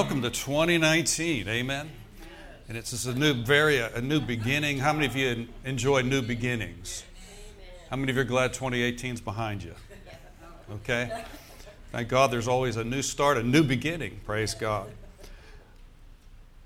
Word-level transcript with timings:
welcome 0.00 0.22
to 0.22 0.30
2019. 0.30 1.46
Amen. 1.46 1.90
And 2.70 2.78
it's 2.78 2.92
just 2.92 3.04
a 3.04 3.12
new, 3.12 3.34
very 3.34 3.80
a 3.80 4.00
new 4.00 4.18
beginning. 4.18 4.78
How 4.78 4.94
many 4.94 5.04
of 5.04 5.14
you 5.14 5.46
enjoy 5.62 6.00
new 6.00 6.22
beginnings? 6.22 7.04
How 7.90 7.96
many 7.96 8.10
of 8.10 8.16
you 8.16 8.22
are 8.22 8.24
glad 8.24 8.54
2018 8.54 9.16
is 9.16 9.20
behind 9.20 9.62
you? 9.62 9.74
Okay. 10.72 11.22
Thank 11.92 12.08
God 12.08 12.30
there's 12.30 12.48
always 12.48 12.76
a 12.76 12.82
new 12.82 13.02
start, 13.02 13.36
a 13.36 13.42
new 13.42 13.62
beginning. 13.62 14.20
Praise 14.24 14.54
God. 14.54 14.90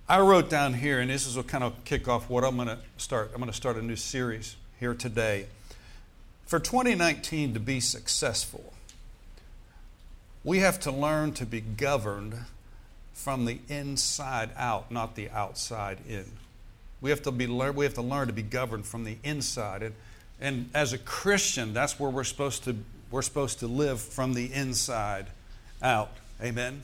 I 0.09 0.20
wrote 0.20 0.48
down 0.48 0.74
here, 0.74 1.01
and 1.01 1.10
this 1.10 1.27
is 1.27 1.37
what 1.37 1.48
kind 1.48 1.64
of 1.64 1.84
kick 1.84 2.06
off 2.06 2.30
what 2.30 2.45
I'm 2.45 2.55
going 2.55 2.69
to 2.69 2.78
start. 2.98 3.32
I'm 3.34 3.41
going 3.41 3.51
to 3.51 3.56
start 3.56 3.77
a 3.77 3.82
new 3.82 3.96
series 3.96 4.55
here 4.78 4.95
today. 4.95 5.46
For 6.46 6.60
2019 6.60 7.52
to 7.52 7.59
be 7.59 7.80
successful, 7.80 8.73
we 10.45 10.60
have 10.60 10.78
to 10.78 10.92
learn 10.92 11.32
to 11.32 11.45
be 11.45 11.60
governed 11.60 12.37
from 13.14 13.45
the 13.45 13.59
inside 13.68 14.50
out, 14.56 14.91
not 14.91 15.14
the 15.14 15.30
outside 15.30 15.98
in. 16.09 16.27
We 17.00 17.10
have 17.10 17.22
to 17.22 17.30
be 17.30 17.46
we 17.46 17.84
have 17.84 17.95
to 17.95 18.02
learn 18.02 18.27
to 18.27 18.32
be 18.32 18.42
governed 18.42 18.86
from 18.86 19.05
the 19.05 19.16
inside. 19.22 19.82
And, 19.82 19.95
and 20.41 20.70
as 20.74 20.92
a 20.92 20.98
Christian, 20.98 21.72
that's 21.72 21.98
where 21.98 22.10
we're 22.10 22.24
supposed 22.24 22.64
to 22.64 22.77
we're 23.10 23.22
supposed 23.22 23.60
to 23.60 23.69
live 23.69 24.00
from 24.00 24.34
the 24.34 24.52
inside 24.52 25.27
out. 25.80 26.10
Amen. 26.42 26.82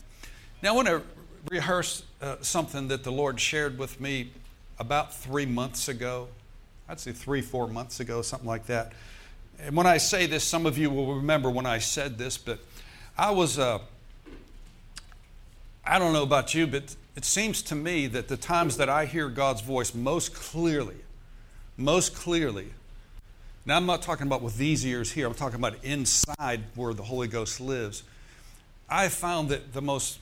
Now 0.62 0.70
I 0.70 0.76
want 0.76 0.88
to 0.88 1.02
rehearse 1.50 2.04
uh, 2.22 2.36
something 2.42 2.88
that 2.88 3.02
the 3.02 3.10
Lord 3.10 3.40
shared 3.40 3.78
with 3.78 4.00
me 4.00 4.30
about 4.78 5.14
three 5.14 5.46
months 5.46 5.88
ago. 5.88 6.28
I'd 6.88 7.00
say 7.00 7.12
three, 7.12 7.40
four 7.40 7.66
months 7.66 8.00
ago, 8.00 8.22
something 8.22 8.48
like 8.48 8.66
that. 8.66 8.92
And 9.58 9.74
when 9.74 9.86
I 9.86 9.96
say 9.96 10.26
this, 10.26 10.44
some 10.44 10.66
of 10.66 10.78
you 10.78 10.90
will 10.90 11.16
remember 11.16 11.50
when 11.50 11.66
I 11.66 11.78
said 11.78 12.18
this, 12.18 12.38
but 12.38 12.60
I 13.18 13.32
was. 13.32 13.58
Uh, 13.58 13.80
I 15.84 15.98
don't 15.98 16.12
know 16.12 16.22
about 16.22 16.54
you, 16.54 16.66
but 16.66 16.94
it 17.16 17.24
seems 17.24 17.62
to 17.62 17.74
me 17.74 18.06
that 18.08 18.28
the 18.28 18.36
times 18.36 18.76
that 18.76 18.88
I 18.88 19.06
hear 19.06 19.28
God's 19.28 19.62
voice 19.62 19.94
most 19.94 20.34
clearly, 20.34 20.96
most 21.76 22.14
clearly, 22.14 22.68
now 23.64 23.76
I'm 23.76 23.86
not 23.86 24.02
talking 24.02 24.26
about 24.26 24.42
with 24.42 24.56
these 24.56 24.84
ears 24.84 25.12
here, 25.12 25.26
I'm 25.26 25.34
talking 25.34 25.58
about 25.58 25.82
inside 25.82 26.62
where 26.74 26.94
the 26.94 27.02
Holy 27.02 27.28
Ghost 27.28 27.60
lives. 27.60 28.02
I 28.88 29.08
found 29.08 29.48
that 29.50 29.72
the 29.72 29.82
most, 29.82 30.18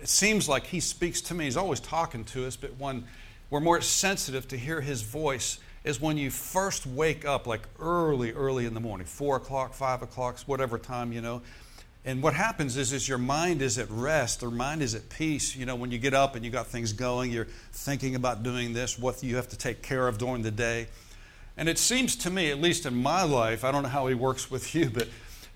it 0.00 0.08
seems 0.08 0.48
like 0.48 0.66
He 0.66 0.80
speaks 0.80 1.20
to 1.22 1.34
me, 1.34 1.46
He's 1.46 1.56
always 1.56 1.80
talking 1.80 2.24
to 2.26 2.46
us, 2.46 2.56
but 2.56 2.76
when 2.78 3.04
we're 3.50 3.60
more 3.60 3.80
sensitive 3.80 4.46
to 4.48 4.56
hear 4.56 4.80
His 4.80 5.02
voice 5.02 5.58
is 5.84 6.00
when 6.00 6.16
you 6.16 6.30
first 6.30 6.86
wake 6.86 7.24
up, 7.24 7.46
like 7.46 7.62
early, 7.80 8.32
early 8.32 8.66
in 8.66 8.74
the 8.74 8.80
morning, 8.80 9.06
four 9.06 9.36
o'clock, 9.36 9.74
five 9.74 10.00
o'clock, 10.00 10.38
whatever 10.46 10.78
time, 10.78 11.12
you 11.12 11.20
know 11.20 11.42
and 12.04 12.20
what 12.20 12.34
happens 12.34 12.76
is, 12.76 12.92
is 12.92 13.08
your 13.08 13.18
mind 13.18 13.62
is 13.62 13.78
at 13.78 13.88
rest, 13.88 14.42
your 14.42 14.50
mind 14.50 14.82
is 14.82 14.94
at 14.94 15.08
peace. 15.08 15.54
You 15.54 15.66
know, 15.66 15.76
when 15.76 15.92
you 15.92 15.98
get 15.98 16.14
up 16.14 16.34
and 16.34 16.44
you 16.44 16.50
got 16.50 16.66
things 16.66 16.92
going, 16.92 17.30
you're 17.30 17.46
thinking 17.72 18.16
about 18.16 18.42
doing 18.42 18.72
this, 18.72 18.98
what 18.98 19.22
you 19.22 19.36
have 19.36 19.48
to 19.50 19.56
take 19.56 19.82
care 19.82 20.08
of 20.08 20.18
during 20.18 20.42
the 20.42 20.50
day. 20.50 20.88
And 21.56 21.68
it 21.68 21.78
seems 21.78 22.16
to 22.16 22.30
me, 22.30 22.50
at 22.50 22.60
least 22.60 22.86
in 22.86 23.02
my 23.02 23.22
life, 23.22 23.62
I 23.62 23.70
don't 23.70 23.84
know 23.84 23.88
how 23.88 24.08
he 24.08 24.14
works 24.14 24.50
with 24.50 24.74
you, 24.74 24.90
but 24.90 25.08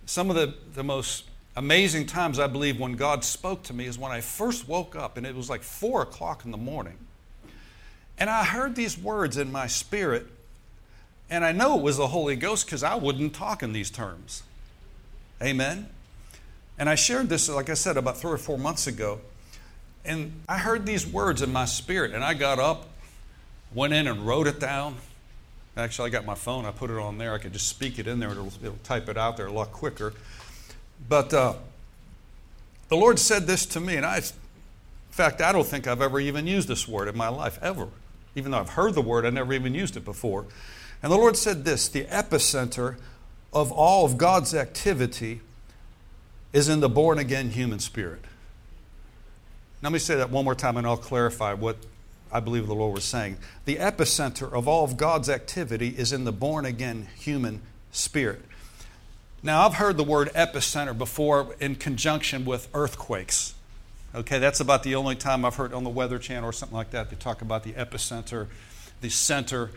some 0.04 0.30
of 0.30 0.36
the, 0.36 0.54
the 0.74 0.84
most 0.84 1.24
amazing 1.56 2.06
times 2.06 2.38
I 2.38 2.46
believe 2.46 2.78
when 2.78 2.92
God 2.92 3.24
spoke 3.24 3.64
to 3.64 3.72
me 3.72 3.86
is 3.86 3.98
when 3.98 4.12
I 4.12 4.20
first 4.20 4.68
woke 4.68 4.94
up, 4.94 5.16
and 5.16 5.26
it 5.26 5.34
was 5.34 5.50
like 5.50 5.62
four 5.62 6.02
o'clock 6.02 6.44
in 6.44 6.52
the 6.52 6.58
morning. 6.58 6.98
And 8.18 8.30
I 8.30 8.44
heard 8.44 8.76
these 8.76 8.96
words 8.96 9.36
in 9.36 9.50
my 9.50 9.66
spirit, 9.66 10.26
and 11.28 11.44
I 11.44 11.50
know 11.50 11.76
it 11.76 11.82
was 11.82 11.96
the 11.96 12.08
Holy 12.08 12.36
Ghost 12.36 12.66
because 12.66 12.84
I 12.84 12.94
wouldn't 12.94 13.34
talk 13.34 13.64
in 13.64 13.72
these 13.72 13.90
terms. 13.90 14.42
Amen. 15.42 15.88
And 16.78 16.88
I 16.88 16.94
shared 16.94 17.28
this, 17.28 17.48
like 17.48 17.70
I 17.70 17.74
said, 17.74 17.96
about 17.96 18.18
three 18.18 18.32
or 18.32 18.38
four 18.38 18.58
months 18.58 18.86
ago. 18.86 19.20
And 20.04 20.32
I 20.48 20.58
heard 20.58 20.86
these 20.86 21.06
words 21.06 21.42
in 21.42 21.52
my 21.52 21.64
spirit, 21.64 22.12
and 22.14 22.22
I 22.22 22.34
got 22.34 22.58
up, 22.58 22.86
went 23.74 23.92
in 23.92 24.06
and 24.06 24.26
wrote 24.26 24.46
it 24.46 24.60
down. 24.60 24.96
Actually, 25.76 26.08
I 26.08 26.12
got 26.12 26.24
my 26.24 26.34
phone, 26.34 26.64
I 26.64 26.70
put 26.70 26.90
it 26.90 26.98
on 26.98 27.18
there. 27.18 27.34
I 27.34 27.38
could 27.38 27.52
just 27.52 27.68
speak 27.68 27.98
it 27.98 28.06
in 28.06 28.18
there, 28.18 28.30
it'll, 28.30 28.52
it'll 28.62 28.78
type 28.84 29.08
it 29.08 29.16
out 29.16 29.36
there 29.36 29.46
a 29.46 29.52
lot 29.52 29.72
quicker. 29.72 30.14
But 31.08 31.34
uh, 31.34 31.54
the 32.88 32.96
Lord 32.96 33.18
said 33.18 33.46
this 33.46 33.66
to 33.66 33.80
me, 33.80 33.96
and 33.96 34.06
I, 34.06 34.18
in 34.18 34.22
fact, 35.10 35.40
I 35.40 35.52
don't 35.52 35.66
think 35.66 35.86
I've 35.86 36.00
ever 36.00 36.20
even 36.20 36.46
used 36.46 36.68
this 36.68 36.86
word 36.86 37.08
in 37.08 37.16
my 37.16 37.28
life, 37.28 37.58
ever. 37.60 37.88
Even 38.34 38.52
though 38.52 38.58
I've 38.58 38.70
heard 38.70 38.94
the 38.94 39.02
word, 39.02 39.26
I 39.26 39.30
never 39.30 39.52
even 39.52 39.74
used 39.74 39.96
it 39.96 40.04
before. 40.04 40.46
And 41.02 41.10
the 41.10 41.16
Lord 41.16 41.36
said 41.36 41.64
this 41.64 41.88
the 41.88 42.04
epicenter 42.04 42.96
of 43.52 43.72
all 43.72 44.04
of 44.04 44.18
God's 44.18 44.54
activity 44.54 45.40
is 46.56 46.70
in 46.70 46.80
the 46.80 46.88
born 46.88 47.18
again 47.18 47.50
human 47.50 47.78
spirit. 47.78 48.24
Let 49.82 49.92
me 49.92 49.98
say 49.98 50.14
that 50.14 50.30
one 50.30 50.46
more 50.46 50.54
time 50.54 50.78
and 50.78 50.86
I'll 50.86 50.96
clarify 50.96 51.52
what 51.52 51.76
I 52.32 52.40
believe 52.40 52.66
the 52.66 52.74
Lord 52.74 52.94
was 52.94 53.04
saying. 53.04 53.36
The 53.66 53.76
epicenter 53.76 54.50
of 54.50 54.66
all 54.66 54.82
of 54.82 54.96
God's 54.96 55.28
activity 55.28 55.88
is 55.88 56.14
in 56.14 56.24
the 56.24 56.32
born 56.32 56.64
again 56.64 57.08
human 57.14 57.60
spirit. 57.92 58.40
Now, 59.42 59.66
I've 59.66 59.74
heard 59.74 59.98
the 59.98 60.02
word 60.02 60.30
epicenter 60.32 60.96
before 60.96 61.54
in 61.60 61.74
conjunction 61.74 62.46
with 62.46 62.68
earthquakes. 62.72 63.52
Okay, 64.14 64.38
that's 64.38 64.60
about 64.60 64.82
the 64.82 64.94
only 64.94 65.14
time 65.14 65.44
I've 65.44 65.56
heard 65.56 65.74
on 65.74 65.84
the 65.84 65.90
Weather 65.90 66.18
Channel 66.18 66.48
or 66.48 66.54
something 66.54 66.76
like 66.76 66.92
that. 66.92 67.10
They 67.10 67.16
talk 67.16 67.42
about 67.42 67.64
the 67.64 67.74
epicenter, 67.74 68.46
the 69.02 69.10
center 69.10 69.72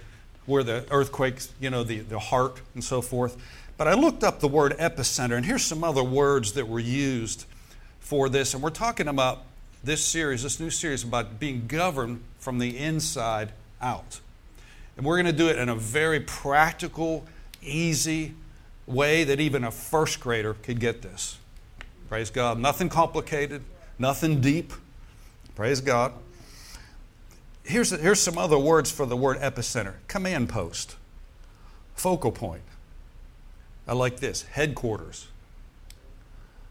where 0.46 0.63
the 0.63 0.85
earthquakes, 0.91 1.51
you 1.59 1.69
know, 1.69 1.84
the, 1.84 2.00
the 2.00 2.19
heart 2.19 2.61
and 2.73 2.81
so 2.81 3.01
forth. 3.01 3.35
But 3.79 3.88
I 3.88 3.94
looked 3.94 4.25
up 4.25 4.41
the 4.41 4.47
word 4.50 4.73
epicenter, 4.78 5.38
and 5.38 5.45
here's 5.45 5.63
some 5.63 5.85
other 5.85 6.03
words 6.03 6.51
that 6.51 6.67
were 6.67 6.81
used 6.81 7.45
for 8.01 8.28
this. 8.28 8.53
And 8.53 8.62
we're 8.62 8.72
talking 8.72 9.07
about 9.07 9.44
this 9.85 10.03
series, 10.03 10.44
this 10.44 10.59
new 10.59 10.69
series, 10.69 11.06
about 11.06 11.40
being 11.40 11.66
governed 11.66 12.22
from 12.40 12.59
the 12.59 12.78
inside 12.78 13.53
out. 13.81 14.19
And 14.97 15.06
we're 15.06 15.16
going 15.16 15.28
to 15.28 15.31
do 15.31 15.47
it 15.47 15.57
in 15.57 15.69
a 15.69 15.75
very 15.75 16.19
practical, 16.19 17.25
easy 17.62 18.34
way 18.85 19.23
that 19.23 19.40
even 19.40 19.63
a 19.63 19.72
first 19.72 20.19
grader 20.19 20.56
could 20.56 20.81
get 20.81 21.01
this. 21.01 21.38
Praise 22.09 22.29
God. 22.29 22.59
Nothing 22.59 22.90
complicated, 22.90 23.63
nothing 23.97 24.41
deep. 24.41 24.73
Praise 25.56 25.79
God. 25.79 26.11
Here's, 27.63 27.91
here's 27.91 28.19
some 28.19 28.38
other 28.38 28.59
words 28.59 28.91
for 28.91 29.06
the 29.06 29.16
word 29.16 29.38
epicenter 29.38 29.94
command 30.09 30.50
post, 30.50 30.97
focal 31.96 32.34
point, 32.34 32.63
I 33.89 33.94
like 33.94 34.19
this 34.19 34.44
headquarters, 34.44 35.29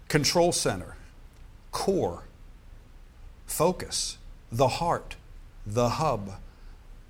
control 0.07 0.53
center, 0.53 0.95
core, 1.73 2.23
focus, 3.45 4.19
the 4.53 4.69
heart, 4.69 5.17
the 5.67 5.89
hub, 5.89 6.35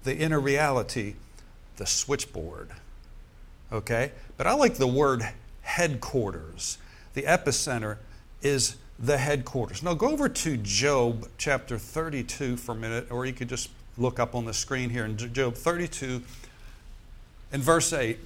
the 0.05 0.17
inner 0.17 0.41
reality, 0.41 1.17
the 1.77 1.85
switchboard. 1.85 2.71
Okay? 3.71 4.13
But 4.39 4.47
I 4.47 4.55
like 4.55 4.77
the 4.77 4.87
word 4.87 5.29
headquarters. 5.61 6.79
The 7.13 7.25
epicenter 7.25 7.99
is 8.41 8.77
the 8.99 9.19
headquarters. 9.19 9.83
Now 9.83 9.93
go 9.93 10.09
over 10.09 10.31
to 10.31 10.57
Job 10.57 11.29
chapter 11.37 11.77
32 11.77 12.57
for 12.57 12.73
a 12.73 12.75
minute, 12.75 13.09
or 13.11 13.27
you 13.27 13.35
could 13.35 13.51
just 13.51 13.69
look 13.99 14.19
up 14.19 14.35
on 14.35 14.47
the 14.47 14.55
screen 14.55 14.89
here 14.89 15.05
in 15.05 15.19
Job 15.19 15.55
32 15.55 16.23
in 17.53 17.61
verse 17.61 17.93
8. 17.93 18.19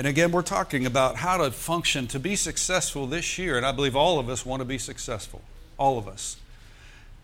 And 0.00 0.06
again, 0.06 0.32
we're 0.32 0.40
talking 0.40 0.86
about 0.86 1.16
how 1.16 1.36
to 1.36 1.50
function 1.50 2.06
to 2.06 2.18
be 2.18 2.34
successful 2.34 3.06
this 3.06 3.36
year. 3.36 3.58
And 3.58 3.66
I 3.66 3.72
believe 3.72 3.94
all 3.94 4.18
of 4.18 4.30
us 4.30 4.46
want 4.46 4.60
to 4.62 4.64
be 4.64 4.78
successful. 4.78 5.42
All 5.76 5.98
of 5.98 6.08
us. 6.08 6.38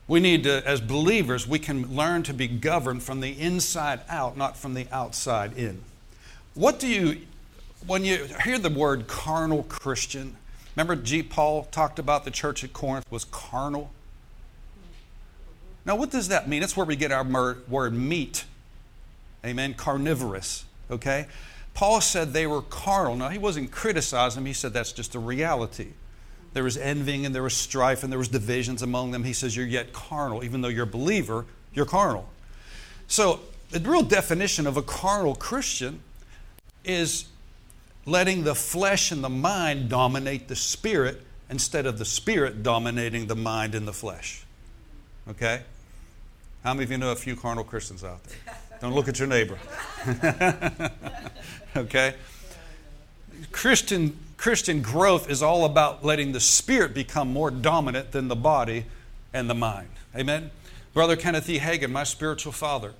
We 0.06 0.20
need 0.20 0.44
to, 0.44 0.62
as 0.68 0.82
believers, 0.82 1.48
we 1.48 1.58
can 1.58 1.96
learn 1.96 2.22
to 2.24 2.34
be 2.34 2.46
governed 2.46 3.02
from 3.02 3.20
the 3.20 3.30
inside 3.40 4.00
out, 4.10 4.36
not 4.36 4.58
from 4.58 4.74
the 4.74 4.86
outside 4.92 5.56
in. 5.56 5.84
What 6.52 6.78
do 6.78 6.86
you, 6.86 7.22
when 7.86 8.04
you 8.04 8.28
hear 8.44 8.58
the 8.58 8.68
word 8.68 9.06
carnal 9.06 9.62
Christian, 9.62 10.36
remember 10.76 10.96
G. 10.96 11.22
Paul 11.22 11.62
talked 11.70 11.98
about 11.98 12.26
the 12.26 12.30
church 12.30 12.62
at 12.62 12.74
Corinth 12.74 13.10
was 13.10 13.24
carnal? 13.24 13.90
Now, 15.86 15.96
what 15.96 16.10
does 16.10 16.28
that 16.28 16.46
mean? 16.46 16.60
That's 16.60 16.76
where 16.76 16.84
we 16.84 16.96
get 16.96 17.10
our 17.10 17.56
word 17.70 17.94
meat. 17.94 18.44
Amen. 19.46 19.72
Carnivorous. 19.72 20.66
Okay? 20.90 21.24
Paul 21.76 22.00
said 22.00 22.32
they 22.32 22.46
were 22.46 22.62
carnal. 22.62 23.16
Now, 23.16 23.28
he 23.28 23.36
wasn't 23.36 23.70
criticizing 23.70 24.42
them, 24.42 24.46
he 24.46 24.54
said 24.54 24.72
that's 24.72 24.92
just 24.92 25.14
a 25.14 25.18
reality. 25.18 25.88
There 26.54 26.64
was 26.64 26.78
envying 26.78 27.26
and 27.26 27.34
there 27.34 27.42
was 27.42 27.52
strife 27.52 28.02
and 28.02 28.10
there 28.10 28.18
was 28.18 28.28
divisions 28.28 28.80
among 28.80 29.10
them. 29.10 29.24
He 29.24 29.34
says, 29.34 29.54
You're 29.54 29.66
yet 29.66 29.92
carnal. 29.92 30.42
Even 30.42 30.62
though 30.62 30.68
you're 30.68 30.84
a 30.84 30.86
believer, 30.86 31.44
you're 31.74 31.84
carnal. 31.84 32.30
So, 33.08 33.40
the 33.68 33.80
real 33.80 34.02
definition 34.02 34.66
of 34.66 34.78
a 34.78 34.82
carnal 34.82 35.34
Christian 35.34 36.00
is 36.82 37.26
letting 38.06 38.44
the 38.44 38.54
flesh 38.54 39.12
and 39.12 39.22
the 39.22 39.28
mind 39.28 39.90
dominate 39.90 40.48
the 40.48 40.56
spirit 40.56 41.20
instead 41.50 41.84
of 41.84 41.98
the 41.98 42.06
spirit 42.06 42.62
dominating 42.62 43.26
the 43.26 43.36
mind 43.36 43.74
and 43.74 43.86
the 43.86 43.92
flesh. 43.92 44.46
Okay? 45.28 45.60
How 46.64 46.72
many 46.72 46.84
of 46.84 46.90
you 46.90 46.96
know 46.96 47.12
a 47.12 47.16
few 47.16 47.36
carnal 47.36 47.64
Christians 47.64 48.02
out 48.02 48.24
there? 48.24 48.56
Don't 48.80 48.94
look 48.94 49.08
at 49.08 49.18
your 49.18 49.28
neighbor. 49.28 49.58
okay? 51.80 52.14
Christian, 53.52 54.18
Christian 54.36 54.82
growth 54.82 55.30
is 55.30 55.42
all 55.42 55.64
about 55.64 56.04
letting 56.04 56.32
the 56.32 56.40
spirit 56.40 56.94
become 56.94 57.32
more 57.32 57.50
dominant 57.50 58.12
than 58.12 58.28
the 58.28 58.36
body 58.36 58.86
and 59.32 59.48
the 59.48 59.54
mind. 59.54 59.88
Amen? 60.14 60.50
Brother 60.94 61.16
Kenneth 61.16 61.48
E. 61.48 61.58
Hagin, 61.58 61.90
my 61.90 62.04
spiritual 62.04 62.52
father, 62.52 62.94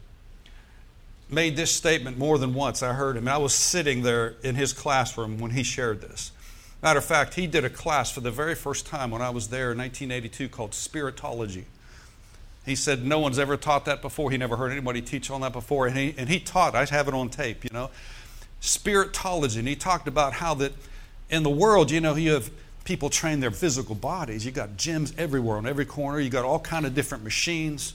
made 1.30 1.56
this 1.56 1.74
statement 1.74 2.18
more 2.18 2.38
than 2.38 2.54
once. 2.54 2.82
I 2.82 2.92
heard 2.92 3.16
him. 3.16 3.26
I 3.26 3.38
was 3.38 3.54
sitting 3.54 4.02
there 4.02 4.34
in 4.42 4.54
his 4.54 4.72
classroom 4.72 5.38
when 5.38 5.52
he 5.52 5.62
shared 5.62 6.02
this. 6.02 6.30
Matter 6.82 6.98
of 6.98 7.04
fact, 7.04 7.34
he 7.34 7.46
did 7.46 7.64
a 7.64 7.70
class 7.70 8.12
for 8.12 8.20
the 8.20 8.30
very 8.30 8.54
first 8.54 8.86
time 8.86 9.10
when 9.10 9.22
I 9.22 9.30
was 9.30 9.48
there 9.48 9.72
in 9.72 9.78
1982 9.78 10.48
called 10.50 10.72
Spiritology. 10.72 11.64
He 12.66 12.74
said 12.74 13.04
no 13.04 13.18
one's 13.18 13.38
ever 13.38 13.56
taught 13.56 13.86
that 13.86 14.02
before. 14.02 14.30
He 14.30 14.36
never 14.36 14.56
heard 14.56 14.72
anybody 14.72 15.00
teach 15.00 15.30
on 15.30 15.40
that 15.40 15.52
before. 15.52 15.86
And 15.86 15.96
he, 15.96 16.14
and 16.18 16.28
he 16.28 16.38
taught, 16.38 16.74
I 16.74 16.84
have 16.84 17.08
it 17.08 17.14
on 17.14 17.28
tape, 17.28 17.64
you 17.64 17.70
know, 17.72 17.90
spiritology. 18.66 19.58
And 19.58 19.68
he 19.68 19.76
talked 19.76 20.08
about 20.08 20.34
how 20.34 20.54
that 20.54 20.72
in 21.30 21.42
the 21.42 21.50
world, 21.50 21.90
you 21.90 22.00
know, 22.00 22.14
you 22.14 22.32
have 22.32 22.50
people 22.84 23.10
train 23.10 23.40
their 23.40 23.50
physical 23.50 23.94
bodies. 23.94 24.44
You 24.44 24.52
got 24.52 24.76
gyms 24.76 25.16
everywhere 25.18 25.56
on 25.56 25.66
every 25.66 25.84
corner. 25.84 26.20
You 26.20 26.30
got 26.30 26.44
all 26.44 26.60
kind 26.60 26.86
of 26.86 26.94
different 26.94 27.24
machines. 27.24 27.94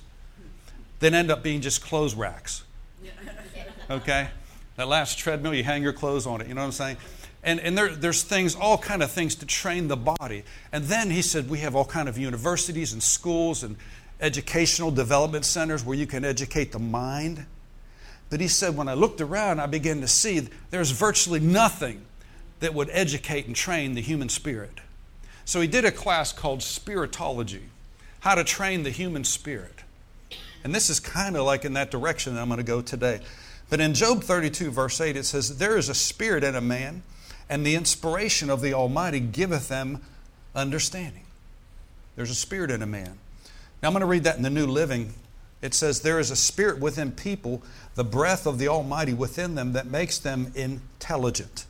Then 1.00 1.14
end 1.14 1.32
up 1.32 1.44
being 1.44 1.62
just 1.62 1.84
clothes 1.84 2.16
racks. 2.16 2.64
Okay? 3.90 4.30
That 4.78 4.88
last 4.88 5.20
treadmill, 5.20 5.54
you 5.54 5.66
hang 5.66 5.84
your 5.84 5.92
clothes 5.92 6.26
on 6.26 6.40
it. 6.40 6.48
You 6.48 6.54
know 6.54 6.62
what 6.62 6.68
I'm 6.68 6.72
saying? 6.72 6.98
And, 7.44 7.60
and 7.60 7.78
there, 7.78 7.90
there's 7.90 8.24
things, 8.24 8.56
all 8.56 8.78
kind 8.78 9.04
of 9.04 9.12
things 9.12 9.36
to 9.36 9.46
train 9.46 9.90
the 9.90 9.98
body. 9.98 10.44
And 10.72 10.86
then 10.86 11.10
he 11.10 11.22
said 11.22 11.50
we 11.50 11.60
have 11.60 11.76
all 11.76 11.84
kind 11.84 12.08
of 12.08 12.18
universities 12.18 12.94
and 12.94 13.04
schools 13.04 13.64
and 13.64 13.76
educational 14.22 14.92
development 14.92 15.44
centers 15.44 15.84
where 15.84 15.98
you 15.98 16.08
can 16.08 16.24
educate 16.24 16.72
the 16.72 16.80
mind. 16.80 17.46
But 18.32 18.40
he 18.40 18.48
said 18.48 18.78
when 18.78 18.88
I 18.88 18.94
looked 18.94 19.22
around, 19.22 19.60
I 19.60 19.68
began 19.68 20.02
to 20.02 20.08
see 20.08 20.48
there's 20.72 20.92
virtually 20.92 21.42
nothing 21.42 22.06
that 22.62 22.74
would 22.74 22.90
educate 22.92 23.46
and 23.46 23.56
train 23.56 23.94
the 23.94 24.02
human 24.02 24.30
spirit. 24.30 24.80
So 25.44 25.60
he 25.60 25.68
did 25.68 25.84
a 25.84 25.92
class 25.92 26.32
called 26.32 26.60
Spiritology 26.60 27.64
How 28.22 28.36
to 28.36 28.46
Train 28.46 28.84
the 28.84 28.90
Human 28.90 29.26
Spirit. 29.26 29.82
And 30.64 30.74
this 30.74 30.90
is 30.90 31.00
kind 31.00 31.36
of 31.36 31.46
like 31.46 31.66
in 31.66 31.74
that 31.74 31.92
direction 31.92 32.36
that 32.36 32.42
I'm 32.42 32.48
going 32.48 32.60
to 32.60 32.64
go 32.64 32.82
today. 32.82 33.20
But 33.70 33.82
in 33.82 33.94
Job 33.94 34.24
32, 34.24 34.72
verse 34.72 35.02
8, 35.02 35.18
it 35.18 35.26
says, 35.26 35.58
There 35.58 35.78
is 35.78 35.90
a 35.90 35.94
spirit 35.94 36.44
in 36.44 36.56
a 36.56 36.62
man, 36.62 37.04
and 37.50 37.66
the 37.66 37.76
inspiration 37.76 38.50
of 38.50 38.62
the 38.62 38.74
Almighty 38.74 39.20
giveth 39.20 39.68
them 39.68 40.02
understanding. 40.56 41.24
There's 42.16 42.30
a 42.30 42.36
spirit 42.36 42.72
in 42.72 42.82
a 42.82 42.88
man. 42.88 43.18
Now 43.82 43.90
I'm 43.90 43.94
going 43.94 44.02
to 44.02 44.08
read 44.08 44.24
that 44.24 44.38
in 44.38 44.44
the 44.44 44.50
New 44.50 44.68
Living. 44.68 45.16
It 45.62 45.74
says, 45.74 46.02
There 46.02 46.20
is 46.20 46.32
a 46.32 46.36
spirit 46.36 46.80
within 46.80 47.12
people, 47.12 47.62
the 47.96 48.04
breath 48.04 48.46
of 48.48 48.58
the 48.58 48.68
Almighty 48.68 49.14
within 49.14 49.56
them 49.56 49.74
that 49.74 49.86
makes 49.86 50.18
them 50.18 50.52
intelligent. 50.56 51.66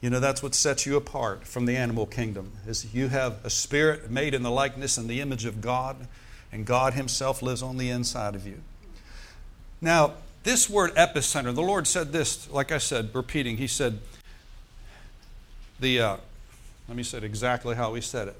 You 0.00 0.10
know, 0.10 0.20
that's 0.20 0.42
what 0.42 0.54
sets 0.54 0.84
you 0.84 0.96
apart 0.96 1.46
from 1.46 1.66
the 1.66 1.76
animal 1.76 2.06
kingdom, 2.06 2.52
is 2.66 2.94
you 2.94 3.08
have 3.08 3.42
a 3.44 3.50
spirit 3.50 4.10
made 4.10 4.34
in 4.34 4.42
the 4.42 4.50
likeness 4.50 4.98
and 4.98 5.08
the 5.08 5.20
image 5.20 5.44
of 5.44 5.60
God, 5.60 5.96
and 6.52 6.66
God 6.66 6.94
Himself 6.94 7.42
lives 7.42 7.62
on 7.62 7.78
the 7.78 7.90
inside 7.90 8.34
of 8.34 8.46
you. 8.46 8.60
Now, 9.80 10.14
this 10.42 10.68
word 10.68 10.94
epicenter, 10.94 11.54
the 11.54 11.62
Lord 11.62 11.86
said 11.86 12.12
this, 12.12 12.50
like 12.50 12.70
I 12.70 12.78
said, 12.78 13.14
repeating, 13.14 13.56
He 13.56 13.66
said, 13.66 13.98
the, 15.80 16.00
uh, 16.00 16.16
let 16.86 16.96
me 16.96 17.02
say 17.02 17.18
it 17.18 17.24
exactly 17.24 17.74
how 17.74 17.94
He 17.94 18.02
said 18.02 18.28
it. 18.28 18.36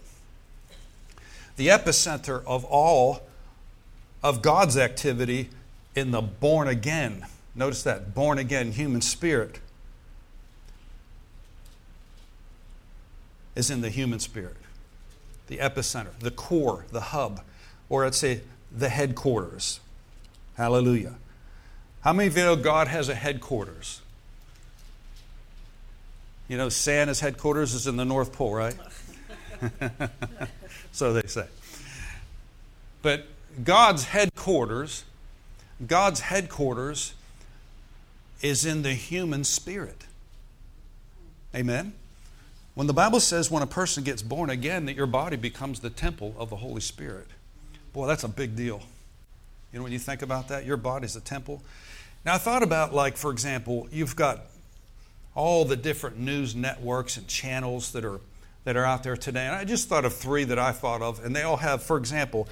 The 1.57 1.69
epicenter 1.69 2.45
of 2.47 2.65
all 2.65 3.23
of 4.25 4.41
God's 4.41 4.79
activity 4.79 5.51
in 5.95 6.11
the 6.11 6.23
born 6.23 6.67
again, 6.67 7.27
notice 7.55 7.83
that, 7.83 8.15
born 8.15 8.39
again 8.39 8.73
human 8.73 9.03
spirit 9.03 9.61
is 13.55 13.71
in 13.71 13.83
the 13.83 13.91
human 13.91 14.19
spirit, 14.19 14.57
the 15.47 15.59
epicenter, 15.59 16.19
the 16.19 16.31
core, 16.31 16.87
the 16.91 17.03
hub, 17.03 17.43
or 17.91 18.07
I'd 18.07 18.15
say 18.15 18.41
the 18.75 18.89
headquarters. 18.89 19.79
Hallelujah. 20.57 21.17
How 22.01 22.15
many 22.15 22.29
of 22.29 22.37
you 22.37 22.45
know 22.45 22.57
God 22.57 22.89
has 22.89 23.11
a 23.11 23.15
headquarters? 23.15 24.01
You 26.49 26.57
know, 26.57 26.71
Santa's 26.71 27.21
headquarters 27.21 27.75
is 27.75 27.87
in 27.87 27.97
the 27.97 28.05
North 28.07 28.33
Pole, 28.33 28.55
right? 28.55 28.77
so 30.93 31.13
they 31.13 31.27
say. 31.27 31.47
But 33.03 33.27
God's 33.63 34.05
headquarters, 34.05 35.05
God's 35.87 36.21
headquarters 36.21 37.15
is 38.43 38.65
in 38.65 38.83
the 38.83 38.93
human 38.93 39.45
spirit. 39.45 40.07
Amen? 41.55 41.93
When 42.75 42.89
the 42.89 42.93
Bible 42.93 43.21
says 43.21 43.51
when 43.51 43.63
a 43.63 43.67
person 43.67 44.03
gets 44.03 44.23
born 44.23 44.51
again, 44.51 44.87
that 44.87 44.97
your 44.97 45.07
body 45.07 45.37
becomes 45.37 45.81
the 45.81 45.91
temple 45.91 46.35
of 46.37 46.51
the 46.51 46.57
Holy 46.57 46.81
Spirit. 46.81 47.29
Boy, 47.93 48.09
that's 48.09 48.25
a 48.25 48.29
big 48.29 48.57
deal. 48.57 48.83
You 49.73 49.79
know, 49.79 49.85
when 49.85 49.93
you 49.93 49.99
think 49.99 50.23
about 50.23 50.49
that, 50.49 50.67
your 50.67 50.77
body's 50.77 51.15
a 51.15 51.21
temple. 51.21 51.63
Now, 52.25 52.35
I 52.35 52.39
thought 52.39 52.63
about, 52.63 52.93
like, 52.93 53.17
for 53.17 53.31
example, 53.31 53.89
you've 53.93 54.17
got 54.17 54.47
all 55.35 55.65
the 55.65 55.77
different 55.77 56.19
news 56.19 56.55
networks 56.55 57.17
and 57.17 57.27
channels 57.29 57.93
that 57.93 58.05
are, 58.05 58.21
that 58.65 58.77
are 58.77 58.85
out 58.85 59.03
there 59.05 59.17
today. 59.17 59.47
And 59.47 59.55
I 59.55 59.65
just 59.65 59.89
thought 59.89 60.05
of 60.05 60.15
three 60.15 60.45
that 60.45 60.59
I 60.59 60.73
thought 60.73 61.03
of, 61.03 61.25
and 61.25 61.35
they 61.35 61.43
all 61.43 61.59
have, 61.59 61.83
for 61.83 61.97
example, 61.97 62.49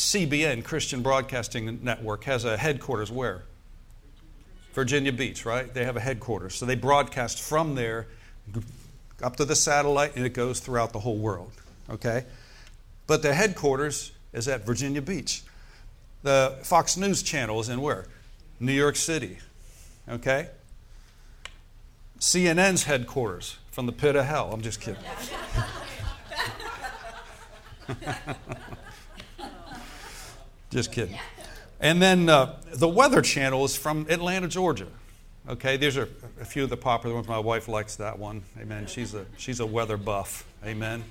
CBN, 0.00 0.64
Christian 0.64 1.02
Broadcasting 1.02 1.80
Network, 1.82 2.24
has 2.24 2.46
a 2.46 2.56
headquarters 2.56 3.12
where? 3.12 3.42
Virginia 4.72 5.12
Beach, 5.12 5.44
right? 5.44 5.72
They 5.72 5.84
have 5.84 5.96
a 5.96 6.00
headquarters. 6.00 6.54
So 6.54 6.64
they 6.64 6.74
broadcast 6.74 7.38
from 7.38 7.74
there 7.74 8.06
up 9.22 9.36
to 9.36 9.44
the 9.44 9.54
satellite, 9.54 10.16
and 10.16 10.24
it 10.24 10.32
goes 10.32 10.58
throughout 10.60 10.94
the 10.94 11.00
whole 11.00 11.18
world. 11.18 11.52
Okay? 11.90 12.24
But 13.06 13.20
the 13.20 13.34
headquarters 13.34 14.12
is 14.32 14.48
at 14.48 14.64
Virginia 14.64 15.02
Beach. 15.02 15.42
The 16.22 16.58
Fox 16.62 16.96
News 16.96 17.22
channel 17.22 17.60
is 17.60 17.68
in 17.68 17.82
where? 17.82 18.06
New 18.58 18.72
York 18.72 18.96
City. 18.96 19.36
Okay? 20.08 20.48
CNN's 22.20 22.84
headquarters 22.84 23.58
from 23.70 23.84
the 23.84 23.92
pit 23.92 24.16
of 24.16 24.24
hell. 24.24 24.50
I'm 24.50 24.62
just 24.62 24.80
kidding. 24.80 25.02
just 30.70 30.92
kidding. 30.92 31.18
And 31.80 32.00
then 32.00 32.28
uh, 32.28 32.60
the 32.72 32.88
Weather 32.88 33.22
Channel 33.22 33.64
is 33.64 33.76
from 33.76 34.06
Atlanta, 34.08 34.48
Georgia. 34.48 34.86
Okay, 35.48 35.76
these 35.76 35.96
are 35.96 36.08
a 36.40 36.44
few 36.44 36.64
of 36.64 36.70
the 36.70 36.76
popular 36.76 37.14
ones. 37.14 37.26
My 37.26 37.38
wife 37.38 37.66
likes 37.66 37.96
that 37.96 38.18
one. 38.18 38.42
Amen. 38.60 38.86
She's 38.86 39.14
a 39.14 39.24
she's 39.36 39.58
a 39.60 39.66
weather 39.66 39.96
buff. 39.96 40.46
Amen. 40.64 41.02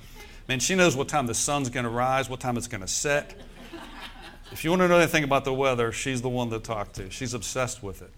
Man, 0.48 0.60
she 0.60 0.74
knows 0.74 0.96
what 0.96 1.08
time 1.08 1.26
the 1.26 1.34
sun's 1.34 1.68
going 1.68 1.84
to 1.84 1.90
rise, 1.90 2.28
what 2.28 2.40
time 2.40 2.56
it's 2.56 2.68
going 2.68 2.80
to 2.80 2.88
set. 2.88 3.38
If 4.52 4.64
you 4.64 4.70
want 4.70 4.82
to 4.82 4.88
know 4.88 4.98
anything 4.98 5.24
about 5.24 5.44
the 5.44 5.54
weather, 5.54 5.92
she's 5.92 6.22
the 6.22 6.28
one 6.28 6.50
to 6.50 6.58
talk 6.58 6.92
to. 6.94 7.10
She's 7.10 7.34
obsessed 7.34 7.82
with 7.82 8.02
it. 8.02 8.10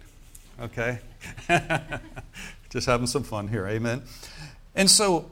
Okay? 0.61 0.99
Just 2.71 2.87
having 2.87 3.07
some 3.07 3.23
fun 3.23 3.49
here. 3.49 3.67
Amen. 3.67 4.03
And 4.75 4.91
so 4.91 5.31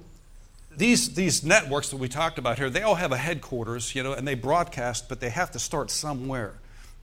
these, 0.81 1.15
these 1.15 1.45
networks 1.45 1.91
that 1.91 1.99
we 1.99 2.09
talked 2.09 2.39
about 2.39 2.57
here, 2.57 2.71
they 2.71 2.81
all 2.81 2.95
have 2.95 3.13
a 3.13 3.19
headquarters, 3.19 3.95
you 3.95 4.03
know, 4.03 4.15
and 4.15 4.27
they 4.27 4.35
broadcast, 4.35 5.11
but 5.11 5.21
they 5.21 5.29
have 5.29 5.51
to 5.51 5.59
start 5.59 5.91
somewhere. 5.91 6.55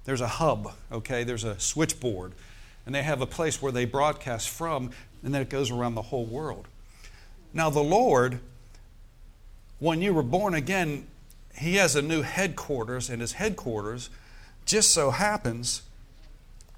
There's 0.04 0.20
a 0.20 0.28
hub, 0.28 0.74
okay? 0.92 1.24
There's 1.24 1.44
a 1.44 1.60
switchboard 1.60 2.34
and 2.88 2.96
they 2.96 3.04
have 3.04 3.22
a 3.22 3.28
place 3.28 3.62
where 3.62 3.72
they 3.72 3.86
broadcast 3.86 4.50
from, 4.50 4.92
and 5.22 5.36
then 5.36 5.42
it 5.42 5.50
goes 5.50 5.70
around 5.70 5.94
the 5.96 6.02
whole 6.02 6.26
world. 6.26 6.70
Now, 7.54 7.70
the 7.70 7.84
Lord, 7.84 8.40
when 9.80 10.02
you 10.02 10.14
were 10.14 10.24
born 10.24 10.54
again, 10.54 11.06
He 11.54 11.76
has 11.76 11.98
a 11.98 12.02
new 12.02 12.22
headquarters, 12.22 13.10
and 13.10 13.20
His 13.20 13.34
headquarters 13.34 14.10
just 14.66 14.92
so 14.92 15.12
happens 15.12 15.82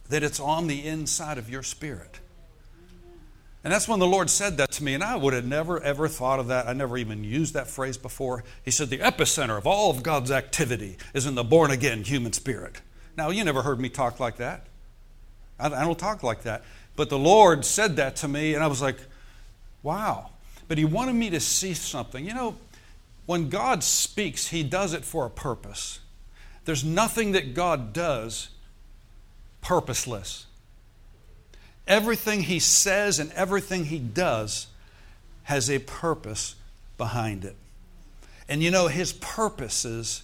that 0.10 0.24
it's 0.24 0.39
on 0.39 0.65
the 0.65 0.86
inside 0.86 1.38
of 1.38 1.48
your 1.48 1.62
spirit. 1.62 2.20
And 3.63 3.73
that's 3.73 3.87
when 3.87 3.99
the 3.99 4.07
Lord 4.07 4.29
said 4.29 4.57
that 4.57 4.71
to 4.73 4.83
me, 4.83 4.93
and 4.93 5.03
I 5.03 5.17
would 5.17 5.33
have 5.33 5.45
never, 5.45 5.81
ever 5.81 6.07
thought 6.07 6.39
of 6.39 6.47
that. 6.47 6.67
I 6.67 6.73
never 6.73 6.97
even 6.97 7.25
used 7.25 7.53
that 7.55 7.67
phrase 7.67 7.97
before. 7.97 8.45
He 8.63 8.71
said, 8.71 8.89
The 8.89 8.99
epicenter 8.99 9.57
of 9.57 9.67
all 9.67 9.91
of 9.91 10.01
God's 10.01 10.31
activity 10.31 10.97
is 11.13 11.25
in 11.25 11.35
the 11.35 11.43
born 11.43 11.69
again 11.69 12.03
human 12.03 12.31
spirit. 12.31 12.81
Now, 13.17 13.31
you 13.31 13.43
never 13.43 13.61
heard 13.61 13.79
me 13.79 13.89
talk 13.89 14.19
like 14.19 14.37
that. 14.37 14.65
I, 15.59 15.67
don't 15.67 15.99
talk 15.99 16.23
like 16.23 16.43
that. 16.43 16.63
But 16.95 17.09
the 17.09 17.19
Lord 17.19 17.65
said 17.65 17.97
that 17.97 18.15
to 18.17 18.29
me, 18.29 18.53
and 18.53 18.63
I 18.63 18.67
was 18.67 18.81
like, 18.81 18.97
wow. 19.83 20.29
But 20.69 20.77
He 20.77 20.85
wanted 20.85 21.15
me 21.15 21.29
to 21.31 21.41
see 21.41 21.73
something. 21.73 22.25
You 22.25 22.33
know, 22.33 22.55
when 23.25 23.49
God 23.49 23.83
speaks, 23.83 24.47
He 24.47 24.63
does 24.63 24.93
it 24.93 25.03
for 25.03 25.25
a 25.25 25.29
purpose. 25.29 25.99
There's 26.63 26.85
nothing 26.85 27.33
that 27.33 27.53
God 27.53 27.91
does 27.91 28.49
purposeless. 29.61 30.45
Everything 31.89 32.43
He 32.43 32.60
says 32.60 33.19
and 33.19 33.31
everything 33.34 33.86
He 33.86 34.00
does 34.00 34.67
has 35.43 35.69
a 35.69 35.79
purpose 35.79 36.55
behind 36.98 37.43
it. 37.43 37.58
And 38.48 38.63
you 38.63 38.72
know, 38.72 38.88
His 38.88 39.12
purposes 39.12 40.24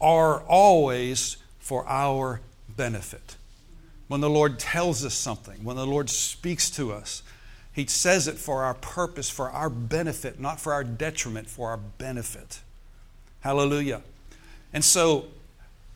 are 0.00 0.40
always 0.42 1.38
for 1.58 1.86
our 1.88 2.40
benefit 2.68 3.36
when 4.08 4.22
the 4.22 4.30
Lord 4.30 4.58
tells 4.58 5.04
us 5.04 5.14
something, 5.14 5.62
when 5.62 5.76
the 5.76 5.86
Lord 5.86 6.10
speaks 6.10 6.70
to 6.72 6.92
us, 6.92 7.22
He 7.72 7.86
says 7.86 8.26
it 8.26 8.36
for 8.36 8.64
our 8.64 8.74
purpose, 8.74 9.30
for 9.30 9.50
our 9.50 9.70
benefit, 9.70 10.40
not 10.40 10.58
for 10.58 10.72
our 10.72 10.82
detriment, 10.82 11.48
for 11.48 11.68
our 11.68 11.76
benefit. 11.76 12.60
Hallelujah. 13.40 14.02
And 14.72 14.84
so, 14.84 15.26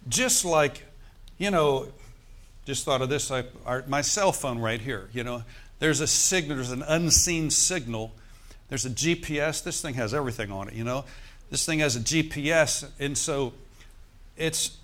just 0.08 0.44
like, 0.44 0.84
you 1.38 1.50
know, 1.50 1.88
just 2.64 2.84
thought 2.84 3.02
of 3.02 3.08
this, 3.08 3.30
I, 3.30 3.44
our, 3.66 3.84
my 3.88 4.00
cell 4.00 4.32
phone 4.32 4.58
right 4.58 4.80
here, 4.80 5.08
you 5.12 5.24
know, 5.24 5.42
there's 5.78 6.00
a 6.00 6.06
signal, 6.06 6.56
there's 6.56 6.70
an 6.70 6.84
unseen 6.86 7.50
signal. 7.50 8.12
There's 8.68 8.86
a 8.86 8.90
GPS. 8.90 9.62
This 9.62 9.82
thing 9.82 9.94
has 9.94 10.14
everything 10.14 10.50
on 10.50 10.68
it, 10.68 10.72
you 10.72 10.82
know. 10.82 11.04
This 11.50 11.66
thing 11.66 11.80
has 11.80 11.94
a 11.94 12.00
GPS, 12.00 12.88
and 12.98 13.18
so 13.18 13.52
it's 14.38 14.78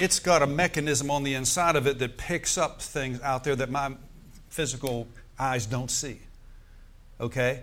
it's 0.00 0.18
got 0.18 0.42
a 0.42 0.46
mechanism 0.46 1.10
on 1.10 1.22
the 1.22 1.34
inside 1.34 1.76
of 1.76 1.86
it 1.86 1.98
that 2.00 2.18
picks 2.18 2.58
up 2.58 2.82
things 2.82 3.20
out 3.22 3.44
there 3.44 3.56
that 3.56 3.70
my 3.70 3.94
physical 4.50 5.06
eyes 5.38 5.66
don't 5.66 5.90
see. 5.90 6.18
Okay? 7.20 7.62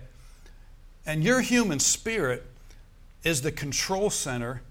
And 1.04 1.22
your 1.22 1.42
human 1.42 1.78
spirit 1.78 2.44
is 3.22 3.42
the 3.42 3.52
control 3.52 4.10
center 4.10 4.62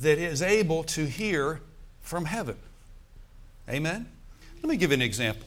that 0.00 0.18
is 0.18 0.40
able 0.40 0.84
to 0.84 1.04
hear 1.06 1.60
from 2.00 2.26
heaven. 2.26 2.56
Amen? 3.68 4.06
Let 4.62 4.68
me 4.68 4.76
give 4.76 4.90
you 4.90 4.94
an 4.96 5.02
example. 5.02 5.46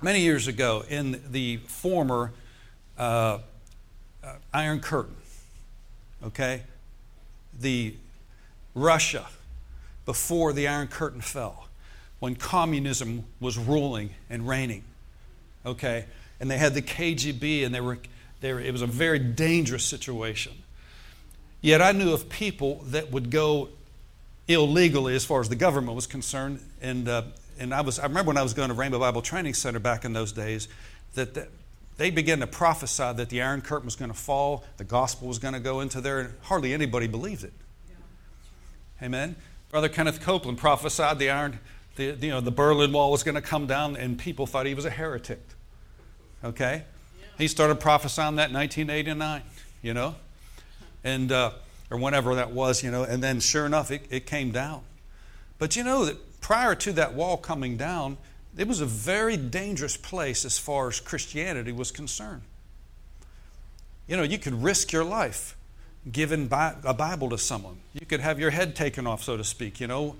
Many 0.00 0.20
years 0.20 0.48
ago, 0.48 0.84
in 0.88 1.22
the 1.30 1.58
former 1.58 2.32
uh, 2.98 3.40
uh, 4.24 4.32
Iron 4.54 4.80
Curtain, 4.80 5.16
okay, 6.24 6.62
the 7.60 7.94
Russia 8.74 9.26
before 10.06 10.54
the 10.54 10.66
Iron 10.66 10.88
Curtain 10.88 11.20
fell, 11.20 11.68
when 12.18 12.36
communism 12.36 13.24
was 13.38 13.58
ruling 13.58 14.10
and 14.30 14.48
reigning, 14.48 14.84
okay, 15.66 16.06
and 16.40 16.50
they 16.50 16.56
had 16.56 16.72
the 16.72 16.82
KGB, 16.82 17.66
and 17.66 17.74
they 17.74 17.82
were, 17.82 17.98
they 18.40 18.54
were, 18.54 18.60
it 18.60 18.72
was 18.72 18.82
a 18.82 18.86
very 18.86 19.18
dangerous 19.18 19.84
situation. 19.84 20.52
Yet 21.60 21.82
I 21.82 21.92
knew 21.92 22.14
of 22.14 22.30
people 22.30 22.82
that 22.86 23.12
would 23.12 23.30
go 23.30 23.68
illegally 24.48 25.14
as 25.14 25.24
far 25.26 25.40
as 25.40 25.50
the 25.50 25.56
government 25.56 25.96
was 25.96 26.06
concerned. 26.06 26.60
And, 26.80 27.08
uh, 27.08 27.22
and 27.58 27.74
I, 27.74 27.80
was, 27.80 27.98
I 27.98 28.04
remember 28.04 28.30
when 28.30 28.36
I 28.36 28.42
was 28.42 28.54
going 28.54 28.68
to 28.68 28.74
Rhema 28.74 29.00
Bible 29.00 29.22
Training 29.22 29.54
Center 29.54 29.78
back 29.78 30.04
in 30.04 30.12
those 30.12 30.32
days 30.32 30.68
that, 31.14 31.34
that 31.34 31.48
they 31.96 32.10
began 32.10 32.40
to 32.40 32.46
prophesy 32.46 33.12
that 33.12 33.28
the 33.28 33.42
Iron 33.42 33.62
Curtain 33.62 33.86
was 33.86 33.96
going 33.96 34.10
to 34.10 34.16
fall, 34.16 34.64
the 34.76 34.84
gospel 34.84 35.28
was 35.28 35.38
going 35.38 35.54
to 35.54 35.60
go 35.60 35.80
into 35.80 36.00
there, 36.00 36.20
and 36.20 36.34
hardly 36.42 36.74
anybody 36.74 37.06
believed 37.06 37.44
it. 37.44 37.52
Yeah. 37.88 39.06
Amen. 39.06 39.36
Brother 39.70 39.88
Kenneth 39.88 40.20
Copeland 40.20 40.58
prophesied 40.58 41.18
the 41.18 41.30
iron, 41.30 41.58
the, 41.96 42.16
you 42.20 42.30
know, 42.30 42.40
the 42.40 42.50
Berlin 42.50 42.92
Wall 42.92 43.10
was 43.10 43.22
going 43.22 43.34
to 43.34 43.40
come 43.40 43.66
down, 43.66 43.96
and 43.96 44.18
people 44.18 44.46
thought 44.46 44.66
he 44.66 44.74
was 44.74 44.84
a 44.84 44.90
heretic. 44.90 45.40
Okay, 46.44 46.84
yeah. 47.18 47.26
he 47.38 47.48
started 47.48 47.80
prophesying 47.80 48.36
that 48.36 48.50
in 48.50 48.54
1989. 48.54 49.42
You 49.82 49.94
know, 49.94 50.14
and 51.04 51.32
uh, 51.32 51.52
or 51.90 51.98
whenever 51.98 52.34
that 52.34 52.50
was, 52.50 52.82
you 52.82 52.90
know, 52.90 53.04
and 53.04 53.22
then 53.22 53.40
sure 53.40 53.66
enough, 53.66 53.90
it, 53.90 54.06
it 54.10 54.26
came 54.26 54.50
down. 54.50 54.82
But 55.58 55.76
you 55.76 55.84
know 55.84 56.04
that 56.04 56.25
prior 56.46 56.76
to 56.76 56.92
that 56.92 57.12
wall 57.12 57.36
coming 57.36 57.76
down, 57.76 58.16
it 58.56 58.68
was 58.68 58.80
a 58.80 58.86
very 58.86 59.36
dangerous 59.36 59.96
place 59.96 60.44
as 60.44 60.56
far 60.56 60.86
as 60.86 61.00
Christianity 61.00 61.72
was 61.72 61.90
concerned. 61.90 62.42
You 64.06 64.16
know, 64.16 64.22
you 64.22 64.38
could 64.38 64.62
risk 64.62 64.92
your 64.92 65.02
life 65.02 65.56
giving 66.12 66.48
a 66.52 66.94
Bible 66.94 67.30
to 67.30 67.36
someone. 67.36 67.78
You 67.94 68.06
could 68.06 68.20
have 68.20 68.38
your 68.38 68.50
head 68.50 68.76
taken 68.76 69.08
off, 69.08 69.24
so 69.24 69.36
to 69.36 69.42
speak, 69.42 69.80
you 69.80 69.88
know, 69.88 70.14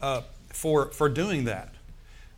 uh, 0.00 0.20
for, 0.50 0.92
for 0.92 1.08
doing 1.08 1.42
that. 1.46 1.74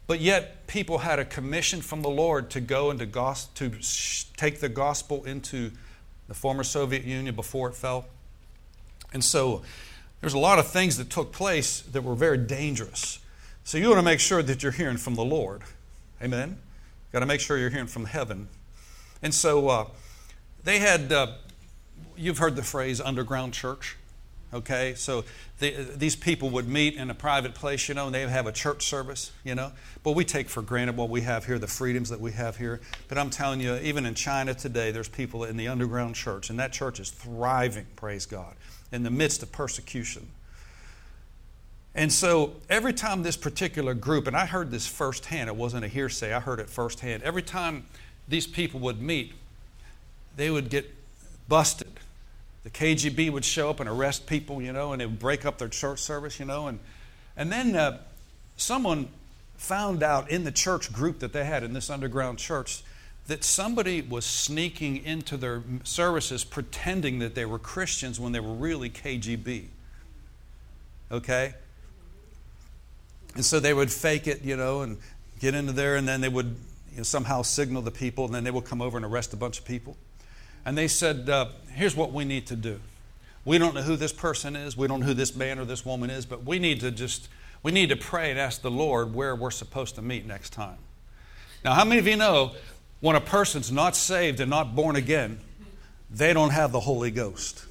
But 0.07 0.21
yet, 0.23 0.67
people 0.67 0.97
had 0.97 1.19
a 1.19 1.25
commission 1.27 1.83
from 1.83 2.01
the 2.01 2.09
Lord 2.09 2.49
to 2.53 2.61
go 2.63 2.89
and 2.89 2.99
to, 3.01 3.05
gos- 3.05 3.49
to 3.57 3.71
take 4.39 4.61
the 4.61 4.71
gospel 4.71 5.25
into 5.25 5.73
the 6.27 6.33
former 6.33 6.65
Soviet 6.65 7.05
Union 7.05 7.35
before 7.35 7.69
it 7.69 7.75
fell. 7.75 8.07
And 9.13 9.23
so 9.23 9.61
there's 10.23 10.33
a 10.33 10.39
lot 10.39 10.59
of 10.59 10.69
things 10.69 10.97
that 10.97 11.11
took 11.11 11.33
place 11.33 11.83
that 11.83 12.01
were 12.01 12.15
very 12.15 12.39
dangerous. 12.39 13.19
So 13.67 13.79
you 13.79 13.89
want 13.89 13.99
to 13.99 14.05
make 14.05 14.21
sure 14.21 14.45
that 14.45 14.63
you're 14.63 14.71
hearing 14.71 14.97
from 14.97 15.17
the 15.17 15.25
Lord. 15.25 15.63
Amen? 16.23 16.51
You've 16.51 17.13
got 17.13 17.19
to 17.19 17.27
make 17.27 17.41
sure 17.41 17.59
you're 17.59 17.69
hearing 17.69 17.89
from 17.89 18.05
heaven. 18.05 18.47
And 19.25 19.35
so 19.35 19.69
uh, 19.69 19.87
they 20.63 20.79
had, 20.79 21.13
uh, 21.13 21.33
you've 22.17 22.39
heard 22.39 22.55
the 22.55 22.63
phrase 22.63 23.01
underground 23.01 23.55
church. 23.55 23.97
Okay, 24.55 24.95
so 24.95 25.25
the, 25.59 25.73
these 25.97 26.15
people 26.15 26.49
would 26.51 26.69
meet 26.69 26.95
in 26.95 27.11
a 27.11 27.15
private 27.15 27.57
place, 27.57 27.89
you 27.89 27.97
know, 27.97 28.07
and 28.07 28.15
they 28.15 28.25
have 28.29 28.47
a 28.47 28.53
church 28.53 28.87
service, 28.87 29.33
you 29.43 29.57
know. 29.57 29.73
But 30.05 30.13
we 30.13 30.25
take 30.25 30.49
for 30.49 30.63
granted 30.63 30.97
what 30.97 31.09
we 31.09 31.23
have 31.23 31.45
here, 31.45 31.59
the 31.59 31.67
freedoms 31.67 32.09
that 32.11 32.21
we 32.21 32.31
have 32.33 32.57
here. 32.57 32.81
But 33.09 33.19
I'm 33.19 33.31
telling 33.31 33.61
you, 33.61 33.75
even 33.79 34.07
in 34.07 34.15
China 34.15 34.55
today, 34.55 34.93
there's 34.93 35.09
people 35.09 35.43
in 35.43 35.57
the 35.57 35.67
underground 35.67 36.15
church, 36.15 36.51
and 36.51 36.61
that 36.61 36.73
church 36.73 37.01
is 37.01 37.11
thriving, 37.11 37.87
praise 37.97 38.27
God, 38.27 38.55
in 38.93 39.03
the 39.03 39.11
midst 39.11 39.43
of 39.43 39.51
persecution. 39.51 40.29
And 41.97 42.13
so 42.13 42.55
every 42.71 42.93
time 42.93 43.25
this 43.25 43.37
particular 43.37 43.95
group, 43.95 44.29
and 44.29 44.37
I 44.37 44.47
heard 44.47 44.71
this 44.71 44.87
firsthand, 44.87 45.49
it 45.49 45.57
wasn't 45.57 45.85
a 45.85 45.89
hearsay, 45.89 46.33
I 46.33 46.39
heard 46.39 46.61
it 46.61 46.71
firsthand. 46.71 47.25
Every 47.25 47.43
time 47.43 47.87
these 48.29 48.47
people 48.47 48.79
would 48.81 49.03
meet, 49.03 49.33
they 50.37 50.51
would 50.51 50.71
get 50.71 50.95
busted 51.49 51.89
the 52.67 52.71
KGB 52.71 53.31
would 53.31 53.45
show 53.45 53.71
up 53.71 53.79
and 53.79 53.89
arrest 53.89 54.27
people, 54.27 54.61
you 54.61 54.73
know, 54.73 54.93
and 54.93 55.01
it 55.01 55.07
would 55.07 55.21
break 55.21 55.47
up 55.47 55.57
their 55.57 55.69
church 55.69 56.01
service, 56.01 56.41
you 56.41 56.47
know. 56.47 56.67
And, 56.67 56.81
and 57.37 57.53
then 57.53 57.77
uh, 57.77 57.99
someone 58.57 59.09
found 59.57 60.03
out 60.03 60.29
in 60.31 60.43
the 60.43 60.51
church 60.51 60.93
group 60.93 61.21
that 61.21 61.33
they 61.33 61.45
had 61.45 61.63
in 61.63 61.75
this 61.75 61.89
underground 61.89 62.39
church 62.41 62.83
that 63.29 63.45
somebody 63.45 64.03
was 64.03 64.25
sneaking 64.27 64.97
into 65.05 65.37
their 65.37 65.63
services 65.85 66.43
pretending 66.43 67.21
that 67.21 67.37
they 67.37 67.45
were 67.45 67.61
Christians 67.61 68.19
when 68.19 68.33
they 68.33 68.41
were 68.41 68.55
really 68.55 68.91
KGB. 68.91 69.67
Okay? 71.13 71.55
And 73.37 73.45
so 73.45 73.61
they 73.61 73.75
would 73.75 73.93
fake 73.93 74.27
it, 74.27 74.43
you 74.43 74.57
know, 74.57 74.81
and 74.81 74.99
get 75.41 75.55
into 75.55 75.73
there, 75.73 75.97
and 75.97 76.09
then 76.09 76.23
they 76.23 76.29
would 76.29 76.57
you 76.91 76.97
know, 76.97 77.03
somehow 77.03 77.43
signal 77.43 77.83
the 77.83 77.91
people, 77.91 78.25
and 78.25 78.35
then 78.35 78.45
they 78.45 78.51
would 78.51 78.65
come 78.65 78.81
over 78.81 78.97
and 78.97 79.05
arrest 79.05 79.35
a 79.35 79.37
bunch 79.37 79.59
of 79.59 79.65
people. 79.65 79.97
And 80.65 80.77
they 80.77 80.89
said, 80.89 81.29
uh, 81.29 81.49
Here's 81.73 81.95
what 81.95 82.13
we 82.13 82.25
need 82.25 82.47
to 82.47 82.57
do. 82.57 82.81
We 83.45 83.59
don't 83.59 83.75
know 83.75 83.83
who 83.83 83.97
this 83.97 84.13
person 84.13 84.57
is, 84.57 84.77
we 84.77 84.89
don't 84.89 85.01
know 85.01 85.07
who 85.07 85.15
this 85.15 85.37
man 85.37 85.59
or 85.59 85.67
this 85.67 85.85
woman 85.85 86.11
is, 86.11 86.27
but 86.27 86.45
we 86.45 86.59
need 86.59 86.81
to 86.81 86.91
just. 86.91 87.29
We 87.63 87.73
need 87.73 87.89
to 87.89 87.97
pray 87.97 88.31
and 88.31 88.39
ask 88.39 88.63
the 88.63 88.71
Lord 88.71 89.13
where 89.13 89.35
we're 89.35 89.51
supposed 89.51 89.97
to 89.97 90.03
meet 90.03 90.25
next 90.25 90.51
time. 90.51 90.77
Now, 91.65 91.75
how 91.75 91.85
many 91.85 91.99
of 91.99 92.07
you 92.07 92.15
know 92.15 92.53
when 93.01 93.17
a 93.17 93.21
person's 93.21 93.73
not 93.73 93.97
saved 93.97 94.39
and 94.39 94.49
not 94.49 94.77
born 94.77 94.95
again, 94.95 95.41
they 96.09 96.33
don't 96.33 96.51
have 96.51 96.71
the 96.71 96.79
Holy 96.79 97.11
Ghost? 97.11 97.65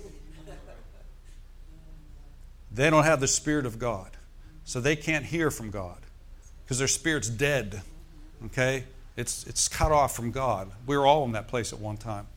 They 2.74 2.90
don't 2.90 3.06
have 3.06 3.22
the 3.22 3.28
Spirit 3.28 3.66
of 3.66 3.80
God. 3.80 4.15
So 4.66 4.82
they 4.82 4.96
can't 4.96 5.26
hear 5.26 5.52
from 5.52 5.70
God 5.70 5.98
because 6.64 6.80
their 6.80 6.88
spirit's 6.88 7.30
dead. 7.30 7.82
Okay? 8.48 8.84
It's, 9.16 9.46
it's 9.46 9.68
cut 9.68 9.92
off 9.92 10.16
from 10.16 10.32
God. 10.32 10.70
We 10.86 10.98
were 10.98 11.06
all 11.06 11.24
in 11.26 11.32
that 11.34 11.48
place 11.48 11.72
at 11.72 11.80
one 11.80 11.98
time. 11.98 12.28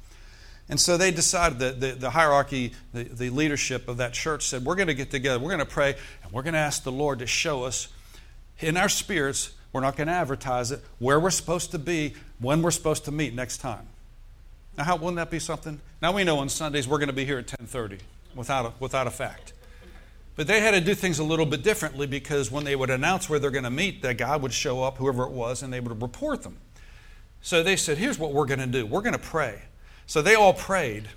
And 0.69 0.79
so 0.79 0.99
they 0.99 1.11
decided 1.11 1.59
that 1.61 1.81
the, 1.81 1.93
the 1.93 2.11
hierarchy, 2.11 2.73
the, 2.93 3.05
the 3.05 3.31
leadership 3.31 3.89
of 3.89 3.97
that 3.97 4.13
church 4.13 4.47
said, 4.47 4.65
We're 4.65 4.75
going 4.75 4.89
to 4.89 4.95
get 4.95 5.11
together, 5.11 5.39
we're 5.39 5.49
going 5.49 5.61
to 5.61 5.65
pray, 5.65 5.97
and 6.23 6.33
we're 6.33 6.43
going 6.43 6.53
to 6.53 6.61
ask 6.61 6.83
the 6.83 6.93
Lord 6.93 7.21
to 7.21 7.27
show 7.27 7.65
us 7.65 7.89
in 8.61 8.77
our 8.77 8.89
spirits, 8.89 9.53
we're 9.73 9.81
not 9.81 9.97
going 9.97 10.09
to 10.09 10.13
advertise 10.13 10.71
it, 10.71 10.85
where 10.99 11.19
we're 11.19 11.31
supposed 11.31 11.71
to 11.71 11.79
be, 11.79 12.15
when 12.39 12.61
we're 12.61 12.71
supposed 12.71 13.05
to 13.07 13.13
meet 13.13 13.35
next 13.35 13.59
time. 13.59 13.87
Now, 14.77 14.85
how 14.85 14.97
wouldn't 14.97 15.17
that 15.17 15.31
be 15.31 15.39
something? 15.39 15.81
Now 16.03 16.13
we 16.13 16.25
know 16.25 16.39
on 16.39 16.49
Sundays 16.49 16.87
we're 16.87 16.99
going 16.99 17.09
to 17.09 17.15
be 17.15 17.25
here 17.25 17.39
at 17.39 17.47
10:30, 17.47 18.01
without 18.35 18.67
a, 18.67 18.73
without 18.79 19.07
a 19.07 19.11
fact. 19.11 19.55
But 20.38 20.47
they 20.47 20.61
had 20.61 20.71
to 20.71 20.80
do 20.80 20.95
things 20.95 21.18
a 21.18 21.25
little 21.25 21.47
bit 21.47 21.64
differently 21.64 22.07
because 22.07 22.49
when 22.49 22.62
they 22.62 22.76
would 22.76 22.90
announce 22.90 23.28
where 23.28 23.40
they're 23.40 23.50
going 23.50 23.64
to 23.64 23.71
meet, 23.71 24.02
that 24.02 24.18
guy 24.18 24.37
would 24.37 24.52
show 24.52 24.85
up, 24.85 24.99
whoever 24.99 25.25
it 25.25 25.33
was, 25.33 25.64
and 25.64 25.73
they 25.73 25.80
would 25.80 26.00
report 26.00 26.45
them. 26.45 26.59
So 27.40 27.64
they 27.64 27.75
said, 27.75 27.99
Here's 27.99 28.21
what 28.21 28.33
we're 28.33 28.47
going 28.47 28.61
to 28.61 28.66
do 28.68 28.87
we're 28.87 29.00
going 29.00 29.14
to 29.14 29.18
pray. 29.18 29.62
So 30.07 30.23
they 30.23 30.37
all 30.37 30.52
prayed 30.52 31.09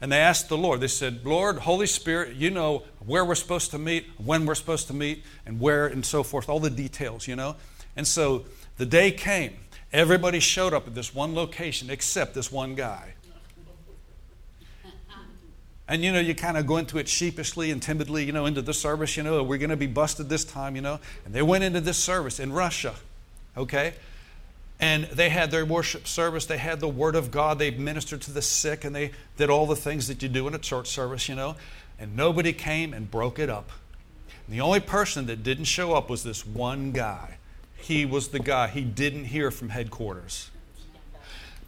and 0.00 0.10
they 0.10 0.16
asked 0.16 0.48
the 0.48 0.56
Lord. 0.56 0.80
They 0.80 0.88
said, 0.88 1.26
Lord, 1.26 1.58
Holy 1.58 1.86
Spirit, 1.86 2.36
you 2.36 2.48
know 2.48 2.84
where 3.04 3.22
we're 3.22 3.34
supposed 3.34 3.70
to 3.72 3.78
meet, 3.78 4.06
when 4.16 4.46
we're 4.46 4.54
supposed 4.54 4.86
to 4.86 4.94
meet, 4.94 5.24
and 5.44 5.60
where, 5.60 5.86
and 5.86 6.02
so 6.02 6.22
forth, 6.22 6.48
all 6.48 6.58
the 6.58 6.70
details, 6.70 7.28
you 7.28 7.36
know. 7.36 7.56
And 7.96 8.08
so 8.08 8.46
the 8.78 8.86
day 8.86 9.12
came. 9.12 9.58
Everybody 9.92 10.40
showed 10.40 10.72
up 10.72 10.86
at 10.86 10.94
this 10.94 11.14
one 11.14 11.34
location 11.34 11.90
except 11.90 12.32
this 12.32 12.50
one 12.50 12.76
guy. 12.76 13.12
And 15.90 16.02
you 16.02 16.10
know, 16.10 16.20
you 16.20 16.34
kind 16.34 16.56
of 16.56 16.66
go 16.66 16.78
into 16.78 16.96
it 16.96 17.06
sheepishly 17.06 17.70
and 17.70 17.82
timidly, 17.82 18.24
you 18.24 18.32
know, 18.32 18.46
into 18.46 18.62
the 18.62 18.72
service, 18.72 19.16
you 19.16 19.22
know, 19.22 19.42
we're 19.42 19.58
going 19.58 19.70
to 19.70 19.76
be 19.76 19.86
busted 19.86 20.30
this 20.30 20.44
time, 20.44 20.74
you 20.74 20.80
know. 20.80 21.00
And 21.26 21.34
they 21.34 21.42
went 21.42 21.64
into 21.64 21.80
this 21.80 21.98
service 21.98 22.40
in 22.40 22.52
Russia, 22.52 22.94
okay? 23.56 23.94
and 24.80 25.04
they 25.04 25.28
had 25.28 25.50
their 25.50 25.66
worship 25.66 26.08
service. 26.08 26.46
They 26.46 26.56
had 26.56 26.80
the 26.80 26.88
Word 26.88 27.14
of 27.14 27.30
God. 27.30 27.58
They 27.58 27.70
ministered 27.70 28.22
to 28.22 28.32
the 28.32 28.40
sick, 28.40 28.84
and 28.84 28.96
they 28.96 29.10
did 29.36 29.50
all 29.50 29.66
the 29.66 29.76
things 29.76 30.08
that 30.08 30.22
you 30.22 30.28
do 30.28 30.48
in 30.48 30.54
a 30.54 30.58
church 30.58 30.88
service, 30.88 31.28
you 31.28 31.34
know. 31.34 31.56
And 31.98 32.16
nobody 32.16 32.54
came 32.54 32.94
and 32.94 33.10
broke 33.10 33.38
it 33.38 33.50
up. 33.50 33.70
And 34.46 34.56
the 34.56 34.62
only 34.62 34.80
person 34.80 35.26
that 35.26 35.42
didn't 35.42 35.64
show 35.64 35.92
up 35.92 36.08
was 36.08 36.22
this 36.22 36.46
one 36.46 36.92
guy. 36.92 37.36
He 37.76 38.06
was 38.06 38.28
the 38.28 38.38
guy. 38.38 38.68
He 38.68 38.80
didn't 38.80 39.26
hear 39.26 39.50
from 39.50 39.68
headquarters. 39.68 40.49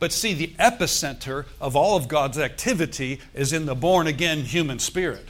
But 0.03 0.11
see, 0.11 0.35
the 0.35 0.49
epicenter 0.59 1.45
of 1.61 1.77
all 1.77 1.97
of 1.97 2.09
God's 2.09 2.37
activity 2.37 3.21
is 3.35 3.53
in 3.53 3.67
the 3.67 3.77
born 3.77 4.09
again 4.09 4.41
human 4.41 4.81
spirit. 4.81 5.25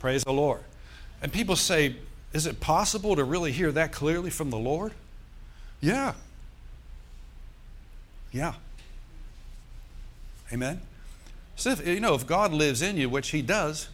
Praise 0.00 0.24
the 0.24 0.32
Lord. 0.32 0.64
And 1.22 1.32
people 1.32 1.54
say, 1.54 1.94
is 2.32 2.46
it 2.46 2.58
possible 2.58 3.14
to 3.14 3.22
really 3.22 3.52
hear 3.52 3.70
that 3.70 3.92
clearly 3.92 4.30
from 4.30 4.50
the 4.50 4.58
Lord? 4.58 4.90
Yeah. 5.80 6.14
Yeah. 8.32 8.54
Amen. 10.52 10.80
So, 11.54 11.70
if, 11.70 11.86
you 11.86 12.00
know, 12.00 12.14
if 12.14 12.26
God 12.26 12.52
lives 12.52 12.82
in 12.82 12.96
you, 12.96 13.08
which 13.08 13.30
He 13.30 13.40
does, 13.40 13.88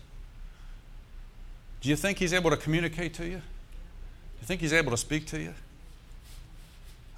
do 1.83 1.91
you 1.91 1.97
think 1.97 2.17
He's 2.17 2.33
able 2.33 2.49
to 2.49 2.57
communicate 2.57 3.13
to 3.13 3.27
you? 3.27 3.37
Do 3.37 4.41
you 4.41 4.47
think 4.47 4.63
He's 4.63 4.73
able 4.73 4.93
to 4.93 4.97
speak 4.97 5.27
to 5.27 5.39
you? 5.39 5.53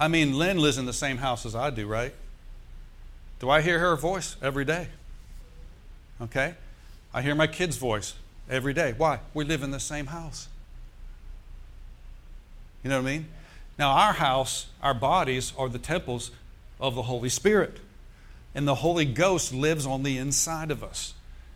I 0.01 0.09
mean, 0.09 0.37
Lynn 0.37 0.59
lives 0.59 0.77
in 0.77 0.87
the 0.87 0.93
same 0.93 1.19
house 1.19 1.47
as 1.47 1.55
I 1.55 1.71
do, 1.71 1.87
right? 1.87 2.13
Do 3.43 3.51
I 3.51 3.61
hear 3.61 3.81
her 3.81 3.97
voice 3.97 4.37
every 4.41 4.65
day? 4.65 4.87
Okay? 6.21 6.55
I 7.13 7.23
hear 7.23 7.35
my 7.35 7.49
kid's 7.49 7.77
voice 7.77 8.15
every 8.49 8.73
day. 8.73 8.95
Why? 8.97 9.19
We 9.35 9.45
live 9.45 9.65
in 9.65 9.73
the 9.73 9.81
same 9.81 10.07
house. 10.07 10.47
You 12.85 12.91
know 12.91 13.03
what 13.03 13.09
I 13.09 13.13
mean? 13.13 13.27
Now, 13.81 13.91
our 13.91 14.13
house, 14.13 14.69
our 14.81 14.95
bodies 14.95 15.53
are 15.59 15.69
the 15.69 15.81
temples 15.81 16.31
of 16.81 16.95
the 16.95 17.03
Holy 17.03 17.29
Spirit. 17.29 17.79
And 18.55 18.69
the 18.69 18.77
Holy 18.77 19.05
Ghost 19.05 19.53
lives 19.53 19.87
on 19.87 20.05
the 20.05 20.19
inside 20.19 20.71
of 20.71 20.85
us. 20.85 21.15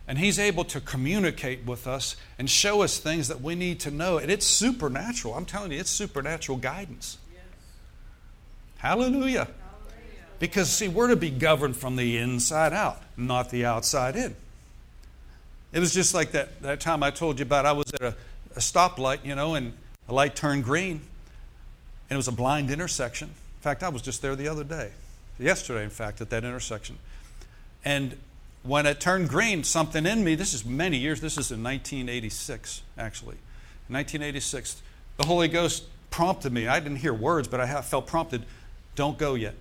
And 0.09 0.17
He's 0.17 0.39
able 0.39 0.65
to 0.65 0.81
communicate 0.81 1.65
with 1.65 1.87
us 1.87 2.17
and 2.37 2.49
show 2.49 2.81
us 2.81 2.99
things 2.99 3.29
that 3.29 3.39
we 3.39 3.55
need 3.55 3.79
to 3.79 3.91
know. 3.91 4.17
And 4.17 4.29
it's 4.29 4.45
supernatural. 4.45 5.35
I'm 5.35 5.45
telling 5.45 5.71
you, 5.71 5.79
it's 5.79 5.89
supernatural 5.89 6.57
guidance. 6.57 7.17
Yes. 7.33 7.43
Hallelujah. 8.79 9.47
Because, 10.39 10.69
see, 10.69 10.87
we're 10.87 11.07
to 11.07 11.15
be 11.15 11.29
governed 11.29 11.75
from 11.75 11.95
the 11.95 12.17
inside 12.17 12.73
out, 12.73 13.01
not 13.15 13.49
the 13.49 13.65
outside 13.65 14.15
in. 14.15 14.35
It 15.73 15.79
was 15.79 15.93
just 15.93 16.13
like 16.13 16.31
that, 16.31 16.61
that 16.61 16.79
time 16.79 17.03
I 17.03 17.11
told 17.11 17.39
you 17.39 17.43
about. 17.43 17.65
I 17.65 17.71
was 17.71 17.91
at 17.93 18.01
a, 18.01 18.15
a 18.55 18.59
stoplight, 18.59 19.25
you 19.25 19.35
know, 19.35 19.55
and 19.55 19.73
a 20.07 20.13
light 20.13 20.35
turned 20.35 20.63
green, 20.63 21.01
and 22.09 22.15
it 22.15 22.15
was 22.15 22.27
a 22.27 22.31
blind 22.33 22.71
intersection. 22.71 23.27
In 23.27 23.61
fact, 23.61 23.83
I 23.83 23.89
was 23.89 24.01
just 24.01 24.21
there 24.21 24.35
the 24.35 24.47
other 24.47 24.63
day, 24.63 24.91
yesterday, 25.39 25.83
in 25.83 25.89
fact, 25.89 26.21
at 26.21 26.29
that 26.29 26.43
intersection. 26.43 26.97
And 27.83 28.17
when 28.63 28.85
it 28.85 28.99
turned 28.99 29.29
green, 29.29 29.63
something 29.63 30.05
in 30.05 30.23
me, 30.23 30.35
this 30.35 30.53
is 30.53 30.63
many 30.65 30.97
years, 30.97 31.19
this 31.19 31.37
is 31.37 31.51
in 31.51 31.63
1986, 31.63 32.81
actually. 32.97 33.37
In 33.89 33.93
1986, 33.95 34.81
the 35.17 35.25
Holy 35.25 35.47
Ghost 35.47 35.85
prompted 36.09 36.51
me. 36.51 36.67
I 36.67 36.79
didn't 36.79 36.97
hear 36.97 37.13
words, 37.13 37.47
but 37.47 37.59
I 37.59 37.81
felt 37.81 38.07
prompted 38.07 38.43
don't 38.95 39.17
go 39.17 39.35
yet. 39.35 39.53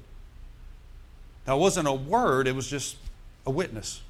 That 1.47 1.55
wasn't 1.55 1.89
a 1.89 1.93
word, 1.93 2.47
it 2.47 2.55
was 2.55 2.69
just 2.69 2.97
a 3.47 3.51
witness. 3.51 4.03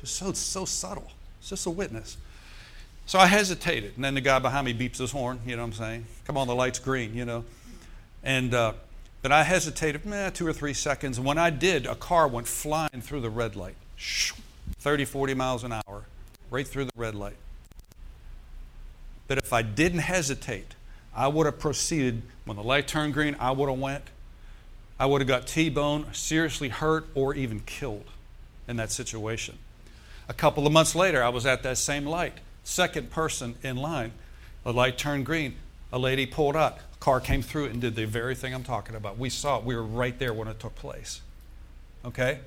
Just 0.00 0.16
so, 0.16 0.32
so 0.32 0.64
subtle. 0.64 1.10
It's 1.40 1.50
just 1.50 1.66
a 1.66 1.70
witness. 1.70 2.16
So 3.06 3.18
I 3.18 3.26
hesitated. 3.26 3.94
And 3.96 4.04
then 4.04 4.14
the 4.14 4.20
guy 4.20 4.38
behind 4.38 4.66
me 4.66 4.74
beeps 4.74 4.98
his 4.98 5.10
horn, 5.10 5.40
you 5.44 5.56
know 5.56 5.62
what 5.62 5.68
I'm 5.68 5.72
saying? 5.74 6.06
Come 6.26 6.36
on, 6.36 6.46
the 6.46 6.54
light's 6.54 6.78
green, 6.78 7.14
you 7.14 7.24
know. 7.24 7.44
And, 8.22 8.54
uh, 8.54 8.74
but 9.22 9.32
I 9.32 9.42
hesitated, 9.42 10.06
meh, 10.06 10.30
two 10.30 10.46
or 10.46 10.52
three 10.52 10.74
seconds. 10.74 11.18
And 11.18 11.26
when 11.26 11.38
I 11.38 11.50
did, 11.50 11.86
a 11.86 11.94
car 11.94 12.28
went 12.28 12.46
flying 12.46 13.00
through 13.00 13.20
the 13.20 13.30
red 13.30 13.56
light 13.56 13.74
30, 14.78 15.04
40 15.04 15.34
miles 15.34 15.64
an 15.64 15.72
hour, 15.72 16.04
right 16.50 16.66
through 16.66 16.84
the 16.84 16.92
red 16.94 17.14
light. 17.14 17.36
But 19.28 19.38
if 19.38 19.52
I 19.52 19.62
didn't 19.62 20.00
hesitate, 20.00 20.74
I 21.14 21.28
would 21.28 21.46
have 21.46 21.58
proceeded. 21.58 22.22
When 22.44 22.56
the 22.56 22.62
light 22.62 22.88
turned 22.88 23.14
green, 23.14 23.36
I 23.38 23.50
would 23.50 23.68
have 23.68 23.78
went. 23.78 24.04
I 25.00 25.06
would 25.06 25.22
have 25.22 25.28
got 25.28 25.46
T-boned, 25.46 26.14
seriously 26.14 26.68
hurt, 26.68 27.06
or 27.14 27.34
even 27.34 27.60
killed 27.60 28.04
in 28.68 28.76
that 28.76 28.92
situation. 28.92 29.56
A 30.28 30.34
couple 30.34 30.66
of 30.66 30.74
months 30.74 30.94
later, 30.94 31.24
I 31.24 31.30
was 31.30 31.46
at 31.46 31.62
that 31.62 31.78
same 31.78 32.04
light, 32.04 32.34
second 32.64 33.10
person 33.10 33.54
in 33.62 33.78
line. 33.78 34.12
The 34.62 34.74
light 34.74 34.98
turned 34.98 35.24
green. 35.24 35.54
A 35.90 35.98
lady 35.98 36.26
pulled 36.26 36.54
out. 36.54 36.76
A 36.94 36.98
car 36.98 37.18
came 37.18 37.40
through 37.40 37.64
and 37.64 37.80
did 37.80 37.96
the 37.96 38.04
very 38.04 38.34
thing 38.34 38.54
I'm 38.54 38.62
talking 38.62 38.94
about. 38.94 39.16
We 39.16 39.30
saw 39.30 39.56
it. 39.56 39.64
We 39.64 39.74
were 39.74 39.82
right 39.82 40.18
there 40.18 40.34
when 40.34 40.48
it 40.48 40.60
took 40.60 40.74
place. 40.74 41.22
Okay? 42.04 42.40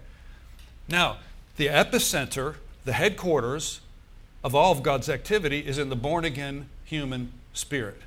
Now, 0.87 1.17
the 1.57 1.67
epicenter, 1.67 2.57
the 2.85 2.93
headquarters 2.93 3.81
of 4.43 4.53
all 4.53 4.71
of 4.71 4.83
God's 4.83 5.09
activity 5.09 5.61
is 5.61 5.79
in 5.79 5.89
the 5.89 5.95
born 5.95 6.23
again 6.23 6.69
human 6.85 7.33
spirit. 7.51 7.99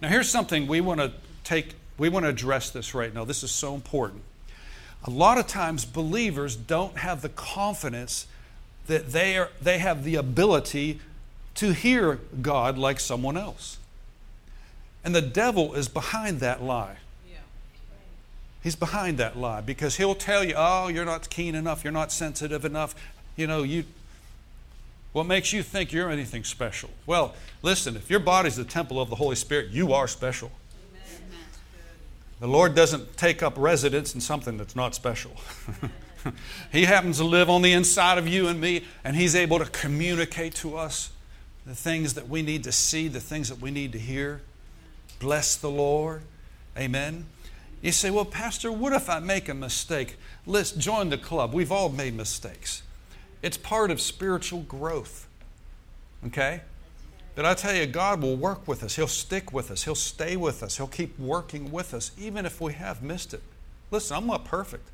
Now, 0.00 0.08
here's 0.08 0.28
something 0.28 0.68
we 0.68 0.80
want 0.80 1.00
to 1.00 1.12
take, 1.42 1.74
we 2.02 2.08
want 2.08 2.24
to 2.24 2.30
address 2.30 2.70
this 2.70 2.94
right 2.94 3.14
now. 3.14 3.24
This 3.24 3.44
is 3.44 3.52
so 3.52 3.76
important. 3.76 4.22
A 5.04 5.10
lot 5.10 5.38
of 5.38 5.46
times, 5.46 5.84
believers 5.84 6.56
don't 6.56 6.98
have 6.98 7.22
the 7.22 7.28
confidence 7.28 8.26
that 8.88 9.12
they, 9.12 9.36
are, 9.36 9.50
they 9.60 9.78
have 9.78 10.02
the 10.02 10.16
ability 10.16 10.98
to 11.54 11.72
hear 11.72 12.18
God 12.40 12.76
like 12.76 12.98
someone 12.98 13.36
else. 13.36 13.78
And 15.04 15.14
the 15.14 15.22
devil 15.22 15.74
is 15.74 15.86
behind 15.86 16.40
that 16.40 16.60
lie. 16.60 16.96
He's 18.64 18.74
behind 18.74 19.16
that 19.18 19.38
lie 19.38 19.60
because 19.60 19.94
he'll 19.94 20.16
tell 20.16 20.42
you, 20.42 20.54
oh, 20.56 20.88
you're 20.88 21.04
not 21.04 21.30
keen 21.30 21.54
enough, 21.54 21.84
you're 21.84 21.92
not 21.92 22.10
sensitive 22.10 22.64
enough. 22.64 22.96
You 23.36 23.46
know, 23.46 23.62
you 23.62 23.84
what 25.12 25.26
makes 25.26 25.52
you 25.52 25.62
think 25.62 25.92
you're 25.92 26.10
anything 26.10 26.42
special? 26.42 26.90
Well, 27.06 27.36
listen, 27.62 27.94
if 27.94 28.10
your 28.10 28.18
body's 28.18 28.56
the 28.56 28.64
temple 28.64 29.00
of 29.00 29.08
the 29.08 29.16
Holy 29.16 29.36
Spirit, 29.36 29.70
you 29.70 29.92
are 29.92 30.08
special. 30.08 30.50
The 32.42 32.48
Lord 32.48 32.74
doesn't 32.74 33.16
take 33.16 33.40
up 33.40 33.54
residence 33.56 34.16
in 34.16 34.20
something 34.20 34.58
that's 34.58 34.74
not 34.74 34.96
special. 34.96 35.30
he 36.72 36.86
happens 36.86 37.18
to 37.18 37.24
live 37.24 37.48
on 37.48 37.62
the 37.62 37.70
inside 37.72 38.18
of 38.18 38.26
you 38.26 38.48
and 38.48 38.60
me, 38.60 38.82
and 39.04 39.14
He's 39.14 39.36
able 39.36 39.60
to 39.60 39.66
communicate 39.66 40.56
to 40.56 40.76
us 40.76 41.10
the 41.64 41.76
things 41.76 42.14
that 42.14 42.28
we 42.28 42.42
need 42.42 42.64
to 42.64 42.72
see, 42.72 43.06
the 43.06 43.20
things 43.20 43.48
that 43.48 43.60
we 43.60 43.70
need 43.70 43.92
to 43.92 43.98
hear. 44.00 44.40
Bless 45.20 45.54
the 45.54 45.70
Lord. 45.70 46.22
Amen. 46.76 47.26
You 47.80 47.92
say, 47.92 48.10
well, 48.10 48.24
Pastor, 48.24 48.72
what 48.72 48.92
if 48.92 49.08
I 49.08 49.20
make 49.20 49.48
a 49.48 49.54
mistake? 49.54 50.16
Let's 50.44 50.72
join 50.72 51.10
the 51.10 51.18
club. 51.18 51.54
We've 51.54 51.70
all 51.70 51.90
made 51.90 52.16
mistakes. 52.16 52.82
It's 53.40 53.56
part 53.56 53.92
of 53.92 54.00
spiritual 54.00 54.62
growth. 54.62 55.28
Okay? 56.26 56.62
But 57.34 57.46
I 57.46 57.54
tell 57.54 57.74
you, 57.74 57.86
God 57.86 58.20
will 58.20 58.36
work 58.36 58.68
with 58.68 58.82
us. 58.82 58.96
He'll 58.96 59.06
stick 59.06 59.52
with 59.52 59.70
us. 59.70 59.84
He'll 59.84 59.94
stay 59.94 60.36
with 60.36 60.62
us. 60.62 60.76
He'll 60.76 60.86
keep 60.86 61.18
working 61.18 61.72
with 61.72 61.94
us, 61.94 62.10
even 62.18 62.44
if 62.44 62.60
we 62.60 62.74
have 62.74 63.02
missed 63.02 63.32
it. 63.32 63.42
Listen, 63.90 64.16
I'm 64.18 64.26
not 64.26 64.44
perfect. 64.44 64.88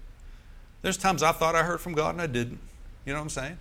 There's 0.83 0.96
times 0.96 1.22
I 1.22 1.33
thought 1.33 1.57
I 1.57 1.64
heard 1.64 1.81
from 1.81 1.94
God 1.94 2.11
and 2.11 2.22
I 2.22 2.27
didn't. 2.27 2.61
You 3.05 3.12
know 3.12 3.18
what 3.18 3.24
I'm 3.24 3.31
saying? 3.31 3.59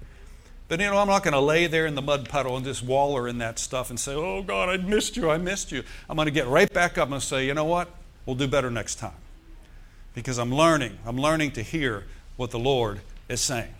But 0.67 0.79
you 0.79 0.87
know, 0.87 0.97
I'm 0.97 1.07
not 1.07 1.23
going 1.23 1.33
to 1.33 1.39
lay 1.39 1.67
there 1.67 1.85
in 1.85 1.95
the 1.95 2.01
mud 2.01 2.27
puddle 2.27 2.55
and 2.55 2.65
just 2.65 2.83
waller 2.83 3.27
in 3.27 3.37
that 3.37 3.57
stuff 3.57 3.89
and 3.89 3.99
say, 3.99 4.13
Oh 4.13 4.43
God, 4.43 4.69
I 4.69 4.77
missed 4.77 5.15
you, 5.15 5.29
I 5.29 5.37
missed 5.37 5.71
you. 5.71 5.83
I'm 6.09 6.15
going 6.15 6.25
to 6.25 6.31
get 6.31 6.47
right 6.47 6.71
back 6.71 6.97
up 6.97 7.09
and 7.09 7.23
say, 7.23 7.45
You 7.45 7.53
know 7.53 7.65
what? 7.65 7.89
We'll 8.25 8.35
do 8.35 8.47
better 8.47 8.69
next 8.69 8.95
time. 8.95 9.13
Because 10.13 10.37
I'm 10.37 10.53
learning. 10.53 10.97
I'm 11.05 11.17
learning 11.17 11.51
to 11.51 11.61
hear 11.61 12.05
what 12.35 12.51
the 12.51 12.59
Lord 12.59 12.99
is 13.29 13.39
saying. 13.39 13.73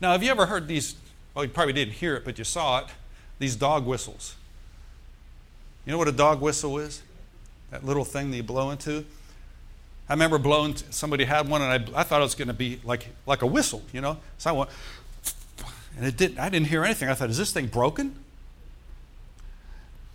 Now, 0.00 0.12
have 0.12 0.22
you 0.22 0.30
ever 0.30 0.46
heard 0.46 0.68
these? 0.68 0.96
Well, 1.34 1.44
you 1.44 1.50
probably 1.50 1.72
didn't 1.72 1.94
hear 1.94 2.16
it, 2.16 2.24
but 2.24 2.38
you 2.38 2.44
saw 2.44 2.80
it. 2.80 2.86
These 3.38 3.56
dog 3.56 3.86
whistles. 3.86 4.36
You 5.84 5.92
know 5.92 5.98
what 5.98 6.08
a 6.08 6.12
dog 6.12 6.40
whistle 6.40 6.78
is? 6.78 7.02
That 7.70 7.84
little 7.84 8.04
thing 8.04 8.30
that 8.30 8.36
you 8.36 8.42
blow 8.42 8.70
into? 8.70 9.04
I 10.08 10.12
remember 10.12 10.38
blowing, 10.38 10.76
somebody 10.90 11.24
had 11.24 11.48
one, 11.48 11.62
and 11.62 11.72
I, 11.94 12.00
I 12.00 12.02
thought 12.02 12.20
it 12.20 12.24
was 12.24 12.34
going 12.34 12.48
to 12.48 12.54
be 12.54 12.80
like, 12.84 13.08
like 13.26 13.42
a 13.42 13.46
whistle, 13.46 13.82
you 13.92 14.00
know? 14.00 14.18
So 14.38 14.50
I 14.50 14.52
went, 14.52 14.70
and 15.96 16.06
it 16.06 16.16
didn't, 16.16 16.38
I 16.38 16.48
didn't 16.48 16.66
hear 16.66 16.84
anything. 16.84 17.08
I 17.08 17.14
thought, 17.14 17.30
is 17.30 17.38
this 17.38 17.52
thing 17.52 17.66
broken? 17.66 18.14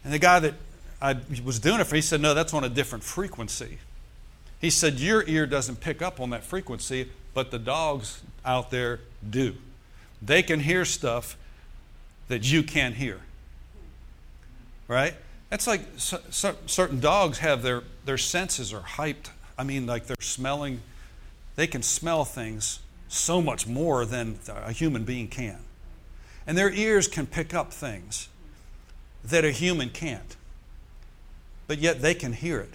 And 0.04 0.14
the 0.14 0.20
guy 0.20 0.40
that 0.40 0.54
I 1.02 1.18
was 1.44 1.60
doing 1.60 1.80
it 1.80 1.86
for, 1.86 1.96
he 1.96 2.02
said, 2.02 2.22
no, 2.22 2.34
that's 2.34 2.54
on 2.54 2.64
a 2.64 2.70
different 2.70 3.04
frequency. 3.04 3.80
He 4.62 4.70
said, 4.70 5.00
your 5.00 5.24
ear 5.28 5.46
doesn't 5.46 5.80
pick 5.80 6.02
up 6.02 6.20
on 6.20 6.30
that 6.32 6.44
frequency, 6.44 7.10
but 7.34 7.50
the 7.52 7.60
dogs 7.60 8.22
out 8.46 8.72
there 8.72 9.00
do. 9.28 9.56
They 10.22 10.44
can 10.44 10.60
hear 10.60 10.86
stuff 10.86 11.38
that 12.28 12.50
you 12.52 12.62
can't 12.62 12.96
hear. 12.96 13.22
Right? 14.88 15.16
That's 15.50 15.68
like 15.68 15.82
so, 15.98 16.20
so, 16.30 16.56
certain 16.66 17.00
dogs 17.00 17.40
have 17.40 17.64
their, 17.64 17.84
their 18.06 18.18
senses 18.18 18.74
are 18.74 18.82
hyped 18.82 19.30
I 19.60 19.64
mean, 19.64 19.86
like 19.86 20.08
they're 20.08 20.16
smelling, 20.22 20.80
they 21.58 21.68
can 21.68 21.84
smell 21.84 22.24
things 22.24 22.80
so 23.10 23.42
much 23.42 23.68
more 23.68 24.06
than 24.06 24.40
a 24.48 24.72
human 24.72 25.04
being 25.04 25.28
can. 25.28 25.60
And 26.48 26.58
their 26.58 26.72
ears 26.72 27.10
can 27.10 27.28
pick 27.28 27.54
up 27.54 27.74
things 27.74 28.30
that 29.22 29.44
a 29.44 29.52
human 29.52 29.90
can't. 29.90 30.38
But 31.68 31.80
yet 31.80 32.02
they 32.02 32.14
can 32.14 32.32
hear 32.32 32.62
it. 32.62 32.72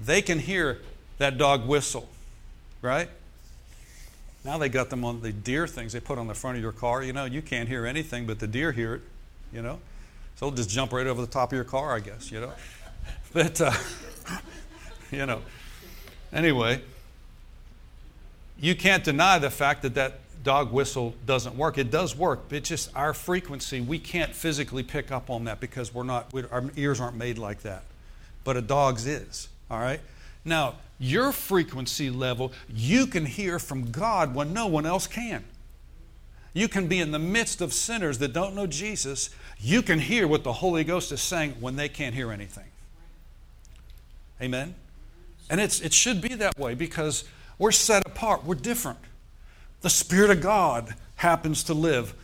They 0.00 0.20
can 0.20 0.40
hear 0.40 0.80
that 1.18 1.38
dog 1.38 1.68
whistle, 1.68 2.08
right? 2.82 3.08
Now 4.44 4.58
they 4.58 4.68
got 4.68 4.90
them 4.90 5.04
on 5.04 5.20
the 5.20 5.30
deer 5.30 5.68
things 5.68 5.92
they 5.92 6.00
put 6.00 6.18
on 6.18 6.26
the 6.26 6.34
front 6.34 6.56
of 6.56 6.62
your 6.62 6.72
car. 6.72 7.04
You 7.04 7.12
know, 7.12 7.24
you 7.24 7.40
can't 7.40 7.68
hear 7.68 7.86
anything, 7.86 8.26
but 8.26 8.40
the 8.40 8.48
deer 8.48 8.72
hear 8.72 8.94
it, 8.94 9.02
you 9.52 9.62
know. 9.62 9.78
So 10.40 10.46
they'll 10.46 10.56
just 10.56 10.70
jump 10.70 10.92
right 10.92 11.06
over 11.06 11.20
the 11.20 11.28
top 11.30 11.52
of 11.52 11.56
your 11.56 11.64
car, 11.64 11.94
I 11.94 12.00
guess, 12.00 12.32
you 12.32 12.40
know. 12.40 12.52
But, 13.32 13.60
uh, 13.60 13.72
you 15.12 15.24
know, 15.24 15.40
Anyway, 16.32 16.80
you 18.58 18.76
can't 18.76 19.02
deny 19.02 19.38
the 19.38 19.50
fact 19.50 19.82
that, 19.82 19.94
that 19.94 20.20
dog 20.44 20.72
whistle 20.72 21.14
doesn't 21.26 21.56
work. 21.56 21.76
It 21.76 21.90
does 21.90 22.16
work, 22.16 22.48
but 22.48 22.62
just 22.62 22.94
our 22.94 23.12
frequency. 23.12 23.80
We 23.80 23.98
can't 23.98 24.32
physically 24.32 24.82
pick 24.82 25.10
up 25.10 25.28
on 25.28 25.44
that 25.44 25.60
because 25.60 25.92
we're 25.92 26.04
not, 26.04 26.32
we, 26.32 26.44
our 26.44 26.64
ears 26.76 27.00
aren't 27.00 27.16
made 27.16 27.36
like 27.36 27.62
that. 27.62 27.82
But 28.44 28.56
a 28.56 28.62
dog's 28.62 29.06
is, 29.06 29.48
all 29.70 29.80
right? 29.80 30.00
Now, 30.44 30.76
your 30.98 31.32
frequency 31.32 32.10
level, 32.10 32.52
you 32.72 33.06
can 33.06 33.26
hear 33.26 33.58
from 33.58 33.90
God 33.90 34.34
when 34.34 34.52
no 34.52 34.66
one 34.66 34.86
else 34.86 35.06
can. 35.06 35.44
You 36.52 36.68
can 36.68 36.88
be 36.88 36.98
in 36.98 37.12
the 37.12 37.18
midst 37.18 37.60
of 37.60 37.72
sinners 37.72 38.18
that 38.18 38.32
don't 38.32 38.54
know 38.54 38.66
Jesus. 38.66 39.30
You 39.58 39.82
can 39.82 40.00
hear 40.00 40.26
what 40.26 40.42
the 40.42 40.54
Holy 40.54 40.84
Ghost 40.84 41.12
is 41.12 41.20
saying 41.20 41.56
when 41.60 41.76
they 41.76 41.88
can't 41.88 42.14
hear 42.14 42.32
anything. 42.32 42.64
Amen? 44.42 44.74
And 45.48 45.60
it's, 45.60 45.80
it 45.80 45.92
should 45.92 46.20
be 46.20 46.34
that 46.36 46.58
way 46.58 46.74
because 46.74 47.24
we're 47.58 47.72
set 47.72 48.06
apart, 48.06 48.44
we're 48.44 48.54
different. 48.54 48.98
The 49.82 49.90
Spirit 49.90 50.30
of 50.30 50.40
God 50.40 50.94
happens 51.16 51.64
to 51.64 51.74
live 51.74 52.14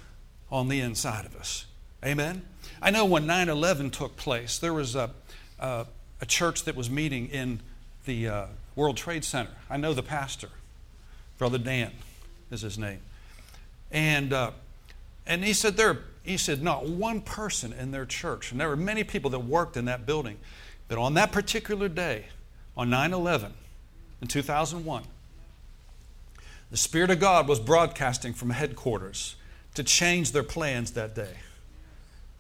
on 0.51 0.69
the 0.69 0.81
inside 0.81 1.27
of 1.27 1.37
us. 1.37 1.67
Amen? 2.05 2.43
I 2.81 2.91
know 2.91 3.05
when 3.05 3.27
9 3.27 3.49
11 3.49 3.91
took 3.91 4.17
place, 4.17 4.59
there 4.59 4.73
was 4.73 4.95
a, 4.95 5.11
a, 5.59 5.87
a, 6.21 6.27
church 6.27 6.65
that 6.65 6.77
was 6.77 6.91
meeting 6.91 7.29
in 7.29 7.61
the 8.05 8.29
uh, 8.29 8.47
World 8.75 8.97
Trade 8.97 9.25
Center. 9.25 9.51
I 9.69 9.77
know 9.77 9.95
the 9.95 10.03
pastor, 10.03 10.51
Brother 11.39 11.59
Dan 11.59 11.93
is 12.51 12.61
his 12.61 12.79
name. 12.79 13.01
And, 13.91 14.33
uh, 14.33 14.51
and 15.27 15.45
he 15.45 15.53
said 15.53 15.77
there, 15.77 15.99
he 16.23 16.37
said 16.37 16.63
not 16.63 16.87
one 16.87 17.21
person 17.21 17.73
in 17.73 17.93
their 17.93 18.07
church, 18.07 18.51
and 18.51 18.61
there 18.61 18.69
were 18.69 18.77
many 18.77 19.05
people 19.05 19.31
that 19.31 19.41
worked 19.41 19.77
in 19.77 19.85
that 19.85 20.07
building, 20.07 20.39
but 20.89 20.99
on 20.99 21.15
that 21.15 21.33
particular 21.33 21.89
day, 21.89 22.27
on 22.77 22.91
9 22.91 23.13
11 23.13 23.53
in 24.21 24.29
2001, 24.29 25.05
the 26.71 26.77
Spirit 26.77 27.11
of 27.11 27.21
God 27.21 27.49
was 27.49 27.61
broadcasting 27.61 28.33
from 28.33 28.51
headquarters 28.51 29.37
to 29.75 29.85
change 29.85 30.33
their 30.33 30.43
plans 30.43 30.93
that 30.93 31.15
day. 31.15 31.35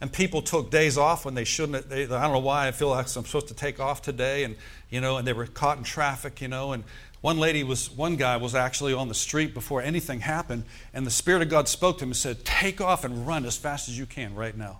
And 0.00 0.12
people 0.12 0.42
took 0.42 0.70
days 0.70 0.98
off 0.98 1.24
when 1.24 1.34
they 1.34 1.44
shouldn't. 1.44 1.88
They, 1.88 2.04
I 2.04 2.06
don't 2.06 2.32
know 2.32 2.38
why 2.38 2.68
I 2.68 2.70
feel 2.70 2.90
like 2.90 3.06
I'm 3.16 3.24
supposed 3.24 3.48
to 3.48 3.54
take 3.54 3.80
off 3.80 4.02
today, 4.02 4.44
and 4.44 4.56
you 4.90 5.00
know, 5.00 5.16
and 5.16 5.26
they 5.26 5.32
were 5.32 5.46
caught 5.46 5.78
in 5.78 5.84
traffic, 5.84 6.42
you 6.42 6.48
know. 6.48 6.72
And 6.72 6.84
one 7.26 7.38
lady 7.38 7.64
was, 7.64 7.90
one 7.90 8.14
guy 8.14 8.36
was 8.36 8.54
actually 8.54 8.92
on 8.92 9.08
the 9.08 9.14
street 9.14 9.52
before 9.52 9.82
anything 9.82 10.20
happened, 10.20 10.62
and 10.94 11.04
the 11.04 11.10
Spirit 11.10 11.42
of 11.42 11.48
God 11.48 11.66
spoke 11.66 11.98
to 11.98 12.04
him 12.04 12.10
and 12.10 12.16
said, 12.16 12.44
"Take 12.44 12.80
off 12.80 13.02
and 13.04 13.26
run 13.26 13.44
as 13.44 13.56
fast 13.56 13.88
as 13.88 13.98
you 13.98 14.06
can 14.06 14.36
right 14.36 14.56
now." 14.56 14.78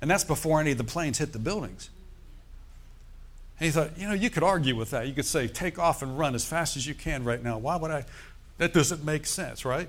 And 0.00 0.08
that's 0.08 0.22
before 0.22 0.60
any 0.60 0.70
of 0.70 0.78
the 0.78 0.84
planes 0.84 1.18
hit 1.18 1.32
the 1.32 1.40
buildings. 1.40 1.90
And 3.58 3.66
he 3.66 3.72
thought, 3.72 3.98
you 3.98 4.06
know, 4.06 4.14
you 4.14 4.30
could 4.30 4.44
argue 4.44 4.76
with 4.76 4.90
that. 4.90 5.08
You 5.08 5.12
could 5.12 5.24
say, 5.24 5.48
take 5.48 5.80
off 5.80 6.00
and 6.00 6.16
run 6.16 6.36
as 6.36 6.44
fast 6.44 6.76
as 6.76 6.86
you 6.86 6.94
can 6.94 7.24
right 7.24 7.42
now. 7.42 7.58
Why 7.58 7.74
would 7.74 7.90
I? 7.90 8.04
That 8.58 8.72
doesn't 8.72 9.04
make 9.04 9.26
sense, 9.26 9.64
right? 9.64 9.88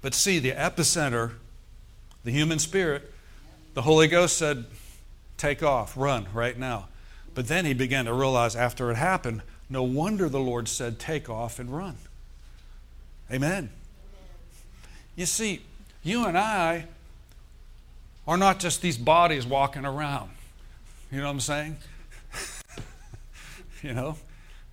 But 0.00 0.14
see, 0.14 0.38
the 0.38 0.52
epicenter, 0.52 1.32
the 2.22 2.30
human 2.30 2.60
spirit, 2.60 3.12
the 3.74 3.82
Holy 3.82 4.06
Ghost 4.06 4.38
said, 4.38 4.66
take 5.36 5.64
off, 5.64 5.96
run 5.96 6.28
right 6.32 6.56
now. 6.56 6.86
But 7.38 7.46
then 7.46 7.64
he 7.66 7.72
began 7.72 8.06
to 8.06 8.12
realize 8.12 8.56
after 8.56 8.90
it 8.90 8.96
happened, 8.96 9.42
no 9.70 9.84
wonder 9.84 10.28
the 10.28 10.40
Lord 10.40 10.66
said, 10.66 10.98
take 10.98 11.30
off 11.30 11.60
and 11.60 11.70
run. 11.70 11.96
Amen. 13.30 13.70
You 15.14 15.24
see, 15.24 15.62
you 16.02 16.26
and 16.26 16.36
I 16.36 16.86
are 18.26 18.36
not 18.36 18.58
just 18.58 18.82
these 18.82 18.98
bodies 18.98 19.46
walking 19.46 19.84
around. 19.84 20.30
You 21.12 21.18
know 21.18 21.26
what 21.26 21.30
I'm 21.30 21.38
saying? 21.38 21.76
you 23.84 23.94
know, 23.94 24.16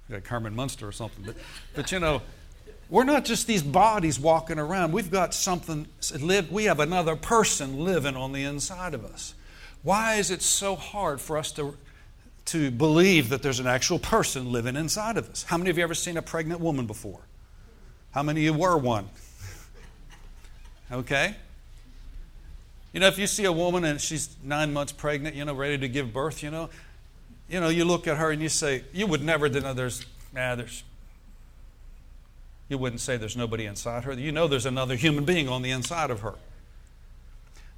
like 0.10 0.26
Herman 0.26 0.56
Munster 0.56 0.88
or 0.88 0.92
something. 0.92 1.24
But, 1.24 1.36
but 1.76 1.92
you 1.92 2.00
know, 2.00 2.24
we're 2.90 3.04
not 3.04 3.26
just 3.26 3.46
these 3.46 3.62
bodies 3.62 4.20
walking 4.20 4.58
around. 4.58 4.92
We've 4.92 5.12
got 5.12 5.36
something, 5.36 5.86
live, 6.20 6.52
we 6.52 6.64
have 6.64 6.80
another 6.80 7.16
person 7.16 7.82
living 7.86 8.16
on 8.16 8.32
the 8.32 8.44
inside 8.44 8.96
of 8.96 9.06
us. 9.06 9.36
Why 9.84 10.16
is 10.16 10.32
it 10.32 10.42
so 10.42 10.76
hard 10.76 11.22
for 11.22 11.38
us 11.38 11.52
to, 11.52 11.78
to 12.46 12.70
believe 12.72 13.30
that 13.30 13.42
there's 13.42 13.60
an 13.60 13.68
actual 13.68 14.00
person 14.00 14.52
living 14.52 14.76
inside 14.76 15.18
of 15.18 15.30
us? 15.30 15.44
How 15.44 15.58
many 15.58 15.70
of 15.70 15.78
you 15.78 15.84
ever 15.84 15.96
seen 15.96 16.18
a 16.18 16.22
pregnant 16.22 16.62
woman 16.62 16.86
before? 16.86 17.22
How 18.12 18.24
many 18.24 18.48
of 18.48 18.56
you 18.56 18.62
were 18.62 18.78
one? 18.78 19.10
Okay? 20.92 21.36
You 22.94 23.00
know, 23.00 23.08
if 23.08 23.18
you 23.18 23.28
see 23.28 23.46
a 23.46 23.52
woman 23.52 23.84
and 23.84 24.00
she's 24.00 24.36
nine 24.44 24.72
months 24.72 24.92
pregnant, 24.92 25.36
you 25.36 25.44
know, 25.44 25.54
ready 25.54 25.78
to 25.78 25.90
give 25.90 26.14
birth, 26.14 26.42
you 26.42 26.52
know, 26.52 26.70
you 27.50 27.60
know, 27.60 27.70
you 27.70 27.84
look 27.84 28.08
at 28.08 28.18
her 28.18 28.32
and 28.32 28.42
you 28.42 28.50
say, 28.50 28.84
you 28.94 29.06
would 29.08 29.24
never 29.24 29.50
deny 29.50 29.74
there's, 29.74 30.06
nah, 30.34 30.56
there's, 30.56 30.84
you 32.70 32.78
wouldn't 32.78 33.02
say 33.02 33.18
there's 33.18 33.36
nobody 33.36 33.66
inside 33.66 34.06
her. 34.06 34.14
You 34.14 34.32
know 34.32 34.48
there's 34.48 34.66
another 34.66 34.96
human 34.96 35.26
being 35.26 35.50
on 35.50 35.62
the 35.62 35.72
inside 35.72 36.10
of 36.10 36.22
her. 36.22 36.36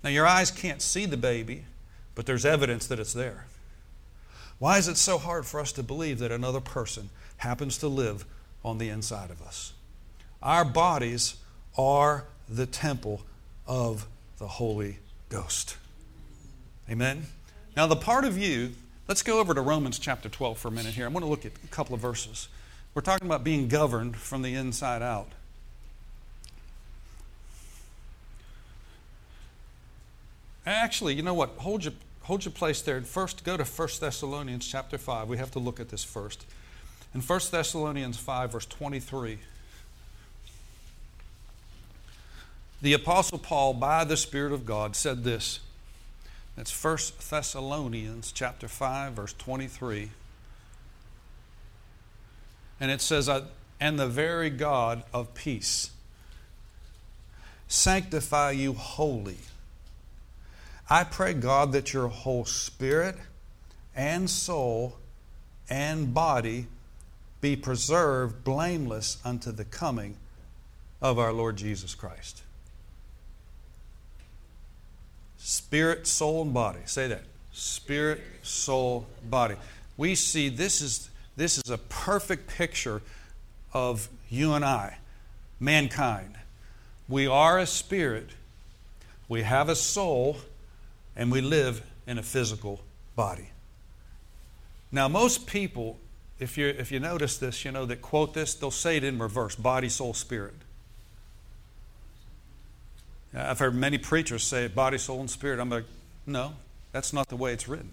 Now, 0.03 0.09
your 0.09 0.27
eyes 0.27 0.51
can't 0.51 0.81
see 0.81 1.05
the 1.05 1.17
baby, 1.17 1.65
but 2.13 2.25
there's 2.25 2.45
evidence 2.45 2.87
that 2.87 2.99
it's 2.99 3.13
there. 3.13 3.45
Why 4.59 4.77
is 4.77 4.87
it 4.87 4.97
so 4.97 5.17
hard 5.17 5.45
for 5.45 5.59
us 5.59 5.71
to 5.73 5.83
believe 5.83 6.19
that 6.19 6.31
another 6.31 6.59
person 6.59 7.09
happens 7.37 7.77
to 7.79 7.87
live 7.87 8.25
on 8.63 8.77
the 8.77 8.89
inside 8.89 9.29
of 9.29 9.41
us? 9.41 9.73
Our 10.41 10.65
bodies 10.65 11.35
are 11.77 12.25
the 12.49 12.65
temple 12.65 13.21
of 13.67 14.07
the 14.37 14.47
Holy 14.47 14.99
Ghost. 15.29 15.77
Amen? 16.89 17.27
Now, 17.75 17.85
the 17.85 17.95
part 17.95 18.25
of 18.25 18.37
you 18.37 18.73
Let's 19.07 19.23
go 19.23 19.39
over 19.39 19.53
to 19.53 19.61
Romans 19.61 19.99
chapter 19.99 20.27
12 20.27 20.57
for 20.57 20.67
a 20.67 20.71
minute 20.71 20.93
here. 20.93 21.05
I 21.05 21.07
want 21.07 21.23
to 21.23 21.29
look 21.29 21.45
at 21.45 21.53
a 21.63 21.67
couple 21.67 21.95
of 21.95 22.01
verses. 22.01 22.49
We're 22.93 23.01
talking 23.01 23.25
about 23.25 23.41
being 23.41 23.69
governed 23.69 24.17
from 24.17 24.41
the 24.41 24.53
inside 24.53 25.01
out. 25.01 25.29
Actually, 30.65 31.13
you 31.13 31.21
know 31.21 31.33
what? 31.33 31.51
Hold 31.59 31.85
your, 31.85 31.93
hold 32.27 32.45
your 32.45 32.51
place 32.51 32.81
there. 32.81 32.97
and 32.97 33.07
First, 33.07 33.43
go 33.43 33.57
to 33.57 33.63
1 33.63 33.87
Thessalonians 33.99 34.67
chapter 34.67 34.97
5. 34.97 35.27
We 35.27 35.37
have 35.37 35.51
to 35.51 35.59
look 35.59 35.79
at 35.79 35.89
this 35.89 36.03
first. 36.03 36.45
In 37.15 37.21
1 37.21 37.39
Thessalonians 37.51 38.17
5, 38.17 38.51
verse 38.51 38.65
23, 38.65 39.39
the 42.81 42.93
Apostle 42.93 43.39
Paul, 43.39 43.73
by 43.73 44.03
the 44.03 44.17
Spirit 44.17 44.51
of 44.51 44.65
God, 44.65 44.95
said 44.95 45.23
this 45.23 45.61
that's 46.57 46.83
1 46.83 46.97
Thessalonians 47.29 48.31
chapter 48.31 48.67
5 48.67 49.13
verse 49.13 49.33
23. 49.33 50.09
And 52.79 52.91
it 52.91 52.99
says 52.99 53.29
uh, 53.29 53.45
and 53.79 53.99
the 53.99 54.07
very 54.07 54.49
God 54.49 55.03
of 55.13 55.35
peace 55.35 55.91
sanctify 57.67 58.51
you 58.51 58.73
wholly. 58.73 59.37
I 60.89 61.03
pray 61.03 61.33
God 61.33 61.73
that 61.73 61.93
your 61.93 62.07
whole 62.07 62.45
spirit 62.45 63.15
and 63.95 64.29
soul 64.29 64.97
and 65.69 66.13
body 66.13 66.67
be 67.41 67.55
preserved 67.55 68.43
blameless 68.43 69.17
unto 69.25 69.51
the 69.51 69.65
coming 69.65 70.15
of 71.01 71.19
our 71.19 71.33
Lord 71.33 71.57
Jesus 71.57 71.93
Christ. 71.93 72.43
Spirit, 75.37 76.07
soul, 76.07 76.41
and 76.43 76.53
body. 76.53 76.79
Say 76.85 77.07
that. 77.07 77.23
Spirit, 77.51 78.21
soul, 78.41 79.07
body. 79.29 79.55
We 79.97 80.15
see 80.15 80.49
this 80.49 80.81
is 80.81 81.09
this 81.35 81.57
is 81.59 81.69
a 81.69 81.77
perfect 81.77 82.47
picture 82.47 83.01
of 83.73 84.09
you 84.29 84.53
and 84.53 84.65
I, 84.65 84.97
mankind. 85.59 86.35
We 87.07 87.27
are 87.27 87.59
a 87.59 87.67
spirit, 87.67 88.31
we 89.29 89.43
have 89.43 89.69
a 89.69 89.75
soul, 89.75 90.37
and 91.17 91.31
we 91.31 91.41
live 91.41 91.81
in 92.05 92.17
a 92.17 92.23
physical 92.23 92.79
body. 93.15 93.49
Now, 94.91 95.09
most 95.09 95.47
people, 95.47 95.97
if 96.39 96.57
you, 96.57 96.67
if 96.67 96.91
you 96.91 96.99
notice 96.99 97.37
this, 97.37 97.65
you 97.65 97.71
know, 97.71 97.85
that 97.87 98.01
quote 98.01 98.33
this, 98.33 98.53
they'll 98.53 98.71
say 98.71 98.97
it 98.97 99.03
in 99.03 99.19
reverse 99.19 99.55
body, 99.55 99.89
soul, 99.89 100.13
spirit. 100.13 100.53
I've 103.33 103.59
heard 103.59 103.75
many 103.75 103.97
preachers 103.97 104.43
say 104.43 104.67
body, 104.67 104.97
soul, 104.97 105.19
and 105.19 105.29
spirit. 105.29 105.59
I'm 105.59 105.69
like, 105.69 105.83
no, 106.25 106.53
that's 106.91 107.11
not 107.11 107.27
the 107.27 107.35
way 107.35 107.51
it's 107.51 107.67
written. 107.67 107.91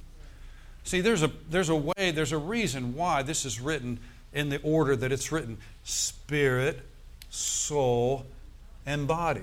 See, 0.84 1.00
there's 1.00 1.22
a, 1.22 1.30
there's 1.50 1.70
a 1.70 1.74
way, 1.74 2.12
there's 2.12 2.32
a 2.32 2.38
reason 2.38 2.94
why 2.94 3.22
this 3.22 3.44
is 3.44 3.58
written 3.58 3.98
in 4.32 4.50
the 4.50 4.60
order 4.62 4.94
that 4.94 5.10
it's 5.10 5.32
written 5.32 5.56
spirit, 5.82 6.80
soul, 7.30 8.26
and 8.84 9.08
body. 9.08 9.42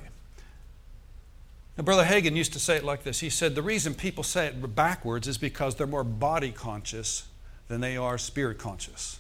Now, 1.78 1.84
Brother 1.84 2.04
Hagin 2.04 2.36
used 2.36 2.54
to 2.54 2.60
say 2.60 2.76
it 2.76 2.84
like 2.84 3.04
this. 3.04 3.22
He 3.22 3.30
said 3.30 3.56
the 3.56 3.62
reason 3.62 3.94
people 3.94 4.24
say 4.24 4.48
it 4.48 4.76
backwards 4.76 5.28
is 5.28 5.38
because 5.38 5.76
they're 5.76 5.88
more 5.88 6.04
body 6.04 6.52
conscious 6.52 7.28
than 7.68 7.82
they 7.82 7.96
are 7.96 8.18
spirit 8.18 8.58
conscious. 8.58 9.20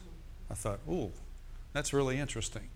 I 0.49 0.53
thought, 0.53 0.79
ooh, 0.89 1.11
that's 1.71 1.93
really 1.93 2.19
interesting. 2.19 2.67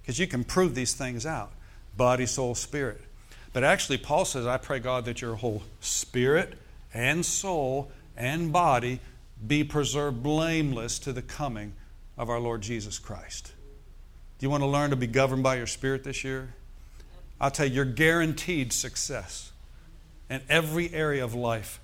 Because 0.00 0.18
you 0.18 0.26
can 0.26 0.42
prove 0.42 0.74
these 0.74 0.94
things 0.94 1.24
out 1.24 1.52
body, 1.96 2.26
soul, 2.26 2.54
spirit. 2.54 3.00
But 3.52 3.64
actually, 3.64 3.98
Paul 3.98 4.24
says, 4.24 4.46
I 4.46 4.56
pray 4.56 4.78
God 4.78 5.04
that 5.04 5.20
your 5.20 5.36
whole 5.36 5.62
spirit 5.80 6.58
and 6.94 7.24
soul 7.24 7.92
and 8.16 8.52
body 8.52 9.00
be 9.46 9.62
preserved 9.62 10.22
blameless 10.22 10.98
to 11.00 11.12
the 11.12 11.22
coming 11.22 11.74
of 12.16 12.30
our 12.30 12.40
Lord 12.40 12.62
Jesus 12.62 12.98
Christ. 12.98 13.52
Do 14.38 14.46
you 14.46 14.50
want 14.50 14.62
to 14.62 14.66
learn 14.66 14.90
to 14.90 14.96
be 14.96 15.06
governed 15.06 15.42
by 15.42 15.56
your 15.56 15.66
spirit 15.66 16.02
this 16.02 16.24
year? 16.24 16.54
I'll 17.42 17.50
tell 17.50 17.66
you, 17.66 17.74
you're 17.74 17.84
guaranteed 17.84 18.72
success 18.72 19.50
in 20.30 20.40
every 20.48 20.94
area 20.94 21.24
of 21.24 21.34
life 21.34 21.80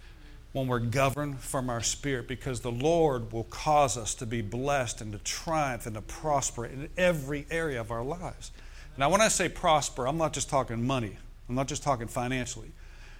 when 0.53 0.69
we're 0.69 0.79
governed 0.79 1.41
from 1.41 1.69
our 1.69 1.83
spirit 1.83 2.29
because 2.29 2.61
the 2.61 2.71
Lord 2.71 3.33
will 3.33 3.43
cause 3.45 3.97
us 3.97 4.15
to 4.17 4.27
be 4.27 4.41
blessed 4.41 5.01
and 5.01 5.13
to 5.13 5.19
triumph 5.19 5.85
and 5.85 5.97
to 5.97 6.01
prosper 6.01 6.65
in 6.65 6.89
every 6.97 7.45
area 7.51 7.81
of 7.81 7.91
our 7.91 8.05
lives. 8.05 8.53
Now, 8.97 9.11
when 9.11 9.21
I 9.21 9.29
say 9.29 9.49
prosper, 9.49 10.07
I'm 10.07 10.17
not 10.17 10.33
just 10.33 10.49
talking 10.49 10.87
money, 10.87 11.17
I'm 11.49 11.57
not 11.57 11.67
just 11.67 11.83
talking 11.83 12.07
financially, 12.07 12.71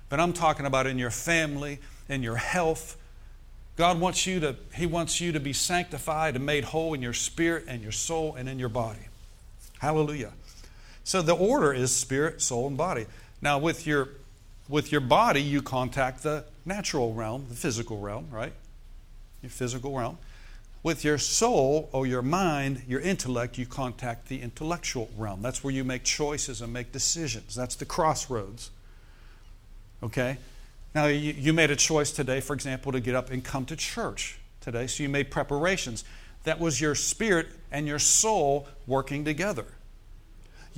but 0.09 0.21
I'm 0.21 0.33
talking 0.33 0.65
about 0.65 0.87
in 0.87 0.97
your 0.97 1.11
family, 1.11 1.81
in 2.09 2.23
your 2.23 2.37
health. 2.37 2.97
God 3.77 3.99
wants 3.99 4.27
you 4.29 4.39
to, 4.41 4.57
He 4.75 4.87
wants 4.87 5.21
you 5.21 5.33
to 5.33 5.41
be 5.41 5.53
sanctified 5.53 6.37
and 6.37 6.47
made 6.47 6.65
whole 6.65 6.95
in 6.95 7.03
your 7.03 7.13
spirit 7.13 7.65
and 7.67 7.83
your 7.83 7.93
soul 7.93 8.37
and 8.37 8.49
in 8.49 8.61
your 8.61 8.69
body. 8.69 9.09
Hallelujah. 9.81 10.33
So 11.09 11.23
the 11.23 11.35
order 11.35 11.73
is 11.73 11.91
spirit, 11.97 12.43
soul, 12.43 12.67
and 12.67 12.77
body. 12.77 13.07
Now, 13.41 13.59
with 13.59 13.87
your 13.87 14.11
with 14.69 14.93
your 14.93 15.01
body, 15.01 15.41
you 15.41 15.63
contact 15.63 16.23
the 16.23 16.45
natural 16.67 17.15
realm, 17.15 17.47
the 17.49 17.55
physical 17.55 17.99
realm, 17.99 18.29
right? 18.31 18.53
Your 19.41 19.49
physical 19.49 19.97
realm. 19.97 20.19
With 20.83 21.05
your 21.05 21.17
soul 21.17 21.89
or 21.93 22.07
your 22.07 22.21
mind, 22.21 22.83
your 22.87 23.01
intellect, 23.01 23.57
you 23.57 23.65
contact 23.65 24.29
the 24.29 24.43
intellectual 24.43 25.09
realm. 25.17 25.41
That's 25.41 25.65
where 25.65 25.73
you 25.73 25.83
make 25.83 26.05
choices 26.05 26.61
and 26.61 26.75
make 26.75 26.93
decisions. 26.93 27.55
That's 27.55 27.77
the 27.77 27.87
crossroads. 27.87 28.71
Okay? 30.03 30.37
Now, 30.95 31.07
you, 31.07 31.33
you 31.33 31.55
made 31.55 31.71
a 31.71 31.77
choice 31.77 32.13
today, 32.13 32.43
for 32.43 32.53
example, 32.53 32.93
to 32.93 33.01
get 33.01 33.15
up 33.15 33.31
and 33.31 33.43
come 33.43 33.65
to 33.65 33.77
church 33.77 34.39
today. 34.61 34.87
So 34.87 35.05
you 35.05 35.09
made 35.09 35.31
preparations. 35.31 36.05
That 36.45 36.61
was 36.61 36.83
your 36.83 36.95
spirit 36.95 37.47
and 37.73 37.87
your 37.87 37.99
soul 37.99 38.69
working 38.87 39.25
together. 39.25 39.65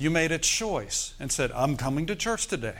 You 0.01 0.09
made 0.09 0.31
a 0.31 0.39
choice 0.39 1.13
and 1.19 1.31
said, 1.31 1.51
I'm 1.51 1.77
coming 1.77 2.07
to 2.07 2.15
church 2.15 2.47
today. 2.47 2.79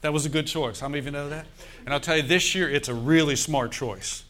That 0.00 0.14
was 0.14 0.24
a 0.24 0.30
good 0.30 0.46
choice. 0.46 0.80
How 0.80 0.88
many 0.88 1.00
of 1.00 1.04
you 1.04 1.10
know 1.10 1.28
that? 1.28 1.46
And 1.84 1.92
I'll 1.92 2.00
tell 2.00 2.16
you, 2.16 2.22
this 2.22 2.54
year 2.54 2.70
it's 2.70 2.88
a 2.88 2.94
really 2.94 3.36
smart 3.36 3.70
choice. 3.70 4.24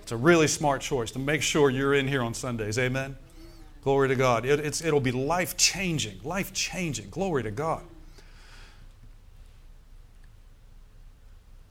It's 0.00 0.10
a 0.10 0.16
really 0.16 0.46
smart 0.46 0.80
choice 0.80 1.10
to 1.10 1.18
make 1.18 1.42
sure 1.42 1.68
you're 1.68 1.92
in 1.92 2.08
here 2.08 2.22
on 2.22 2.32
Sundays. 2.32 2.78
Amen? 2.78 3.14
Glory 3.84 4.08
to 4.08 4.14
God. 4.14 4.46
It, 4.46 4.82
it'll 4.82 5.00
be 5.00 5.12
life 5.12 5.58
changing. 5.58 6.20
Life 6.24 6.54
changing. 6.54 7.10
Glory 7.10 7.42
to 7.42 7.50
God. 7.50 7.82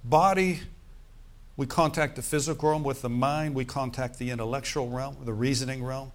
Body, 0.03 0.59
we 1.57 1.65
contact 1.65 2.15
the 2.15 2.21
physical 2.21 2.69
realm. 2.69 2.83
With 2.83 3.01
the 3.01 3.09
mind, 3.09 3.55
we 3.55 3.65
contact 3.65 4.19
the 4.19 4.29
intellectual 4.29 4.87
realm, 4.87 5.17
the 5.25 5.33
reasoning 5.33 5.83
realm. 5.83 6.11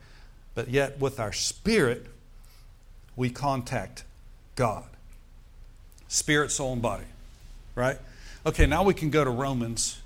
But 0.54 0.68
yet, 0.68 1.00
with 1.00 1.18
our 1.18 1.32
spirit, 1.32 2.06
we 3.16 3.30
contact 3.30 4.04
God 4.56 4.84
spirit, 6.08 6.52
soul, 6.52 6.72
and 6.72 6.82
body. 6.82 7.04
Right? 7.74 7.98
Okay, 8.46 8.66
now 8.66 8.84
we 8.84 8.94
can 8.94 9.10
go 9.10 9.24
to 9.24 9.30
Romans 9.30 10.00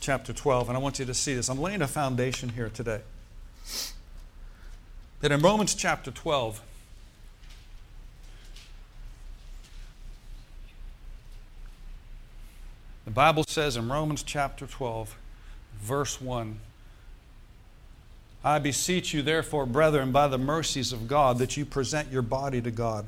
chapter 0.00 0.32
12, 0.32 0.68
and 0.68 0.76
I 0.76 0.80
want 0.80 0.98
you 0.98 1.04
to 1.04 1.14
see 1.14 1.34
this. 1.34 1.48
I'm 1.48 1.60
laying 1.60 1.82
a 1.82 1.86
foundation 1.86 2.48
here 2.50 2.70
today. 2.70 3.00
That 5.20 5.32
in 5.32 5.40
Romans 5.40 5.74
chapter 5.74 6.10
12, 6.10 6.60
the 13.04 13.10
Bible 13.10 13.44
says 13.44 13.76
in 13.76 13.88
Romans 13.90 14.22
chapter 14.22 14.66
12, 14.66 15.16
verse 15.82 16.20
1 16.20 16.58
I 18.44 18.58
beseech 18.58 19.14
you, 19.14 19.22
therefore, 19.22 19.64
brethren, 19.64 20.12
by 20.12 20.28
the 20.28 20.38
mercies 20.38 20.92
of 20.92 21.08
God, 21.08 21.38
that 21.38 21.56
you 21.56 21.64
present 21.64 22.12
your 22.12 22.22
body 22.22 22.60
to 22.60 22.70
God 22.70 23.06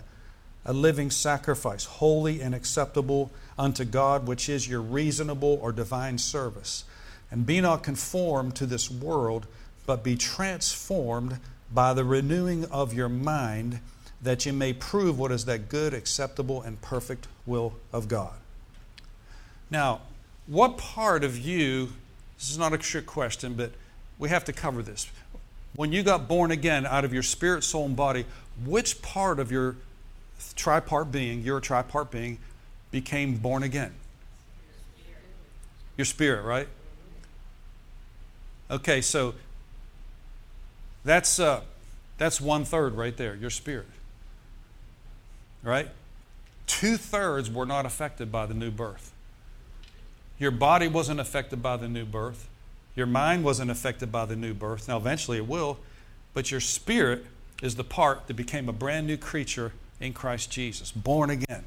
a 0.66 0.72
living 0.72 1.10
sacrifice, 1.12 1.84
holy 1.84 2.42
and 2.42 2.54
acceptable 2.54 3.30
unto 3.56 3.84
God, 3.84 4.26
which 4.26 4.48
is 4.48 4.68
your 4.68 4.82
reasonable 4.82 5.58
or 5.62 5.70
divine 5.70 6.18
service. 6.18 6.84
And 7.30 7.46
be 7.46 7.60
not 7.60 7.84
conformed 7.84 8.56
to 8.56 8.66
this 8.66 8.90
world, 8.90 9.46
but 9.86 10.02
be 10.02 10.16
transformed 10.16 11.38
by 11.72 11.94
the 11.94 12.04
renewing 12.04 12.64
of 12.66 12.92
your 12.92 13.08
mind, 13.08 13.80
that 14.20 14.44
you 14.44 14.52
may 14.52 14.72
prove 14.72 15.18
what 15.18 15.30
is 15.30 15.44
that 15.44 15.68
good, 15.68 15.94
acceptable, 15.94 16.62
and 16.62 16.80
perfect 16.82 17.28
will 17.46 17.74
of 17.92 18.08
God. 18.08 18.34
Now, 19.70 20.00
what 20.48 20.78
part 20.78 21.22
of 21.22 21.38
you, 21.38 21.90
this 22.38 22.50
is 22.50 22.58
not 22.58 22.72
a 22.72 22.78
trick 22.78 23.06
question, 23.06 23.54
but 23.54 23.70
we 24.18 24.28
have 24.30 24.44
to 24.44 24.52
cover 24.52 24.82
this. 24.82 25.08
When 25.76 25.92
you 25.92 26.02
got 26.02 26.26
born 26.26 26.50
again 26.50 26.86
out 26.86 27.04
of 27.04 27.12
your 27.12 27.22
spirit, 27.22 27.62
soul, 27.62 27.86
and 27.86 27.96
body, 27.96 28.24
which 28.64 29.02
part 29.02 29.38
of 29.38 29.52
your 29.52 29.76
tripart 30.54 31.12
being, 31.12 31.42
you're 31.42 31.60
tripart 31.60 32.10
being, 32.10 32.38
became 32.90 33.36
born 33.36 33.62
again? 33.62 33.92
Your 35.96 36.06
spirit, 36.06 36.42
right? 36.42 36.68
Okay, 38.70 39.00
so 39.00 39.34
that's 41.04 41.38
uh, 41.38 41.60
that's 42.18 42.40
one 42.40 42.64
third 42.64 42.94
right 42.94 43.16
there, 43.16 43.34
your 43.34 43.50
spirit. 43.50 43.86
Right? 45.62 45.88
Two 46.66 46.96
thirds 46.96 47.50
were 47.50 47.66
not 47.66 47.86
affected 47.86 48.32
by 48.32 48.46
the 48.46 48.54
new 48.54 48.70
birth. 48.70 49.12
Your 50.38 50.50
body 50.50 50.88
wasn't 50.88 51.20
affected 51.20 51.62
by 51.62 51.76
the 51.76 51.88
new 51.88 52.04
birth. 52.04 52.48
Your 52.96 53.06
mind 53.06 53.44
wasn't 53.44 53.70
affected 53.70 54.10
by 54.10 54.24
the 54.24 54.34
new 54.34 54.54
birth. 54.54 54.88
Now, 54.88 54.96
eventually 54.96 55.36
it 55.36 55.46
will, 55.46 55.78
but 56.32 56.50
your 56.50 56.60
spirit 56.60 57.26
is 57.62 57.76
the 57.76 57.84
part 57.84 58.26
that 58.26 58.34
became 58.34 58.68
a 58.68 58.72
brand 58.72 59.06
new 59.06 59.16
creature 59.18 59.72
in 60.00 60.12
Christ 60.12 60.50
Jesus, 60.50 60.90
born 60.92 61.30
again. 61.30 61.64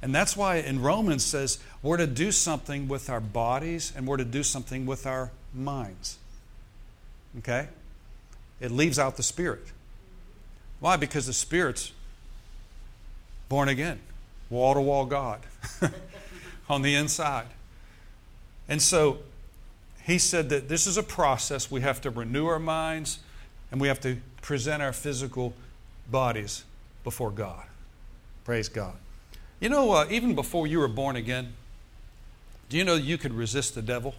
And 0.00 0.14
that's 0.14 0.36
why 0.36 0.56
in 0.56 0.82
Romans 0.82 1.24
says 1.24 1.58
we're 1.82 1.96
to 1.96 2.06
do 2.06 2.30
something 2.30 2.88
with 2.88 3.08
our 3.08 3.20
bodies 3.20 3.92
and 3.96 4.06
we're 4.06 4.18
to 4.18 4.24
do 4.24 4.42
something 4.42 4.86
with 4.86 5.06
our 5.06 5.30
minds. 5.54 6.18
Okay? 7.38 7.68
It 8.60 8.70
leaves 8.70 8.98
out 8.98 9.16
the 9.16 9.22
spirit. 9.22 9.64
Why? 10.80 10.96
Because 10.96 11.26
the 11.26 11.32
spirit's 11.32 11.92
born 13.48 13.68
again, 13.68 13.98
wall 14.50 14.74
to 14.74 14.80
wall 14.80 15.06
God 15.06 15.40
on 16.68 16.82
the 16.82 16.94
inside. 16.94 17.46
And 18.68 18.82
so 18.82 19.18
he 20.04 20.18
said 20.18 20.50
that 20.50 20.68
this 20.68 20.86
is 20.86 20.96
a 20.96 21.02
process. 21.02 21.70
We 21.70 21.80
have 21.80 22.00
to 22.02 22.10
renew 22.10 22.46
our 22.46 22.58
minds 22.58 23.20
and 23.72 23.80
we 23.80 23.88
have 23.88 24.00
to 24.00 24.18
present 24.42 24.82
our 24.82 24.92
physical 24.92 25.54
bodies 26.10 26.64
before 27.02 27.30
God. 27.30 27.64
Praise 28.44 28.68
God. 28.68 28.94
You 29.60 29.70
know, 29.70 29.92
uh, 29.92 30.06
even 30.10 30.34
before 30.34 30.66
you 30.66 30.78
were 30.78 30.88
born 30.88 31.16
again, 31.16 31.54
do 32.68 32.76
you 32.76 32.84
know 32.84 32.96
you 32.96 33.16
could 33.16 33.32
resist 33.32 33.74
the 33.74 33.82
devil? 33.82 34.14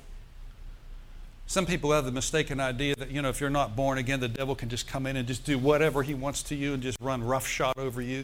Some 1.45 1.67
people 1.67 1.91
have 1.91 2.05
the 2.05 2.11
mistaken 2.11 2.59
idea 2.59 2.95
that, 2.95 3.11
you 3.11 3.21
know, 3.21 3.29
if 3.29 3.39
you're 3.39 3.51
not 3.51 3.75
born 3.75 3.99
again, 3.99 4.19
the 4.19 4.27
devil 4.27 4.55
can 4.55 4.69
just 4.69 4.87
come 4.87 5.05
in 5.05 5.15
and 5.15 5.27
just 5.27 5.45
do 5.45 5.59
whatever 5.59 6.01
he 6.01 6.15
wants 6.15 6.41
to 6.43 6.55
you 6.55 6.73
and 6.73 6.81
just 6.81 6.97
run 6.99 7.23
roughshod 7.23 7.77
over 7.77 8.01
you. 8.01 8.23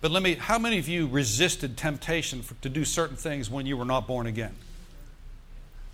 But 0.00 0.10
let 0.10 0.24
me, 0.24 0.34
how 0.34 0.58
many 0.58 0.78
of 0.78 0.88
you 0.88 1.06
resisted 1.06 1.76
temptation 1.76 2.42
for, 2.42 2.54
to 2.62 2.68
do 2.68 2.84
certain 2.84 3.16
things 3.16 3.48
when 3.48 3.66
you 3.66 3.76
were 3.76 3.84
not 3.84 4.08
born 4.08 4.26
again? 4.26 4.56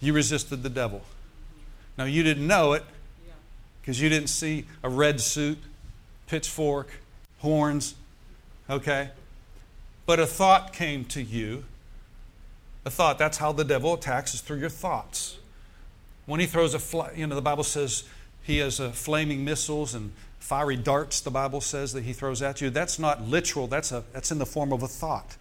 You 0.03 0.13
resisted 0.13 0.63
the 0.63 0.69
devil. 0.69 1.01
Now, 1.97 2.05
you 2.05 2.23
didn't 2.23 2.47
know 2.47 2.75
it 2.75 2.85
because 3.81 4.03
you 4.03 4.11
didn't 4.11 4.29
see 4.29 4.67
a 4.83 4.91
red 4.91 5.21
suit, 5.21 5.59
pitchfork, 6.27 6.91
horns, 7.39 7.95
Okay? 8.73 9.11
But 10.07 10.19
a 10.19 10.27
thought 10.27 10.73
came 10.73 11.05
to 11.07 11.23
you. 11.23 11.65
A 12.85 12.91
thought, 12.91 13.19
that's 13.19 13.39
how 13.39 13.53
the 13.53 13.65
devil 13.65 13.95
attacks, 13.95 14.35
is 14.35 14.41
through 14.41 14.59
your 14.59 14.71
thoughts. 14.71 15.39
When 16.27 16.41
he 16.41 16.47
throws 16.47 16.75
a, 16.75 16.79
fl- 16.79 17.15
you 17.15 17.27
know, 17.27 17.35
the 17.35 17.43
Bible 17.43 17.65
says 17.65 18.05
he 18.43 18.59
has 18.59 18.81
a 18.81 18.91
flaming 18.91 19.45
missiles 19.45 19.95
and 19.95 20.13
fiery 20.41 20.77
darts, 20.77 21.21
the 21.21 21.31
Bible 21.31 21.61
says 21.61 21.93
that 21.93 22.03
he 22.03 22.13
throws 22.13 22.43
at 22.43 22.61
you. 22.61 22.71
That's 22.71 22.99
not 22.99 23.23
literal, 23.23 23.67
that's, 23.69 23.93
a, 23.93 24.03
that's 24.13 24.33
in 24.33 24.39
the 24.39 24.47
form 24.47 24.73
of 24.73 24.83
a 24.83 24.89
thought. 24.89 25.37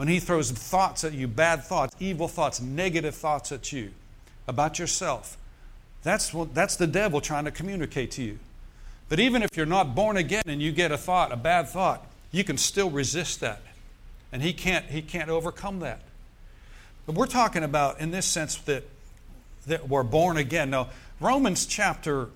When 0.00 0.08
he 0.08 0.18
throws 0.18 0.50
thoughts 0.50 1.04
at 1.04 1.12
you, 1.12 1.28
bad 1.28 1.62
thoughts, 1.62 1.94
evil 2.00 2.26
thoughts, 2.26 2.58
negative 2.58 3.14
thoughts 3.14 3.52
at 3.52 3.70
you 3.70 3.90
about 4.48 4.78
yourself, 4.78 5.36
that's, 6.02 6.32
what, 6.32 6.54
that's 6.54 6.76
the 6.76 6.86
devil 6.86 7.20
trying 7.20 7.44
to 7.44 7.50
communicate 7.50 8.12
to 8.12 8.22
you. 8.22 8.38
But 9.10 9.20
even 9.20 9.42
if 9.42 9.50
you're 9.58 9.66
not 9.66 9.94
born 9.94 10.16
again 10.16 10.44
and 10.46 10.62
you 10.62 10.72
get 10.72 10.90
a 10.90 10.96
thought, 10.96 11.32
a 11.32 11.36
bad 11.36 11.68
thought, 11.68 12.06
you 12.32 12.44
can 12.44 12.56
still 12.56 12.88
resist 12.88 13.40
that. 13.40 13.60
And 14.32 14.40
he 14.40 14.54
can't, 14.54 14.86
he 14.86 15.02
can't 15.02 15.28
overcome 15.28 15.80
that. 15.80 16.00
But 17.04 17.14
we're 17.14 17.26
talking 17.26 17.62
about 17.62 18.00
in 18.00 18.10
this 18.10 18.24
sense 18.24 18.56
that, 18.56 18.84
that 19.66 19.86
we're 19.86 20.02
born 20.02 20.38
again. 20.38 20.70
Now, 20.70 20.88
Romans 21.20 21.66
chapter, 21.66 22.30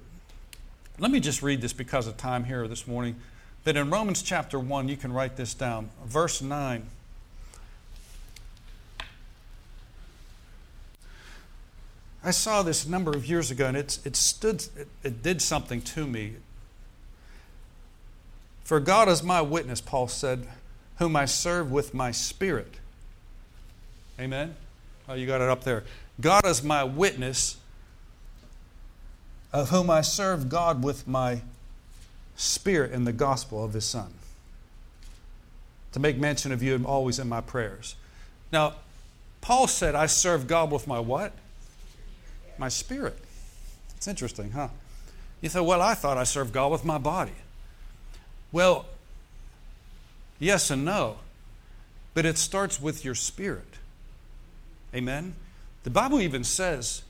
let 0.99 1.11
me 1.11 1.19
just 1.19 1.43
read 1.43 1.63
this 1.63 1.73
because 1.73 2.07
of 2.09 2.19
time 2.19 2.45
here 2.45 2.69
this 2.69 2.87
morning. 2.87 3.17
That 3.63 3.79
in 3.79 3.89
Romans 3.89 4.21
chapter 4.21 4.61
1, 4.61 4.91
you 4.91 4.99
can 4.99 5.15
write 5.15 5.39
this 5.39 5.55
down. 5.55 5.89
Verse 6.05 6.43
9. 6.43 6.91
I 12.25 12.31
saw 12.31 12.63
this 12.63 12.87
a 12.87 12.91
number 12.91 13.11
of 13.11 13.27
years 13.27 13.51
ago, 13.51 13.67
and 13.67 13.77
it's, 13.77 14.05
it 14.07 14.17
stood, 14.17 14.65
it, 14.77 14.89
it 15.03 15.23
did 15.23 15.43
something 15.43 15.83
to 15.83 16.07
me. 16.07 16.35
For 18.65 18.81
God 18.81 19.09
is 19.09 19.23
my 19.23 19.43
witness, 19.43 19.83
Paul 19.83 20.09
said, 20.09 20.47
whom 20.99 21.17
I 21.17 21.27
serve 21.27 21.71
with 21.71 21.93
my 21.93 22.13
spirit. 22.13 22.77
Amen? 24.19 24.57
Oh, 25.07 25.15
you 25.15 25.27
got 25.27 25.43
it 25.43 25.51
up 25.51 25.65
there. 25.65 25.85
God 26.19 26.47
is 26.47 26.63
my 26.63 26.83
witness, 26.83 27.59
of 29.53 29.69
whom 29.69 29.91
I 29.91 30.01
serve 30.01 30.49
God 30.49 30.83
with 30.83 31.07
my 31.07 31.43
spirit 32.37 32.93
in 32.93 33.05
the 33.05 33.13
gospel 33.13 33.63
of 33.63 33.75
his 33.75 33.85
Son. 33.85 34.15
To 35.93 36.01
make 36.01 36.17
mention 36.17 36.53
of 36.53 36.63
you 36.63 36.83
always 36.87 37.19
in 37.19 37.29
my 37.29 37.43
prayers. 37.43 37.97
Now, 38.51 38.77
Paul 39.43 39.67
said, 39.67 39.95
I 39.95 40.07
serve 40.07 40.47
God 40.47 40.73
with 40.73 40.87
my 40.87 40.99
what? 40.99 41.33
My 42.59 42.69
spirit. 42.69 43.19
It's 43.97 44.09
interesting, 44.09 44.53
huh? 44.53 44.69
You 45.41 45.49
say, 45.49 45.61
well, 45.61 45.83
I 45.83 45.95
thought 45.95 46.17
I 46.17 46.25
served 46.25 46.53
God 46.53 46.73
with 46.73 46.85
my 46.85 46.99
body. 46.99 47.33
Well, 48.53 48.87
yes 50.39 50.71
and 50.71 50.85
no, 50.85 51.17
but 52.15 52.25
it 52.25 52.39
starts 52.39 52.81
with 52.81 53.05
your 53.05 53.15
spirit. 53.15 53.79
Amen? 54.95 55.35
The 55.83 55.91
Bible 55.91 56.21
even 56.21 56.45
says 56.45 57.03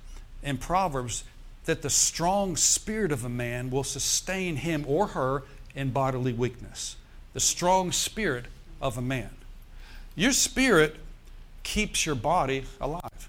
in 0.42 0.58
Proverbs 0.58 1.24
that 1.66 1.82
the 1.82 1.90
strong 1.90 2.56
spirit 2.56 3.12
of 3.12 3.24
a 3.24 3.28
man 3.28 3.70
will 3.70 3.84
sustain 3.84 4.56
him 4.56 4.84
or 4.86 5.08
her 5.08 5.42
in 5.74 5.90
bodily 5.90 6.32
weakness. 6.32 6.96
The 7.32 7.40
strong 7.40 7.92
spirit 7.92 8.46
of 8.80 8.98
a 8.98 9.02
man. 9.02 9.30
Your 10.14 10.32
spirit 10.32 10.96
keeps 11.62 12.06
your 12.06 12.14
body 12.14 12.64
alive. 12.80 13.28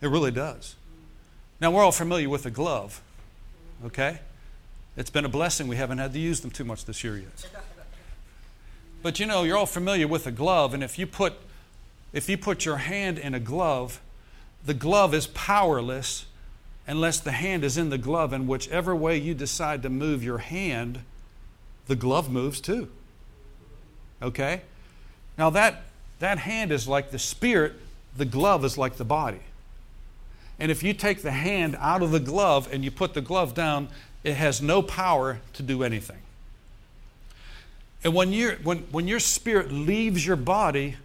It 0.00 0.08
really 0.08 0.30
does. 0.30 0.76
Now, 1.60 1.70
we're 1.70 1.82
all 1.82 1.92
familiar 1.92 2.28
with 2.28 2.46
a 2.46 2.50
glove, 2.50 3.02
okay? 3.84 4.20
It's 4.96 5.10
been 5.10 5.24
a 5.24 5.28
blessing 5.28 5.68
we 5.68 5.76
haven't 5.76 5.98
had 5.98 6.12
to 6.12 6.18
use 6.18 6.40
them 6.40 6.50
too 6.50 6.64
much 6.64 6.84
this 6.84 7.02
year 7.04 7.16
yet. 7.16 7.48
But 9.00 9.20
you 9.20 9.26
know, 9.26 9.44
you're 9.44 9.56
all 9.56 9.66
familiar 9.66 10.08
with 10.08 10.26
a 10.26 10.32
glove, 10.32 10.74
and 10.74 10.82
if 10.82 10.98
you 10.98 11.06
put 11.06 11.34
if 12.12 12.28
you 12.28 12.38
put 12.38 12.64
your 12.64 12.78
hand 12.78 13.18
in 13.18 13.34
a 13.34 13.40
glove, 13.40 14.00
the 14.64 14.74
glove 14.74 15.14
is 15.14 15.26
powerless 15.28 16.26
unless 16.86 17.20
the 17.20 17.32
hand 17.32 17.64
is 17.64 17.76
in 17.76 17.90
the 17.90 17.98
glove, 17.98 18.32
and 18.32 18.48
whichever 18.48 18.96
way 18.96 19.16
you 19.16 19.34
decide 19.34 19.82
to 19.82 19.90
move 19.90 20.24
your 20.24 20.38
hand, 20.38 21.00
the 21.86 21.94
glove 21.94 22.30
moves 22.30 22.60
too. 22.60 22.88
Okay? 24.22 24.62
Now 25.36 25.50
that 25.50 25.82
that 26.18 26.38
hand 26.38 26.72
is 26.72 26.88
like 26.88 27.10
the 27.10 27.18
spirit, 27.18 27.74
the 28.16 28.24
glove 28.24 28.64
is 28.64 28.76
like 28.76 28.96
the 28.96 29.04
body. 29.04 29.40
And 30.58 30.70
if 30.70 30.82
you 30.82 30.92
take 30.92 31.22
the 31.22 31.30
hand 31.30 31.76
out 31.78 32.02
of 32.02 32.10
the 32.10 32.20
glove 32.20 32.68
and 32.72 32.84
you 32.84 32.90
put 32.90 33.14
the 33.14 33.20
glove 33.20 33.54
down, 33.54 33.88
it 34.24 34.34
has 34.34 34.60
no 34.60 34.82
power 34.82 35.40
to 35.52 35.62
do 35.62 35.82
anything. 35.82 36.18
And 38.04 38.14
when, 38.14 38.32
you 38.32 38.56
when, 38.62 38.78
when 38.90 39.08
your 39.08 39.20
spirit 39.20 39.72
leaves 39.72 40.26
your 40.26 40.36
body, 40.36 40.96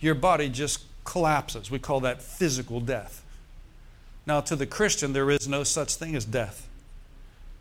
your 0.00 0.14
body 0.14 0.48
just 0.48 0.82
collapses. 1.04 1.70
We 1.70 1.78
call 1.78 2.00
that 2.00 2.22
physical 2.22 2.80
death. 2.80 3.22
Now, 4.26 4.40
to 4.42 4.56
the 4.56 4.66
Christian, 4.66 5.12
there 5.12 5.30
is 5.30 5.46
no 5.46 5.64
such 5.64 5.94
thing 5.96 6.16
as 6.16 6.24
death. 6.24 6.66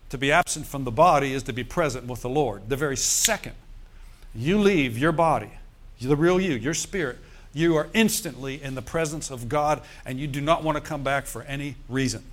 To 0.10 0.18
be 0.18 0.32
absent 0.32 0.66
from 0.66 0.84
the 0.84 0.92
body 0.92 1.34
is 1.34 1.44
to 1.44 1.54
be 1.54 1.64
present 1.64 2.08
with 2.08 2.22
the 2.22 2.30
Lord. 2.30 2.70
The 2.70 2.78
very 2.78 2.96
second 2.98 3.56
you 4.36 4.60
leave 4.60 4.98
your 4.98 5.12
body, 5.12 5.52
the 6.02 6.16
real 6.16 6.40
you, 6.40 6.54
your 6.54 6.74
spirit, 6.74 7.18
you 7.54 7.76
are 7.76 7.88
instantly 7.94 8.62
in 8.62 8.76
the 8.76 8.82
presence 8.82 9.30
of 9.30 9.48
God 9.48 9.82
and 10.06 10.20
you 10.20 10.28
do 10.28 10.42
not 10.42 10.64
want 10.64 10.76
to 10.76 10.82
come 10.82 11.04
back 11.04 11.26
for 11.26 11.44
any 11.44 11.76
reason. 11.88 12.24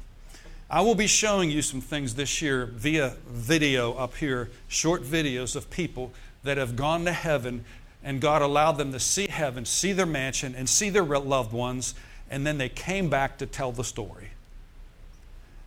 I 0.71 0.81
will 0.83 0.95
be 0.95 1.07
showing 1.07 1.51
you 1.51 1.63
some 1.63 1.81
things 1.81 2.15
this 2.15 2.41
year 2.41 2.67
via 2.67 3.17
video 3.29 3.93
up 3.95 4.17
here, 4.17 4.51
short 4.69 5.03
videos 5.03 5.57
of 5.57 5.69
people 5.69 6.13
that 6.43 6.57
have 6.57 6.77
gone 6.77 7.05
to 7.05 7.13
heaven 7.13 7.65
and 8.03 8.21
God 8.21 8.41
allowed 8.41 8.73
them 8.73 8.93
to 8.93 9.01
see 9.01 9.27
heaven, 9.27 9.65
see 9.65 9.93
their 9.93 10.07
mansion, 10.07 10.55
and 10.55 10.69
see 10.69 10.89
their 10.89 11.05
loved 11.05 11.53
ones, 11.53 11.95
and 12.31 12.47
then 12.47 12.59
they 12.59 12.69
came 12.69 13.11
back 13.11 13.39
to 13.39 13.47
tell 13.47 13.73
the 13.73 13.85
story. 13.85 14.31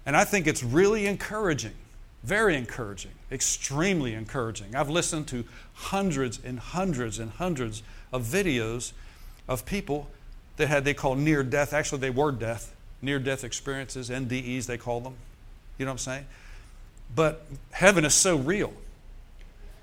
And 0.06 0.18
I 0.18 0.24
think 0.24 0.48
it's 0.48 0.64
really 0.64 1.06
encouraging, 1.06 1.76
very 2.24 2.56
encouraging, 2.56 3.12
extremely 3.32 4.14
encouraging. 4.14 4.76
I've 4.76 4.90
listened 4.90 5.28
to 5.28 5.46
hundreds 5.74 6.40
and 6.44 6.60
hundreds 6.60 7.20
and 7.20 7.32
hundreds 7.32 7.84
of 8.12 8.24
videos 8.24 8.94
of 9.48 9.66
people 9.66 10.10
that 10.58 10.68
had 10.68 10.86
they 10.86 10.94
call 10.94 11.16
near 11.16 11.44
death. 11.44 11.74
Actually, 11.74 12.00
they 12.00 12.10
were 12.10 12.32
death 12.32 12.74
near 13.04 13.20
death 13.20 13.44
experiences, 13.44 14.10
NDEs, 14.10 14.66
they 14.66 14.78
call 14.78 15.02
them. 15.02 15.14
You 15.78 15.86
know 15.86 15.92
what 15.92 15.96
I'm 15.96 15.98
saying? 16.00 16.26
But 17.14 17.46
heaven 17.72 18.06
is 18.06 18.16
so 18.16 18.38
real. 18.38 18.74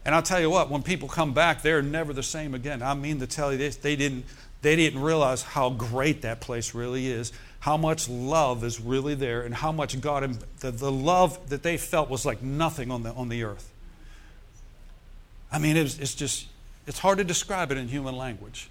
And 0.04 0.14
I'll 0.14 0.22
tell 0.22 0.40
you 0.40 0.48
what, 0.48 0.70
when 0.70 0.82
people 0.82 1.06
come 1.06 1.34
back, 1.34 1.62
they're 1.62 1.82
never 1.82 2.14
the 2.14 2.22
same 2.22 2.54
again. 2.54 2.82
I 2.82 2.94
mean 2.94 3.20
to 3.20 3.26
tell 3.26 3.52
you 3.52 3.58
this, 3.58 3.76
they 3.76 3.94
didn't, 3.94 4.24
they 4.62 4.74
didn't 4.74 5.02
realize 5.02 5.42
how 5.42 5.68
great 5.68 6.22
that 6.22 6.40
place 6.40 6.74
really 6.74 7.08
is, 7.08 7.32
how 7.60 7.76
much 7.76 8.08
love 8.08 8.64
is 8.64 8.80
really 8.80 9.14
there, 9.14 9.42
and 9.42 9.54
how 9.54 9.70
much 9.70 10.00
God, 10.00 10.38
the, 10.60 10.70
the 10.70 10.90
love 10.90 11.50
that 11.50 11.62
they 11.62 11.76
felt 11.76 12.08
was 12.08 12.24
like 12.24 12.42
nothing 12.42 12.90
on 12.90 13.02
the, 13.02 13.12
on 13.12 13.28
the 13.28 13.44
earth. 13.44 13.70
I 15.52 15.58
mean, 15.58 15.76
it's 15.76 16.14
just, 16.14 16.46
it's 16.86 17.00
hard 17.00 17.18
to 17.18 17.24
describe 17.24 17.70
it 17.70 17.76
in 17.76 17.88
human 17.88 18.16
language. 18.16 18.69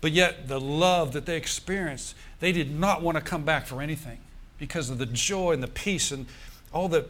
But 0.00 0.12
yet, 0.12 0.48
the 0.48 0.60
love 0.60 1.12
that 1.12 1.26
they 1.26 1.36
experienced, 1.36 2.14
they 2.40 2.52
did 2.52 2.70
not 2.70 3.02
want 3.02 3.16
to 3.16 3.20
come 3.20 3.44
back 3.44 3.66
for 3.66 3.82
anything 3.82 4.18
because 4.58 4.90
of 4.90 4.98
the 4.98 5.06
joy 5.06 5.52
and 5.52 5.62
the 5.62 5.68
peace 5.68 6.10
and 6.10 6.26
all 6.72 6.88
the 6.88 7.06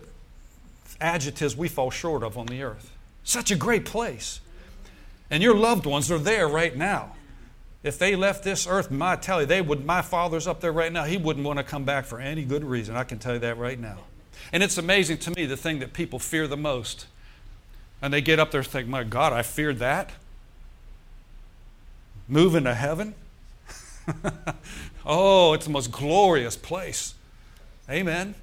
adjectives 1.00 1.56
we 1.56 1.68
fall 1.68 1.90
short 1.90 2.22
of 2.22 2.36
on 2.36 2.46
the 2.46 2.62
earth. 2.62 2.90
Such 3.22 3.50
a 3.50 3.56
great 3.56 3.84
place. 3.84 4.40
And 5.30 5.42
your 5.42 5.54
loved 5.54 5.86
ones 5.86 6.10
are 6.10 6.18
there 6.18 6.48
right 6.48 6.76
now. 6.76 7.14
If 7.82 7.98
they 7.98 8.16
left 8.16 8.44
this 8.44 8.66
earth, 8.66 8.90
my 8.90 9.16
tell 9.16 9.40
you, 9.40 9.46
they 9.46 9.62
would. 9.62 9.86
My 9.86 10.02
father's 10.02 10.46
up 10.46 10.60
there 10.60 10.72
right 10.72 10.92
now. 10.92 11.04
He 11.04 11.16
wouldn't 11.16 11.46
want 11.46 11.58
to 11.58 11.62
come 11.62 11.84
back 11.84 12.04
for 12.04 12.20
any 12.20 12.44
good 12.44 12.64
reason. 12.64 12.96
I 12.96 13.04
can 13.04 13.18
tell 13.18 13.34
you 13.34 13.38
that 13.38 13.56
right 13.56 13.78
now. 13.78 13.98
And 14.52 14.62
it's 14.62 14.76
amazing 14.76 15.18
to 15.18 15.30
me 15.30 15.46
the 15.46 15.56
thing 15.56 15.78
that 15.78 15.92
people 15.92 16.18
fear 16.18 16.46
the 16.46 16.56
most. 16.56 17.06
And 18.02 18.12
they 18.12 18.20
get 18.20 18.38
up 18.38 18.50
there 18.50 18.60
and 18.60 18.68
think, 18.68 18.88
"My 18.88 19.04
God, 19.04 19.32
I 19.32 19.42
feared 19.42 19.78
that." 19.78 20.10
Moving 22.30 22.64
to 22.64 22.74
heaven. 22.74 23.14
oh, 25.04 25.52
it's 25.52 25.66
the 25.66 25.72
most 25.72 25.90
glorious 25.90 26.56
place. 26.56 27.14
Amen. 27.90 28.34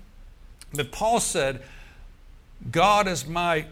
But 0.73 0.91
Paul 0.91 1.19
said, 1.19 1.61
God 2.69 3.07
is 3.07 3.25
my 3.25 3.65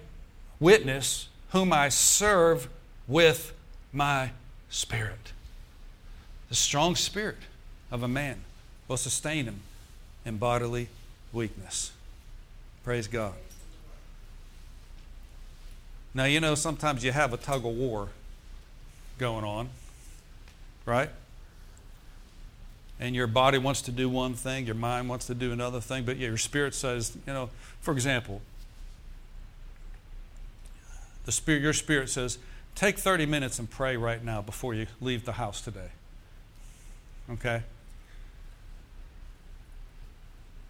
witness, 0.59 1.27
whom 1.49 1.73
I 1.73 1.89
serve 1.89 2.69
with 3.07 3.53
my 3.91 4.31
spirit. 4.69 5.33
The 6.49 6.55
strong 6.55 6.95
spirit 6.95 7.37
of 7.91 8.01
a 8.01 8.07
man 8.07 8.37
will 8.87 8.97
sustain 8.97 9.45
him 9.45 9.59
in 10.25 10.37
bodily 10.37 10.87
weakness. 11.33 11.91
Praise 12.83 13.07
God. 13.07 13.33
Now, 16.13 16.25
you 16.25 16.39
know, 16.39 16.55
sometimes 16.55 17.03
you 17.03 17.11
have 17.11 17.33
a 17.33 17.37
tug 17.37 17.65
of 17.65 17.73
war 17.73 18.07
going 19.17 19.43
on 19.43 19.69
right? 20.85 21.09
And 22.99 23.15
your 23.15 23.27
body 23.27 23.57
wants 23.57 23.81
to 23.83 23.91
do 23.91 24.09
one 24.09 24.33
thing, 24.33 24.65
your 24.65 24.75
mind 24.75 25.09
wants 25.09 25.27
to 25.27 25.35
do 25.35 25.51
another 25.51 25.81
thing, 25.81 26.05
but 26.05 26.17
your 26.17 26.37
spirit 26.37 26.73
says, 26.73 27.17
you 27.27 27.33
know, 27.33 27.49
for 27.81 27.91
example, 27.91 28.41
the 31.25 31.31
spirit, 31.31 31.61
your 31.61 31.73
spirit 31.73 32.09
says, 32.09 32.37
take 32.75 32.97
30 32.97 33.25
minutes 33.25 33.59
and 33.59 33.69
pray 33.69 33.97
right 33.97 34.23
now 34.23 34.41
before 34.41 34.73
you 34.73 34.87
leave 35.01 35.25
the 35.25 35.33
house 35.33 35.59
today. 35.59 35.89
Okay? 37.29 37.63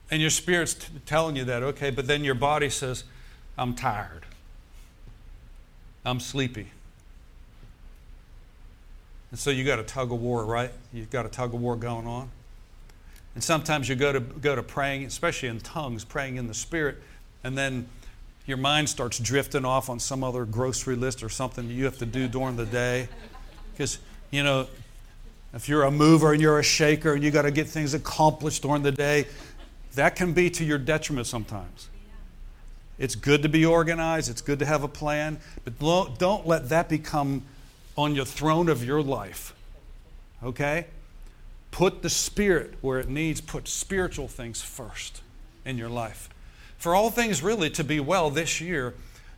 And 0.09 0.21
your 0.21 0.29
spirit's 0.29 0.75
t- 0.75 0.87
telling 1.05 1.35
you 1.35 1.43
that, 1.45 1.61
okay, 1.61 1.89
but 1.89 2.07
then 2.07 2.23
your 2.23 2.35
body 2.35 2.69
says, 2.69 3.03
I'm 3.57 3.73
tired. 3.73 4.25
I'm 6.05 6.19
sleepy. 6.19 6.71
And 9.35 9.39
so 9.41 9.49
you 9.49 9.65
got 9.65 9.79
a 9.79 9.83
tug 9.83 10.13
of 10.13 10.21
war, 10.21 10.45
right? 10.45 10.71
You've 10.93 11.09
got 11.09 11.25
a 11.25 11.27
tug 11.27 11.53
of 11.53 11.59
war 11.59 11.75
going 11.75 12.07
on. 12.07 12.29
And 13.33 13.43
sometimes 13.43 13.89
you 13.89 13.95
go 13.95 14.13
to 14.13 14.21
go 14.21 14.55
to 14.55 14.63
praying, 14.63 15.03
especially 15.03 15.49
in 15.49 15.59
tongues, 15.59 16.05
praying 16.05 16.37
in 16.37 16.47
the 16.47 16.53
spirit, 16.53 17.03
and 17.43 17.57
then 17.57 17.89
your 18.45 18.55
mind 18.55 18.87
starts 18.87 19.19
drifting 19.19 19.65
off 19.65 19.89
on 19.89 19.99
some 19.99 20.23
other 20.23 20.45
grocery 20.45 20.95
list 20.95 21.21
or 21.21 21.27
something 21.27 21.67
that 21.67 21.73
you 21.73 21.83
have 21.83 21.97
to 21.97 22.05
do 22.05 22.29
during 22.29 22.55
the 22.55 22.65
day. 22.65 23.09
Because, 23.73 23.97
you 24.31 24.41
know, 24.41 24.67
if 25.53 25.67
you're 25.67 25.83
a 25.83 25.91
mover 25.91 26.31
and 26.31 26.41
you're 26.41 26.59
a 26.59 26.63
shaker 26.63 27.13
and 27.13 27.21
you 27.21 27.29
got 27.29 27.41
to 27.41 27.51
get 27.51 27.67
things 27.67 27.93
accomplished 27.93 28.61
during 28.61 28.83
the 28.83 28.93
day, 28.93 29.25
that 29.95 30.15
can 30.15 30.31
be 30.31 30.49
to 30.51 30.63
your 30.63 30.77
detriment 30.77 31.27
sometimes. 31.27 31.89
It's 32.97 33.15
good 33.15 33.43
to 33.43 33.49
be 33.49 33.65
organized, 33.65 34.29
it's 34.29 34.41
good 34.41 34.59
to 34.59 34.65
have 34.65 34.83
a 34.83 34.87
plan, 34.87 35.39
but 35.65 35.77
don't 35.77 36.47
let 36.47 36.69
that 36.69 36.87
become 36.87 37.43
on 37.97 38.15
your 38.15 38.25
throne 38.25 38.69
of 38.69 38.83
your 38.83 39.01
life. 39.01 39.53
Okay? 40.43 40.87
Put 41.71 42.01
the 42.01 42.09
Spirit 42.09 42.75
where 42.81 42.99
it 42.99 43.09
needs, 43.09 43.41
put 43.41 43.67
spiritual 43.67 44.27
things 44.27 44.61
first 44.61 45.21
in 45.63 45.77
your 45.77 45.89
life. 45.89 46.29
For 46.77 46.95
all 46.95 47.09
things 47.09 47.41
really 47.41 47.69
to 47.71 47.83
be 47.83 47.99
well 47.99 48.29
this 48.29 48.61
year, 48.61 48.93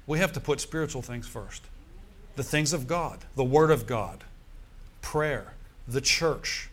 we 0.06 0.20
have 0.20 0.34
to 0.34 0.40
put 0.40 0.60
spiritual 0.60 1.02
things 1.02 1.28
first 1.28 1.64
the 2.36 2.44
things 2.44 2.72
of 2.72 2.86
God, 2.88 3.26
the 3.36 3.44
Word 3.44 3.72
of 3.72 3.88
God, 3.88 4.24
prayer, 5.02 5.54
the 5.88 6.02
church, 6.02 6.70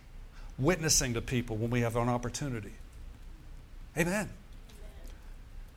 witnessing 0.59 1.15
to 1.15 1.21
people 1.21 1.57
when 1.57 1.71
we 1.71 1.81
have 1.81 1.95
an 1.95 2.07
opportunity. 2.07 2.73
Amen. 3.97 4.29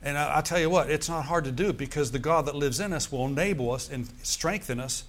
And 0.02 0.18
I, 0.18 0.38
I, 0.38 0.40
tell 0.42 0.60
you 0.60 0.68
what, 0.68 0.90
it's 0.90 1.08
not 1.08 1.24
hard 1.24 1.44
to 1.44 1.52
do 1.52 1.72
because 1.72 2.10
the 2.10 2.18
God 2.18 2.44
that 2.46 2.54
lives 2.54 2.80
in 2.80 2.92
us 2.92 3.10
will 3.10 3.26
enable 3.26 3.72
us 3.72 3.88
and 3.88 4.08
strengthen 4.22 4.78
us 4.78 5.04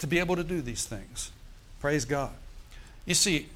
to 0.00 0.06
be 0.06 0.18
able 0.18 0.36
to 0.36 0.44
do 0.44 0.60
these 0.60 0.84
things. 0.84 1.30
Praise 1.80 2.04
God. 2.04 2.32
You 3.06 3.14
see, 3.14 3.46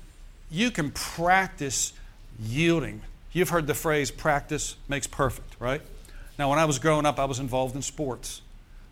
you 0.51 0.71
can 0.71 0.91
practice 0.91 1.93
yielding. 2.41 3.03
You've 3.33 3.49
heard 3.49 3.67
the 3.67 3.75
phrase 3.75 4.11
practice 4.11 4.77
makes 4.89 5.07
perfect, 5.07 5.57
right? 5.59 5.83
Now, 6.39 6.51
when 6.51 6.59
I 6.59 6.65
was 6.65 6.79
growing 6.79 7.07
up, 7.07 7.19
I 7.19 7.25
was 7.25 7.39
involved 7.39 7.75
in 7.75 7.83
sports. 7.83 8.41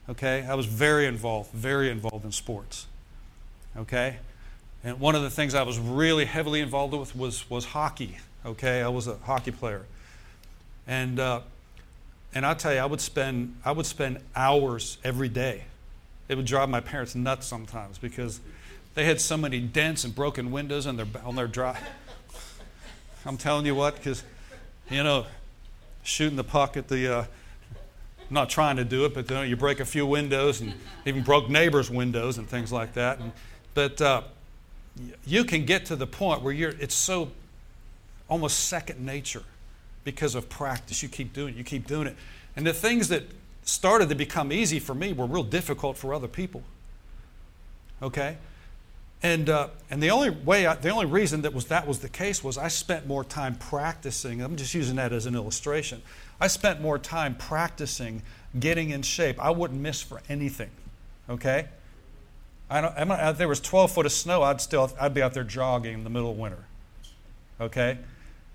Okay? 0.09 0.45
I 0.49 0.55
was 0.55 0.67
very 0.67 1.07
involved, 1.07 1.53
very 1.53 1.91
involved 1.91 2.25
in 2.25 2.33
sports. 2.33 2.87
Okay? 3.77 4.17
And 4.85 4.99
one 4.99 5.15
of 5.15 5.23
the 5.23 5.31
things 5.31 5.55
I 5.55 5.63
was 5.63 5.79
really 5.79 6.25
heavily 6.25 6.61
involved 6.61 6.95
with 6.95 7.15
was, 7.15 7.49
was 7.49 7.67
hockey. 7.67 8.19
Okay? 8.45 8.83
I 8.83 8.89
was 8.89 9.07
a 9.07 9.17
hockey 9.19 9.53
player. 9.53 9.83
And, 10.87 11.21
uh, 11.21 11.41
and 12.35 12.45
I 12.45 12.55
tell 12.55 12.73
you, 12.73 12.81
I 12.81 12.87
would, 12.87 13.01
spend, 13.01 13.57
I 13.65 13.73
would 13.73 13.87
spend 13.87 14.19
hours 14.35 14.99
every 15.05 15.29
day. 15.29 15.65
It 16.29 16.37
would 16.37 16.47
drive 16.47 16.69
my 16.69 16.81
parents 16.81 17.15
nuts 17.15 17.47
sometimes 17.47 17.99
because 17.99 18.41
they 18.95 19.05
had 19.05 19.21
so 19.21 19.37
many 19.37 19.61
dents 19.61 20.05
and 20.05 20.15
broken 20.15 20.51
windows 20.51 20.87
on 20.87 20.97
their, 20.97 21.07
on 21.25 21.37
their 21.37 21.47
drive. 21.47 21.83
I'm 23.27 23.37
telling 23.37 23.67
you 23.67 23.75
what, 23.75 23.97
because, 23.97 24.23
you 24.91 25.03
know, 25.03 25.27
shooting 26.03 26.37
the 26.37 26.45
puck 26.45 26.77
at 26.77 26.89
the, 26.89 27.19
uh, 27.19 27.25
not 28.31 28.49
trying 28.49 28.77
to 28.77 28.85
do 28.85 29.05
it, 29.05 29.15
but 29.15 29.29
you, 29.29 29.37
know, 29.37 29.43
you 29.43 29.57
break 29.57 29.81
a 29.81 29.85
few 29.85 30.07
windows 30.07 30.61
and 30.61 30.73
even 31.05 31.23
broke 31.23 31.49
neighbors' 31.49 31.91
windows 31.91 32.39
and 32.39 32.49
things 32.49 32.73
like 32.73 32.95
that. 32.95 33.19
And, 33.19 33.33
but 33.75 34.01
uh, 34.01 34.23
you 35.27 35.45
can 35.45 35.65
get 35.65 35.87
to 35.87 35.97
the 35.97 36.07
point 36.07 36.43
where 36.43 36.53
you're, 36.53 36.75
it's 36.79 36.95
so 36.95 37.31
almost 38.29 38.61
second 38.61 39.05
nature 39.05 39.43
because 40.05 40.35
of 40.35 40.49
practice. 40.49 41.03
You 41.03 41.09
keep 41.09 41.33
doing 41.33 41.55
it, 41.55 41.57
you 41.57 41.65
keep 41.65 41.87
doing 41.87 42.07
it. 42.07 42.17
And 42.57 42.67
the 42.67 42.73
things 42.73 43.09
that 43.09 43.25
started 43.65 44.09
to 44.09 44.15
become 44.15 44.53
easy 44.53 44.79
for 44.79 44.95
me 44.95 45.13
were 45.13 45.27
real 45.27 45.45
difficult 45.45 45.97
for 45.97 46.13
other 46.13 46.29
people. 46.29 46.63
Okay? 48.03 48.37
And, 49.23 49.49
uh, 49.49 49.69
and 49.89 50.03
the 50.03 50.11
only 50.11 50.31
way, 50.31 50.67
I, 50.67 50.75
the 50.75 50.91
only 50.91 51.07
reason 51.07 51.43
that 51.43 51.55
was 51.55 51.67
that 51.67 51.87
was 51.87 52.01
the 52.01 52.09
case 52.09 52.43
was 52.43 52.59
I 52.59 52.69
spent 52.69 53.07
more 53.07 53.23
time 53.23 53.55
practicing. 53.55 54.41
I'm 54.41 54.57
just 54.57 54.75
using 54.75 54.97
that 54.97 55.13
as 55.13 55.27
an 55.27 55.37
illustration. 55.37 56.03
I 56.41 56.49
spent 56.49 56.81
more 56.81 56.99
time 56.99 57.37
practicing 57.37 58.23
getting 58.59 58.91
in 58.91 59.03
shape. 59.03 59.39
I 59.39 59.51
wouldn't 59.51 59.81
miss 59.81 60.03
for 60.03 60.21
anything. 60.29 60.71
Okay, 61.31 61.69
I 62.69 62.81
don't. 62.81 62.99
I, 62.99 63.31
if 63.31 63.39
there 63.39 63.47
was 63.47 63.61
12 63.61 63.93
foot 63.93 64.07
of 64.07 64.13
snow, 64.13 64.43
I'd 64.43 64.61
still 64.61 64.91
I'd 65.01 65.15
be 65.15 65.23
out 65.23 65.35
there 65.35 65.45
jogging 65.45 65.95
in 65.95 66.05
the 66.05 66.11
middle 66.11 66.33
of 66.33 66.37
winter. 66.37 66.65
Okay, 67.61 67.99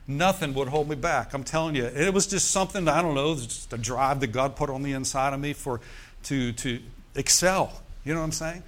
nothing 0.07 0.53
would 0.53 0.69
hold 0.69 0.89
me 0.89 0.95
back. 0.95 1.33
I'm 1.33 1.43
telling 1.43 1.75
you, 1.75 1.85
it 1.85 2.13
was 2.13 2.27
just 2.27 2.51
something 2.51 2.87
I 2.87 3.01
don't 3.01 3.15
know, 3.15 3.35
just 3.35 3.71
a 3.73 3.77
drive 3.77 4.19
that 4.21 4.27
God 4.27 4.55
put 4.55 4.69
on 4.69 4.83
the 4.83 4.93
inside 4.93 5.33
of 5.33 5.39
me 5.39 5.53
for 5.53 5.81
to 6.23 6.53
to 6.53 6.79
excel. 7.15 7.81
You 8.05 8.13
know 8.13 8.21
what 8.21 8.25
I'm 8.25 8.31
saying? 8.31 8.63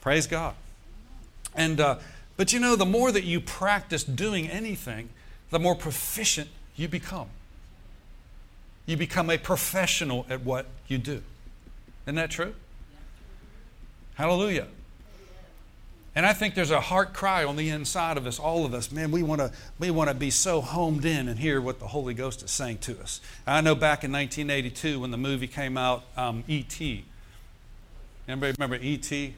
Praise 0.00 0.26
God. 0.26 0.54
And, 1.54 1.80
uh, 1.80 1.96
but 2.36 2.52
you 2.52 2.60
know, 2.60 2.76
the 2.76 2.86
more 2.86 3.12
that 3.12 3.24
you 3.24 3.40
practice 3.40 4.04
doing 4.04 4.48
anything, 4.48 5.08
the 5.50 5.58
more 5.58 5.74
proficient 5.74 6.48
you 6.76 6.88
become. 6.88 7.28
You 8.86 8.96
become 8.96 9.30
a 9.30 9.38
professional 9.38 10.26
at 10.28 10.42
what 10.42 10.66
you 10.88 10.98
do. 10.98 11.22
Isn't 12.06 12.16
that 12.16 12.30
true? 12.30 12.54
Hallelujah. 14.14 14.66
And 16.16 16.24
I 16.24 16.32
think 16.32 16.54
there's 16.54 16.70
a 16.70 16.80
heart 16.80 17.12
cry 17.12 17.44
on 17.44 17.56
the 17.56 17.70
inside 17.70 18.16
of 18.16 18.26
us, 18.26 18.38
all 18.38 18.64
of 18.64 18.72
us. 18.72 18.92
Man, 18.92 19.10
we 19.10 19.22
want 19.22 19.40
to 19.40 19.50
we 19.80 19.90
want 19.90 20.08
to 20.10 20.14
be 20.14 20.30
so 20.30 20.60
homed 20.60 21.04
in 21.04 21.28
and 21.28 21.38
hear 21.38 21.60
what 21.60 21.80
the 21.80 21.88
Holy 21.88 22.14
Ghost 22.14 22.42
is 22.44 22.52
saying 22.52 22.78
to 22.78 23.00
us. 23.00 23.20
I 23.46 23.60
know 23.60 23.74
back 23.74 24.04
in 24.04 24.12
1982 24.12 25.00
when 25.00 25.10
the 25.10 25.16
movie 25.16 25.48
came 25.48 25.76
out, 25.76 26.04
um, 26.16 26.44
E.T. 26.46 27.04
Anybody 28.28 28.54
remember 28.56 28.76
E.T.? 28.80 29.34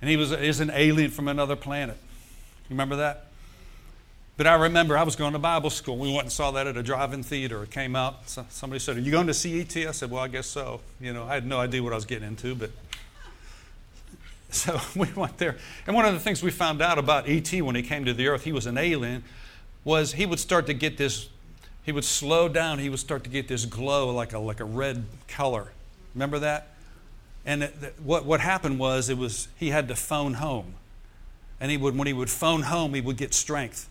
And 0.00 0.10
he 0.10 0.16
was, 0.16 0.30
is 0.30 0.60
an 0.60 0.70
alien 0.72 1.10
from 1.10 1.26
another 1.26 1.56
planet. 1.56 1.96
You 2.68 2.74
remember 2.74 2.96
that? 2.96 3.26
But 4.36 4.46
I 4.46 4.54
remember 4.54 4.98
I 4.98 5.02
was 5.02 5.16
going 5.16 5.32
to 5.32 5.38
Bible 5.38 5.70
school. 5.70 5.96
We 5.96 6.10
went 6.10 6.24
and 6.24 6.32
saw 6.32 6.50
that 6.52 6.66
at 6.66 6.76
a 6.76 6.82
drive-in 6.82 7.22
theater. 7.22 7.62
It 7.62 7.70
came 7.70 7.96
out. 7.96 8.28
Somebody 8.28 8.80
said, 8.80 8.98
"Are 8.98 9.00
you 9.00 9.10
going 9.10 9.28
to 9.28 9.34
see 9.34 9.60
ET?" 9.60 9.74
I 9.76 9.92
said, 9.92 10.10
"Well, 10.10 10.22
I 10.22 10.28
guess 10.28 10.46
so." 10.46 10.80
You 11.00 11.14
know, 11.14 11.24
I 11.24 11.34
had 11.34 11.46
no 11.46 11.58
idea 11.58 11.82
what 11.82 11.92
I 11.92 11.96
was 11.96 12.04
getting 12.04 12.28
into, 12.28 12.54
but 12.54 12.70
so 14.64 14.80
we 14.94 15.12
went 15.12 15.38
there. 15.38 15.56
And 15.86 15.94
one 15.94 16.04
of 16.04 16.14
the 16.14 16.20
things 16.20 16.42
we 16.42 16.50
found 16.50 16.80
out 16.80 16.98
about 16.98 17.28
ET 17.28 17.50
when 17.62 17.74
he 17.74 17.82
came 17.82 18.04
to 18.04 18.14
the 18.14 18.28
Earth, 18.28 18.44
he 18.44 18.52
was 18.52 18.66
an 18.66 18.78
alien, 18.78 19.24
was 19.84 20.12
he 20.12 20.26
would 20.26 20.40
start 20.40 20.66
to 20.66 20.74
get 20.74 20.96
this. 20.96 21.28
He 21.84 21.92
would 21.92 22.04
slow 22.04 22.48
down. 22.48 22.78
He 22.78 22.88
would 22.88 22.98
start 22.98 23.22
to 23.24 23.30
get 23.30 23.48
this 23.48 23.64
glow, 23.64 24.10
like 24.10 24.32
a 24.32 24.38
like 24.38 24.60
a 24.60 24.64
red 24.64 25.04
color. 25.28 25.68
Remember 26.14 26.38
that? 26.40 26.68
And 27.44 27.62
it, 27.62 27.94
what, 28.02 28.24
what 28.24 28.40
happened 28.40 28.78
was, 28.78 29.08
it 29.08 29.16
was 29.16 29.46
he 29.56 29.68
had 29.68 29.86
to 29.88 29.94
phone 29.94 30.34
home. 30.34 30.74
And 31.60 31.70
he 31.70 31.76
would, 31.76 31.96
when 31.96 32.06
he 32.06 32.12
would 32.12 32.28
phone 32.28 32.62
home, 32.62 32.94
he 32.94 33.00
would 33.00 33.16
get 33.16 33.32
strength. 33.32 33.88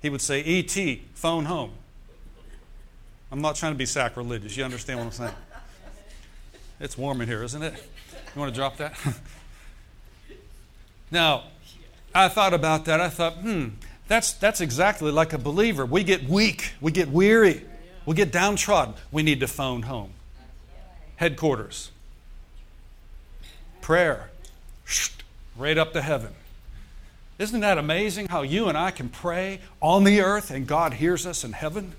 He 0.00 0.08
would 0.08 0.22
say, 0.22 0.40
E.T., 0.40 1.02
phone 1.14 1.44
home. 1.46 1.72
I'm 3.32 3.42
not 3.42 3.56
trying 3.56 3.72
to 3.72 3.78
be 3.78 3.84
sacrilegious. 3.84 4.56
You 4.56 4.64
understand 4.64 5.00
what 5.00 5.06
I'm 5.06 5.12
saying? 5.12 5.34
It's 6.78 6.96
warm 6.96 7.20
in 7.20 7.28
here, 7.28 7.42
isn't 7.42 7.62
it? 7.62 7.74
You 8.34 8.40
want 8.40 8.54
to 8.54 8.58
drop 8.58 8.76
that? 8.78 8.94
now, 11.10 11.44
I 12.14 12.28
thought 12.28 12.54
about 12.54 12.84
that. 12.86 13.00
I 13.00 13.08
thought, 13.08 13.34
hmm, 13.34 13.68
that's, 14.08 14.32
that's 14.32 14.60
exactly 14.60 15.10
like 15.10 15.32
a 15.32 15.38
believer. 15.38 15.84
We 15.84 16.04
get 16.04 16.28
weak, 16.28 16.72
we 16.80 16.92
get 16.92 17.08
weary, 17.08 17.64
we 18.06 18.14
get 18.14 18.32
downtrodden. 18.32 18.94
We 19.10 19.22
need 19.22 19.40
to 19.40 19.48
phone 19.48 19.82
home. 19.82 20.12
Headquarters 21.16 21.90
prayer, 23.80 24.30
right 25.56 25.76
up 25.76 25.92
to 25.94 26.00
heaven. 26.00 26.32
Isn't 27.40 27.60
that 27.60 27.76
amazing 27.76 28.28
how 28.28 28.42
you 28.42 28.68
and 28.68 28.78
I 28.78 28.92
can 28.92 29.08
pray 29.08 29.58
on 29.80 30.04
the 30.04 30.20
earth 30.20 30.52
and 30.52 30.64
God 30.64 30.94
hears 30.94 31.26
us 31.26 31.42
in 31.42 31.52
heaven? 31.52 31.92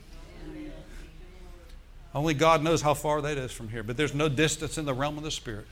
Only 2.16 2.34
God 2.34 2.64
knows 2.64 2.82
how 2.82 2.94
far 2.94 3.22
that 3.22 3.38
is 3.38 3.52
from 3.52 3.68
here, 3.68 3.84
but 3.84 3.98
there's 3.98 4.14
no 4.14 4.30
distance 4.30 4.78
in 4.78 4.86
the 4.86 4.94
realm 4.94 5.18
of 5.18 5.24
the 5.24 5.32
Spirit. 5.32 5.68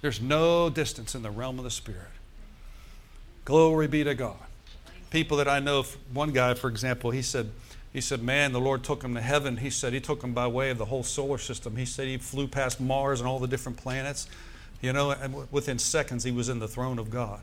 There's 0.00 0.20
no 0.20 0.70
distance 0.70 1.14
in 1.14 1.22
the 1.22 1.30
realm 1.30 1.58
of 1.58 1.64
the 1.64 1.70
Spirit. 1.70 2.08
Glory 3.44 3.86
be 3.86 4.04
to 4.04 4.14
God. 4.14 4.36
People 5.10 5.36
that 5.38 5.48
I 5.48 5.58
know, 5.58 5.84
one 6.12 6.30
guy, 6.30 6.54
for 6.54 6.68
example, 6.68 7.10
he 7.10 7.22
said, 7.22 7.50
he 7.92 8.00
said, 8.00 8.22
Man, 8.22 8.52
the 8.52 8.60
Lord 8.60 8.84
took 8.84 9.02
him 9.02 9.14
to 9.14 9.20
heaven. 9.20 9.56
He 9.56 9.70
said 9.70 9.92
he 9.92 10.00
took 10.00 10.22
him 10.22 10.32
by 10.32 10.46
way 10.46 10.70
of 10.70 10.78
the 10.78 10.84
whole 10.84 11.02
solar 11.02 11.38
system. 11.38 11.76
He 11.76 11.84
said 11.84 12.06
he 12.06 12.18
flew 12.18 12.46
past 12.46 12.80
Mars 12.80 13.20
and 13.20 13.28
all 13.28 13.40
the 13.40 13.48
different 13.48 13.78
planets. 13.78 14.28
You 14.80 14.92
know, 14.92 15.10
and 15.10 15.50
within 15.50 15.78
seconds, 15.78 16.24
he 16.24 16.30
was 16.30 16.48
in 16.48 16.58
the 16.58 16.68
throne 16.68 16.98
of 16.98 17.10
God. 17.10 17.40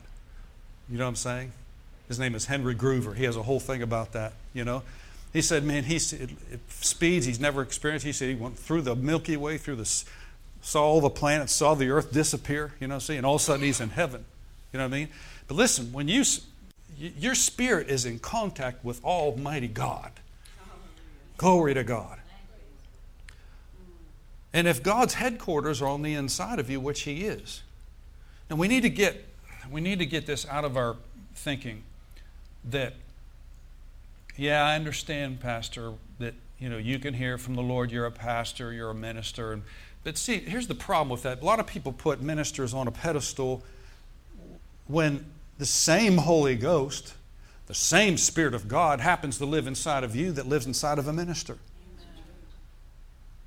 You 0.90 0.98
know 0.98 1.04
what 1.04 1.10
I'm 1.10 1.16
saying? 1.16 1.52
His 2.08 2.18
name 2.18 2.34
is 2.34 2.46
Henry 2.46 2.74
Gruver. 2.74 3.14
He 3.14 3.24
has 3.24 3.36
a 3.36 3.42
whole 3.42 3.60
thing 3.60 3.82
about 3.82 4.12
that, 4.12 4.32
you 4.54 4.64
know. 4.64 4.82
He 5.32 5.42
said, 5.42 5.62
Man, 5.62 5.84
he 5.84 5.98
speeds 5.98 7.26
he's 7.26 7.38
never 7.38 7.60
experienced. 7.60 8.06
He 8.06 8.12
said 8.12 8.30
he 8.30 8.34
went 8.34 8.58
through 8.58 8.82
the 8.82 8.96
Milky 8.96 9.36
Way, 9.36 9.58
through 9.58 9.76
the, 9.76 10.04
saw 10.60 10.84
all 10.84 11.00
the 11.00 11.10
planets, 11.10 11.52
saw 11.52 11.74
the 11.74 11.88
earth 11.90 12.12
disappear, 12.12 12.72
you 12.80 12.86
know, 12.86 12.98
see, 12.98 13.16
and 13.16 13.24
all 13.24 13.36
of 13.36 13.40
a 13.40 13.44
sudden 13.44 13.64
he's 13.64 13.80
in 13.80 13.90
heaven. 13.90 14.24
You 14.72 14.78
know 14.78 14.84
what 14.84 14.94
I 14.94 14.98
mean? 14.98 15.08
But 15.46 15.56
listen, 15.56 15.92
when 15.92 16.08
you, 16.08 16.24
your 16.98 17.34
spirit 17.34 17.88
is 17.88 18.04
in 18.04 18.18
contact 18.18 18.84
with 18.84 19.02
Almighty 19.04 19.68
God, 19.68 20.12
Glory 21.38 21.72
to 21.74 21.84
God. 21.84 22.18
And 24.52 24.66
if 24.66 24.82
God's 24.82 25.14
headquarters 25.14 25.80
are 25.80 25.86
on 25.86 26.02
the 26.02 26.14
inside 26.14 26.58
of 26.58 26.68
you, 26.68 26.80
which 26.80 27.02
He 27.02 27.24
is, 27.24 27.62
and 28.50 28.58
we 28.58 28.66
need 28.68 28.82
to 28.82 28.90
get 28.90 29.24
we 29.70 29.80
need 29.80 30.00
to 30.00 30.06
get 30.06 30.26
this 30.26 30.46
out 30.48 30.64
of 30.64 30.76
our 30.76 30.96
thinking 31.34 31.84
that 32.64 32.94
yeah, 34.36 34.64
I 34.64 34.74
understand, 34.74 35.40
Pastor, 35.40 35.92
that 36.18 36.34
you 36.58 36.68
know 36.68 36.78
you 36.78 36.98
can 36.98 37.14
hear 37.14 37.38
from 37.38 37.54
the 37.54 37.62
Lord. 37.62 37.92
You're 37.92 38.06
a 38.06 38.10
pastor, 38.10 38.72
you're 38.72 38.90
a 38.90 38.94
minister, 38.94 39.52
and 39.52 39.62
but 40.04 40.16
see, 40.16 40.38
here's 40.38 40.66
the 40.66 40.74
problem 40.74 41.08
with 41.08 41.22
that. 41.22 41.42
A 41.42 41.44
lot 41.44 41.60
of 41.60 41.66
people 41.66 41.92
put 41.92 42.20
ministers 42.20 42.72
on 42.72 42.88
a 42.88 42.90
pedestal 42.90 43.62
when 44.86 45.24
the 45.58 45.66
same 45.66 46.18
Holy 46.18 46.56
Ghost 46.56 47.14
the 47.68 47.74
same 47.74 48.16
Spirit 48.16 48.54
of 48.54 48.66
God 48.66 48.98
happens 48.98 49.36
to 49.38 49.44
live 49.44 49.66
inside 49.66 50.02
of 50.02 50.16
you 50.16 50.32
that 50.32 50.48
lives 50.48 50.64
inside 50.64 50.98
of 50.98 51.06
a 51.06 51.12
minister. 51.12 51.58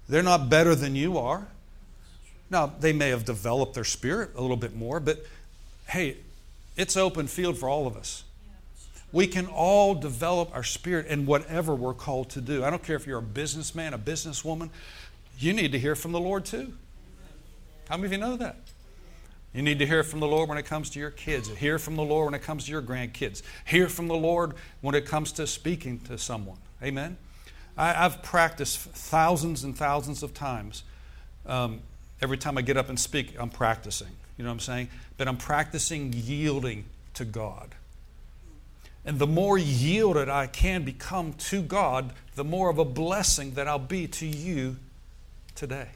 They're 0.08 0.22
not 0.22 0.47
better 0.47 0.76
than 0.76 0.95
you 0.95 1.18
are. 1.18 1.47
Now, 2.52 2.68
they 2.68 2.93
may 2.93 3.10
have 3.10 3.26
developed 3.26 3.74
their 3.74 3.84
spirit 3.84 4.32
a 4.36 4.41
little 4.41 4.58
bit 4.58 4.76
more, 4.76 4.99
but 4.99 5.26
hey, 5.88 6.18
it's 6.78 6.95
open 6.95 7.26
field 7.26 7.58
for 7.58 7.68
all 7.68 7.88
of 7.88 7.97
us. 7.97 8.24
We 9.12 9.26
can 9.26 9.47
all 9.47 9.95
develop 9.95 10.54
our 10.54 10.64
spirit 10.64 11.08
in 11.08 11.26
whatever 11.26 11.74
we're 11.74 11.95
called 11.95 12.30
to 12.32 12.41
do. 12.41 12.64
I 12.64 12.70
don't 12.70 12.84
care 12.84 12.97
if 12.97 13.08
you're 13.08 13.20
a 13.20 13.24
businessman, 13.24 13.95
a 13.95 13.97
businesswoman, 13.97 14.70
you 15.38 15.53
need 15.53 15.71
to 15.71 15.79
hear 15.79 15.95
from 15.95 16.11
the 16.11 16.19
Lord 16.19 16.45
too. 16.45 16.73
How 17.89 17.97
many 17.97 18.07
of 18.07 18.11
you 18.13 18.17
know 18.17 18.38
that? 18.38 18.57
You 19.53 19.61
need 19.61 19.79
to 19.79 19.86
hear 19.86 20.03
from 20.03 20.21
the 20.21 20.27
Lord 20.27 20.47
when 20.47 20.57
it 20.57 20.65
comes 20.65 20.89
to 20.91 20.99
your 20.99 21.11
kids. 21.11 21.49
Hear 21.49 21.77
from 21.77 21.97
the 21.97 22.03
Lord 22.03 22.27
when 22.27 22.34
it 22.34 22.43
comes 22.43 22.65
to 22.65 22.71
your 22.71 22.82
grandkids. 22.82 23.41
Hear 23.65 23.89
from 23.89 24.07
the 24.07 24.15
Lord 24.15 24.53
when 24.79 24.95
it 24.95 25.05
comes 25.05 25.34
to 25.34 25.45
speaking 25.45 25.99
to 26.01 26.17
someone. 26.17 26.57
Amen? 26.82 27.17
I, 27.77 27.93
have 27.93 28.23
practiced 28.23 28.79
thousands 28.79 29.63
and 29.63 29.77
thousands 29.77 30.23
of 30.23 30.34
times. 30.34 30.84
Um, 31.45 31.82
every 32.21 32.38
time 32.38 32.57
I 32.57 32.61
get 32.61 32.77
up 32.77 32.88
and 32.88 32.99
speak, 32.99 33.36
I'm 33.38 33.49
practicing. 33.49 34.07
You 34.38 34.45
know 34.45 34.51
what 34.51 34.55
I'm 34.55 34.59
saying? 34.61 34.89
But 35.17 35.27
I'm 35.27 35.38
practicing 35.38 36.13
yielding 36.13 36.86
to 37.15 37.25
God. 37.25 37.75
And 39.03 39.19
the 39.19 39.27
more 39.27 39.57
yielded 39.57 40.29
I 40.29 40.47
can 40.47 40.84
become 40.84 41.34
to 41.34 41.61
God, 41.61 42.13
the 42.36 42.43
more 42.43 42.69
of 42.69 42.77
a 42.77 42.86
blessing 42.86 43.55
that 43.55 43.67
I'll 43.67 43.79
be 43.79 44.07
to 44.07 44.25
you 44.25 44.77
today. 45.62 45.89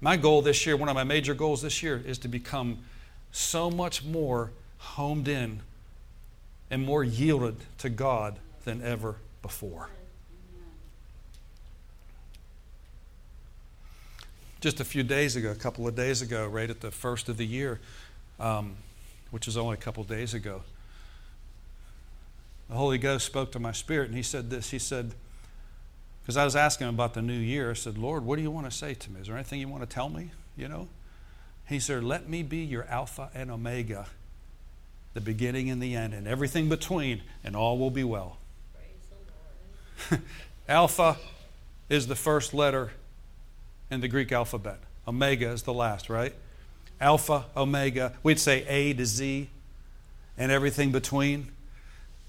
My 0.00 0.16
goal 0.16 0.40
this 0.40 0.64
year, 0.64 0.74
one 0.74 0.88
of 0.88 0.94
my 0.94 1.04
major 1.04 1.34
goals 1.34 1.60
this 1.60 1.82
year, 1.82 2.02
is 2.06 2.16
to 2.20 2.28
become 2.28 2.78
so 3.30 3.70
much 3.70 4.02
more 4.02 4.52
homed 4.78 5.28
in 5.28 5.60
and 6.70 6.82
more 6.82 7.04
yielded 7.04 7.56
to 7.76 7.90
God 7.90 8.38
than 8.64 8.80
ever 8.80 9.16
before. 9.42 9.90
Just 14.62 14.80
a 14.80 14.84
few 14.84 15.02
days 15.02 15.36
ago, 15.36 15.50
a 15.50 15.54
couple 15.54 15.86
of 15.86 15.94
days 15.94 16.22
ago, 16.22 16.48
right 16.48 16.70
at 16.70 16.80
the 16.80 16.90
first 16.90 17.28
of 17.28 17.36
the 17.36 17.46
year, 17.46 17.80
um, 18.40 18.76
which 19.30 19.44
was 19.44 19.58
only 19.58 19.74
a 19.74 19.76
couple 19.76 20.02
of 20.02 20.08
days 20.08 20.32
ago, 20.32 20.62
the 22.70 22.76
Holy 22.76 22.96
Ghost 22.96 23.26
spoke 23.26 23.52
to 23.52 23.58
my 23.58 23.72
spirit 23.72 24.08
and 24.08 24.16
he 24.16 24.22
said 24.22 24.48
this. 24.48 24.70
He 24.70 24.78
said, 24.78 25.12
because 26.22 26.36
I 26.36 26.44
was 26.44 26.54
asking 26.54 26.88
him 26.88 26.94
about 26.94 27.14
the 27.14 27.22
new 27.22 27.32
year, 27.32 27.70
I 27.70 27.74
said, 27.74 27.98
Lord, 27.98 28.24
what 28.24 28.36
do 28.36 28.42
you 28.42 28.50
want 28.50 28.70
to 28.70 28.76
say 28.76 28.94
to 28.94 29.10
me? 29.10 29.20
Is 29.20 29.26
there 29.26 29.36
anything 29.36 29.60
you 29.60 29.68
want 29.68 29.82
to 29.82 29.92
tell 29.92 30.08
me? 30.08 30.30
You 30.56 30.68
know? 30.68 30.88
He 31.68 31.80
said, 31.80 32.04
Let 32.04 32.28
me 32.28 32.42
be 32.42 32.58
your 32.58 32.84
Alpha 32.84 33.30
and 33.34 33.50
Omega, 33.50 34.06
the 35.14 35.20
beginning 35.20 35.68
and 35.68 35.82
the 35.82 35.96
end, 35.96 36.14
and 36.14 36.28
everything 36.28 36.68
between, 36.68 37.22
and 37.42 37.56
all 37.56 37.78
will 37.78 37.90
be 37.90 38.04
well. 38.04 38.38
Alpha 40.68 41.16
is 41.88 42.06
the 42.06 42.16
first 42.16 42.54
letter 42.54 42.92
in 43.90 44.00
the 44.00 44.08
Greek 44.08 44.32
alphabet, 44.32 44.78
Omega 45.06 45.50
is 45.50 45.64
the 45.64 45.72
last, 45.72 46.08
right? 46.08 46.34
Alpha, 47.00 47.44
Omega. 47.56 48.12
We'd 48.22 48.38
say 48.38 48.64
A 48.68 48.94
to 48.94 49.04
Z, 49.04 49.48
and 50.38 50.52
everything 50.52 50.92
between. 50.92 51.48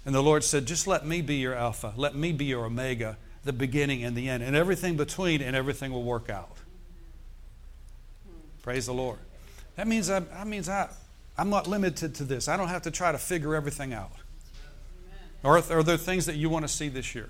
And 0.05 0.13
the 0.13 0.23
Lord 0.23 0.43
said, 0.43 0.65
Just 0.65 0.87
let 0.87 1.05
me 1.05 1.21
be 1.21 1.35
your 1.35 1.53
Alpha, 1.53 1.93
let 1.95 2.15
me 2.15 2.31
be 2.31 2.45
your 2.45 2.65
Omega 2.65 3.17
the 3.43 3.53
beginning 3.53 4.03
and 4.03 4.15
the 4.15 4.29
end, 4.29 4.43
and 4.43 4.55
everything 4.55 4.95
between, 4.95 5.41
and 5.41 5.55
everything 5.55 5.91
will 5.91 6.03
work 6.03 6.29
out. 6.29 6.57
Praise 8.61 8.85
the 8.85 8.93
Lord. 8.93 9.19
That 9.75 9.87
means, 9.87 10.09
I, 10.09 10.19
that 10.19 10.47
means 10.47 10.69
I, 10.69 10.89
I'm 11.37 11.49
not 11.49 11.67
limited 11.67 12.15
to 12.15 12.23
this. 12.23 12.47
I 12.47 12.55
don't 12.55 12.69
have 12.69 12.83
to 12.83 12.91
try 12.91 13.11
to 13.11 13.17
figure 13.17 13.55
everything 13.55 13.93
out. 13.93 14.11
Or 15.43 15.57
are 15.57 15.83
there 15.83 15.97
things 15.97 16.25
that 16.27 16.35
you 16.35 16.49
want 16.49 16.63
to 16.63 16.69
see 16.69 16.87
this 16.87 17.13
year? 17.13 17.29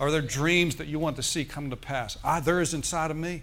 Are 0.00 0.10
there 0.10 0.22
dreams 0.22 0.76
that 0.76 0.86
you 0.86 0.98
want 0.98 1.16
to 1.16 1.22
see 1.22 1.44
come 1.44 1.70
to 1.70 1.76
pass? 1.76 2.16
Ah, 2.24 2.40
there 2.40 2.60
is 2.60 2.72
inside 2.72 3.10
of 3.10 3.16
me. 3.16 3.42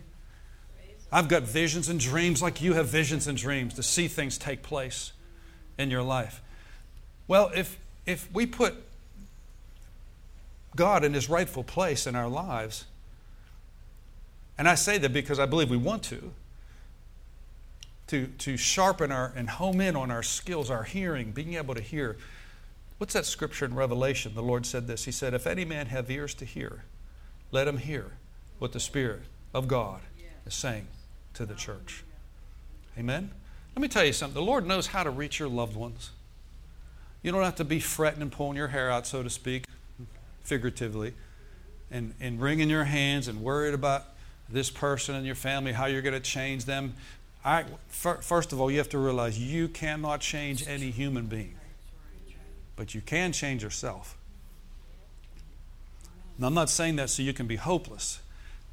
I've 1.11 1.27
got 1.27 1.43
visions 1.43 1.87
and 1.89 1.99
dreams 1.99 2.41
like 2.41 2.61
you 2.61 2.73
have 2.73 2.87
visions 2.87 3.27
and 3.27 3.37
dreams 3.37 3.75
to 3.75 3.83
see 3.83 4.07
things 4.07 4.37
take 4.37 4.63
place 4.63 5.11
in 5.77 5.91
your 5.91 6.03
life. 6.03 6.41
Well, 7.27 7.51
if, 7.55 7.77
if 8.05 8.31
we 8.33 8.45
put 8.45 8.75
God 10.75 11.03
in 11.03 11.13
his 11.13 11.29
rightful 11.29 11.63
place 11.63 12.07
in 12.07 12.15
our 12.15 12.29
lives. 12.29 12.85
And 14.57 14.67
I 14.67 14.75
say 14.75 14.97
that 14.99 15.11
because 15.11 15.39
I 15.39 15.45
believe 15.45 15.69
we 15.69 15.77
want 15.77 16.03
to. 16.03 16.31
To, 18.07 18.27
to 18.27 18.57
sharpen 18.57 19.11
our 19.11 19.31
and 19.35 19.49
home 19.49 19.79
in 19.79 19.95
on 19.95 20.11
our 20.11 20.23
skills, 20.23 20.69
our 20.69 20.83
hearing, 20.83 21.31
being 21.31 21.53
able 21.53 21.73
to 21.75 21.81
hear. 21.81 22.17
What's 22.97 23.13
that 23.13 23.25
scripture 23.25 23.65
in 23.65 23.73
Revelation? 23.73 24.33
The 24.35 24.43
Lord 24.43 24.65
said 24.65 24.85
this 24.85 25.05
He 25.05 25.11
said, 25.11 25.33
If 25.33 25.47
any 25.47 25.63
man 25.63 25.87
have 25.87 26.11
ears 26.11 26.33
to 26.35 26.45
hear, 26.45 26.83
let 27.51 27.67
him 27.67 27.77
hear 27.77 28.11
what 28.59 28.73
the 28.73 28.79
Spirit 28.81 29.21
of 29.53 29.67
God 29.67 30.01
is 30.45 30.53
saying 30.53 30.87
to 31.35 31.45
the 31.45 31.55
church. 31.55 32.03
Amen? 32.97 33.31
Let 33.75 33.81
me 33.81 33.87
tell 33.87 34.03
you 34.03 34.13
something. 34.13 34.35
The 34.35 34.45
Lord 34.45 34.67
knows 34.67 34.87
how 34.87 35.03
to 35.03 35.09
reach 35.09 35.39
your 35.39 35.47
loved 35.47 35.77
ones. 35.77 36.11
You 37.23 37.31
don't 37.31 37.43
have 37.43 37.55
to 37.55 37.65
be 37.65 37.79
fretting 37.79 38.21
and 38.21 38.31
pulling 38.31 38.57
your 38.57 38.67
hair 38.67 38.91
out, 38.91 39.07
so 39.07 39.23
to 39.23 39.29
speak 39.29 39.65
figuratively, 40.43 41.13
and, 41.89 42.13
and 42.19 42.41
wringing 42.41 42.69
your 42.69 42.85
hands 42.85 43.27
and 43.27 43.41
worried 43.41 43.73
about 43.73 44.05
this 44.49 44.69
person 44.69 45.15
and 45.15 45.25
your 45.25 45.35
family, 45.35 45.71
how 45.71 45.85
you're 45.85 46.01
going 46.01 46.13
to 46.13 46.19
change 46.19 46.65
them. 46.65 46.93
I, 47.43 47.65
first 47.89 48.53
of 48.53 48.61
all, 48.61 48.69
you 48.69 48.77
have 48.77 48.89
to 48.89 48.99
realize 48.99 49.39
you 49.39 49.67
cannot 49.67 50.21
change 50.21 50.67
any 50.67 50.91
human 50.91 51.25
being, 51.25 51.55
but 52.75 52.93
you 52.93 53.01
can 53.01 53.31
change 53.31 53.63
yourself. 53.63 54.17
Now, 56.37 56.47
I'm 56.47 56.53
not 56.53 56.69
saying 56.69 56.97
that 56.97 57.09
so 57.09 57.23
you 57.23 57.33
can 57.33 57.47
be 57.47 57.55
hopeless. 57.55 58.19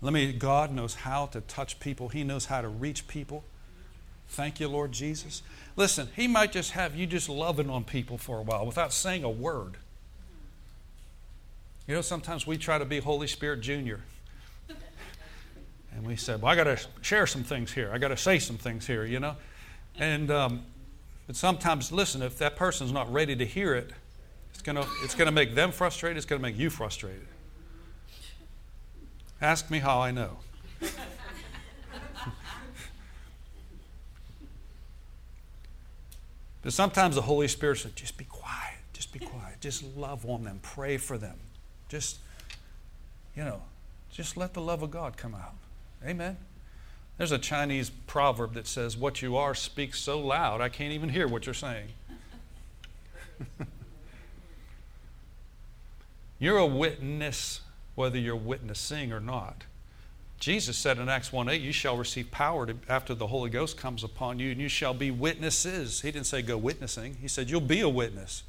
Let 0.00 0.12
me, 0.12 0.32
God 0.32 0.72
knows 0.72 0.94
how 0.94 1.26
to 1.26 1.40
touch 1.42 1.80
people, 1.80 2.08
He 2.08 2.24
knows 2.24 2.46
how 2.46 2.60
to 2.60 2.68
reach 2.68 3.08
people. 3.08 3.44
Thank 4.30 4.60
you, 4.60 4.68
Lord 4.68 4.92
Jesus. 4.92 5.42
Listen, 5.76 6.08
He 6.14 6.28
might 6.28 6.52
just 6.52 6.72
have 6.72 6.94
you 6.94 7.06
just 7.06 7.28
loving 7.28 7.70
on 7.70 7.84
people 7.84 8.18
for 8.18 8.38
a 8.38 8.42
while 8.42 8.66
without 8.66 8.92
saying 8.92 9.24
a 9.24 9.30
word. 9.30 9.76
You 11.88 11.94
know, 11.94 12.02
sometimes 12.02 12.46
we 12.46 12.58
try 12.58 12.78
to 12.78 12.84
be 12.84 13.00
Holy 13.00 13.26
Spirit 13.26 13.62
Junior. 13.62 14.00
And 15.94 16.06
we 16.06 16.16
said, 16.16 16.42
well, 16.42 16.52
I 16.52 16.54
got 16.54 16.64
to 16.64 16.78
share 17.00 17.26
some 17.26 17.42
things 17.42 17.72
here. 17.72 17.90
I 17.92 17.96
got 17.96 18.08
to 18.08 18.16
say 18.16 18.38
some 18.38 18.58
things 18.58 18.86
here, 18.86 19.06
you 19.06 19.18
know. 19.18 19.36
And 19.98 20.30
um, 20.30 20.64
but 21.26 21.34
sometimes, 21.34 21.90
listen, 21.90 22.20
if 22.20 22.36
that 22.38 22.56
person's 22.56 22.92
not 22.92 23.10
ready 23.10 23.34
to 23.34 23.44
hear 23.46 23.74
it, 23.74 23.90
it's 24.52 24.60
going 24.60 24.76
to 24.76 24.86
it's 25.02 25.14
gonna 25.14 25.32
make 25.32 25.54
them 25.54 25.72
frustrated. 25.72 26.18
It's 26.18 26.26
going 26.26 26.40
to 26.40 26.42
make 26.46 26.58
you 26.58 26.68
frustrated. 26.68 27.26
Ask 29.40 29.70
me 29.70 29.78
how 29.78 29.98
I 30.00 30.10
know. 30.10 30.36
but 36.62 36.72
sometimes 36.72 37.14
the 37.14 37.22
Holy 37.22 37.48
Spirit 37.48 37.78
says, 37.78 37.92
just 37.92 38.18
be 38.18 38.24
quiet. 38.24 38.78
Just 38.92 39.10
be 39.10 39.20
quiet. 39.20 39.60
Just 39.60 39.84
love 39.96 40.26
on 40.26 40.44
them. 40.44 40.60
Pray 40.62 40.98
for 40.98 41.16
them. 41.16 41.38
Just, 41.88 42.18
you 43.34 43.44
know, 43.44 43.62
just 44.10 44.36
let 44.36 44.54
the 44.54 44.60
love 44.60 44.82
of 44.82 44.90
God 44.90 45.16
come 45.16 45.34
out. 45.34 45.54
Amen. 46.04 46.36
There's 47.16 47.32
a 47.32 47.38
Chinese 47.38 47.90
proverb 48.06 48.54
that 48.54 48.66
says, 48.66 48.96
What 48.96 49.22
you 49.22 49.36
are 49.36 49.54
speaks 49.54 49.98
so 49.98 50.20
loud, 50.20 50.60
I 50.60 50.68
can't 50.68 50.92
even 50.92 51.08
hear 51.08 51.26
what 51.26 51.46
you're 51.46 51.54
saying. 51.54 51.88
you're 56.38 56.58
a 56.58 56.66
witness 56.66 57.62
whether 57.98 58.18
you're 58.18 58.36
witnessing 58.36 59.12
or 59.12 59.18
not. 59.18 59.64
Jesus 60.38 60.78
said 60.78 60.98
in 60.98 61.08
Acts 61.08 61.32
1 61.32 61.48
8, 61.48 61.60
You 61.60 61.72
shall 61.72 61.96
receive 61.96 62.30
power 62.30 62.64
to, 62.66 62.76
after 62.88 63.12
the 63.12 63.26
Holy 63.26 63.50
Ghost 63.50 63.76
comes 63.76 64.04
upon 64.04 64.38
you, 64.38 64.52
and 64.52 64.60
you 64.60 64.68
shall 64.68 64.94
be 64.94 65.10
witnesses. 65.10 66.02
He 66.02 66.12
didn't 66.12 66.26
say 66.26 66.42
go 66.42 66.56
witnessing, 66.56 67.16
He 67.20 67.26
said, 67.26 67.50
You'll 67.50 67.60
be 67.60 67.80
a 67.80 67.88
witness. 67.88 68.44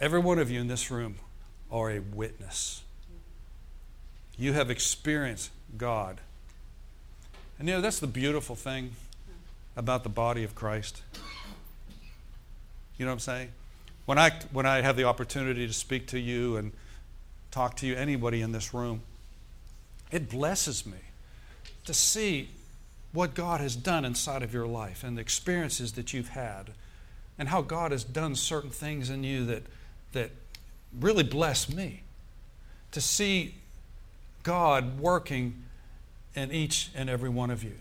Every 0.00 0.18
one 0.18 0.40
of 0.40 0.50
you 0.50 0.60
in 0.60 0.66
this 0.66 0.90
room 0.90 1.14
are 1.74 1.90
a 1.90 1.98
witness. 1.98 2.82
You 4.38 4.52
have 4.52 4.70
experienced 4.70 5.50
God. 5.76 6.20
And 7.58 7.68
you 7.68 7.74
know, 7.74 7.80
that's 7.80 7.98
the 7.98 8.06
beautiful 8.06 8.54
thing 8.54 8.92
about 9.76 10.04
the 10.04 10.08
body 10.08 10.44
of 10.44 10.54
Christ. 10.54 11.02
You 12.96 13.04
know 13.04 13.10
what 13.10 13.14
I'm 13.14 13.20
saying? 13.20 13.48
When 14.06 14.18
I, 14.18 14.30
when 14.52 14.66
I 14.66 14.82
have 14.82 14.96
the 14.96 15.04
opportunity 15.04 15.66
to 15.66 15.72
speak 15.72 16.06
to 16.08 16.18
you 16.18 16.56
and 16.56 16.72
talk 17.50 17.76
to 17.78 17.86
you, 17.86 17.96
anybody 17.96 18.40
in 18.40 18.52
this 18.52 18.72
room, 18.72 19.02
it 20.12 20.30
blesses 20.30 20.86
me 20.86 20.98
to 21.86 21.92
see 21.92 22.50
what 23.12 23.34
God 23.34 23.60
has 23.60 23.74
done 23.74 24.04
inside 24.04 24.44
of 24.44 24.54
your 24.54 24.66
life 24.66 25.02
and 25.02 25.16
the 25.16 25.22
experiences 25.22 25.92
that 25.92 26.12
you've 26.12 26.28
had 26.28 26.70
and 27.36 27.48
how 27.48 27.62
God 27.62 27.90
has 27.90 28.04
done 28.04 28.36
certain 28.36 28.70
things 28.70 29.10
in 29.10 29.24
you 29.24 29.44
that, 29.46 29.64
that 30.12 30.30
really 31.00 31.24
blessed 31.24 31.74
me 31.74 32.02
to 32.92 33.00
see 33.00 33.54
God 34.42 35.00
working 35.00 35.64
in 36.34 36.52
each 36.52 36.90
and 36.94 37.08
every 37.08 37.28
one 37.28 37.50
of 37.50 37.62
you. 37.64 37.74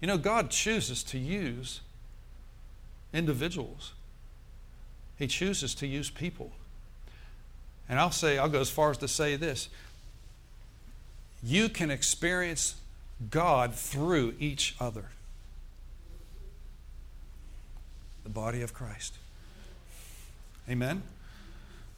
You 0.00 0.08
know, 0.08 0.18
God 0.18 0.50
chooses 0.50 1.02
to 1.04 1.18
use 1.18 1.80
individuals, 3.12 3.92
He 5.18 5.26
chooses 5.26 5.74
to 5.76 5.86
use 5.86 6.10
people. 6.10 6.52
And 7.88 8.00
I'll 8.00 8.10
say, 8.10 8.36
I'll 8.36 8.48
go 8.48 8.60
as 8.60 8.68
far 8.68 8.90
as 8.90 8.98
to 8.98 9.08
say 9.08 9.36
this 9.36 9.68
you 11.42 11.68
can 11.68 11.90
experience 11.90 12.76
God 13.30 13.74
through 13.74 14.34
each 14.40 14.74
other. 14.80 15.06
The 18.24 18.30
body 18.30 18.62
of 18.62 18.74
Christ. 18.74 19.14
Amen? 20.68 21.02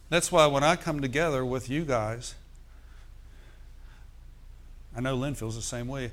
That's 0.09 0.33
why 0.33 0.47
when 0.47 0.65
I 0.65 0.77
come 0.77 1.01
together 1.01 1.45
with 1.45 1.69
you 1.69 1.85
guys, 1.85 2.35
I 4.97 5.01
know 5.01 5.15
Lynn 5.15 5.35
feels 5.35 5.55
the 5.55 5.63
same 5.63 5.87
way. 5.87 6.13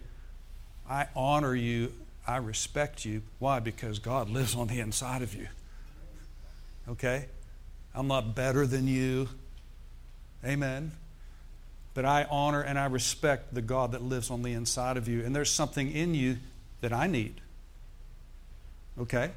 I 0.90 1.08
honor 1.16 1.56
you. 1.56 1.94
I 2.28 2.38
respect 2.38 3.06
you. 3.06 3.22
Why? 3.40 3.60
Because 3.60 4.00
God 4.00 4.30
lives 4.30 4.56
on 4.56 4.68
the 4.68 4.80
inside 4.80 5.22
of 5.22 5.34
you. 5.34 5.48
Okay? 6.88 7.26
I'm 7.94 8.08
not 8.08 8.36
better 8.36 8.68
than 8.68 8.88
you. 8.88 9.30
Amen. 10.44 10.92
But 11.94 12.06
I 12.06 12.26
honor 12.30 12.62
and 12.62 12.78
I 12.78 12.86
respect 12.88 13.54
the 13.54 13.62
God 13.62 13.94
that 13.94 14.02
lives 14.04 14.30
on 14.30 14.44
the 14.44 14.52
inside 14.54 14.98
of 14.98 15.08
you. 15.08 15.24
And 15.24 15.36
there's 15.36 15.50
something 15.50 15.92
in 15.92 16.14
you 16.14 16.38
that 16.82 16.92
I 16.92 17.08
need. 17.08 17.40
Okay? 19.00 19.32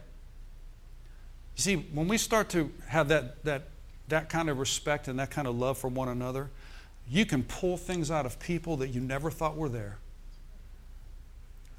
You 1.56 1.62
see, 1.62 1.76
when 1.76 2.08
we 2.08 2.18
start 2.18 2.48
to 2.50 2.70
have 2.88 3.08
that, 3.08 3.44
that, 3.44 3.68
that 4.08 4.28
kind 4.28 4.48
of 4.48 4.58
respect 4.58 5.08
and 5.08 5.18
that 5.18 5.30
kind 5.30 5.46
of 5.46 5.56
love 5.56 5.78
for 5.78 5.88
one 5.88 6.08
another, 6.08 6.50
you 7.10 7.24
can 7.24 7.42
pull 7.42 7.76
things 7.76 8.10
out 8.10 8.26
of 8.26 8.38
people 8.38 8.76
that 8.78 8.88
you 8.88 9.00
never 9.00 9.30
thought 9.30 9.56
were 9.56 9.68
there. 9.68 9.98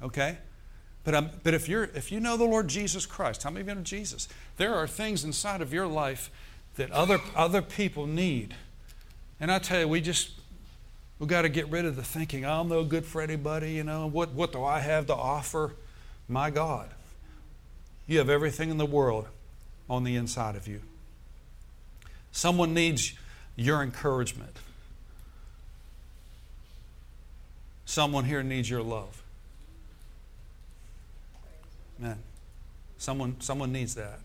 Okay? 0.02 0.38
But, 1.04 1.14
um, 1.14 1.30
but 1.42 1.54
if, 1.54 1.68
you're, 1.68 1.84
if 1.94 2.12
you 2.12 2.20
know 2.20 2.36
the 2.36 2.44
Lord 2.44 2.68
Jesus 2.68 3.06
Christ, 3.06 3.42
how 3.42 3.50
many 3.50 3.62
of 3.62 3.68
you 3.68 3.74
know 3.74 3.80
Jesus? 3.82 4.28
There 4.56 4.74
are 4.74 4.86
things 4.86 5.24
inside 5.24 5.62
of 5.62 5.72
your 5.72 5.86
life 5.86 6.30
that 6.76 6.90
other, 6.90 7.18
other 7.34 7.62
people 7.62 8.06
need. 8.06 8.54
And 9.38 9.50
I 9.50 9.58
tell 9.58 9.80
you, 9.80 9.88
we 9.88 10.00
just, 10.00 10.32
we've 11.18 11.28
got 11.28 11.42
to 11.42 11.48
get 11.48 11.68
rid 11.68 11.84
of 11.84 11.96
the 11.96 12.02
thinking, 12.02 12.44
I'm 12.44 12.68
no 12.68 12.84
good 12.84 13.04
for 13.04 13.22
anybody, 13.22 13.72
you 13.72 13.84
know, 13.84 14.06
what, 14.06 14.32
what 14.32 14.52
do 14.52 14.62
I 14.62 14.80
have 14.80 15.06
to 15.06 15.14
offer? 15.14 15.74
My 16.28 16.50
God, 16.50 16.90
you 18.06 18.18
have 18.18 18.28
everything 18.28 18.70
in 18.70 18.76
the 18.76 18.86
world 18.86 19.26
on 19.88 20.04
the 20.04 20.16
inside 20.16 20.54
of 20.54 20.68
you. 20.68 20.82
Someone 22.32 22.74
needs 22.74 23.12
your 23.56 23.82
encouragement. 23.82 24.56
Someone 27.84 28.24
here 28.24 28.42
needs 28.42 28.70
your 28.70 28.82
love. 28.82 29.22
Man, 31.98 32.18
someone, 32.98 33.40
someone 33.40 33.72
needs 33.72 33.94
that. 33.96 34.20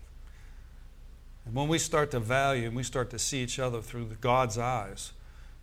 And 1.44 1.54
when 1.54 1.68
we 1.68 1.78
start 1.78 2.10
to 2.12 2.20
value 2.20 2.66
and 2.66 2.76
we 2.76 2.82
start 2.82 3.10
to 3.10 3.18
see 3.18 3.42
each 3.42 3.58
other 3.58 3.80
through 3.80 4.06
God's 4.20 4.56
eyes, 4.56 5.12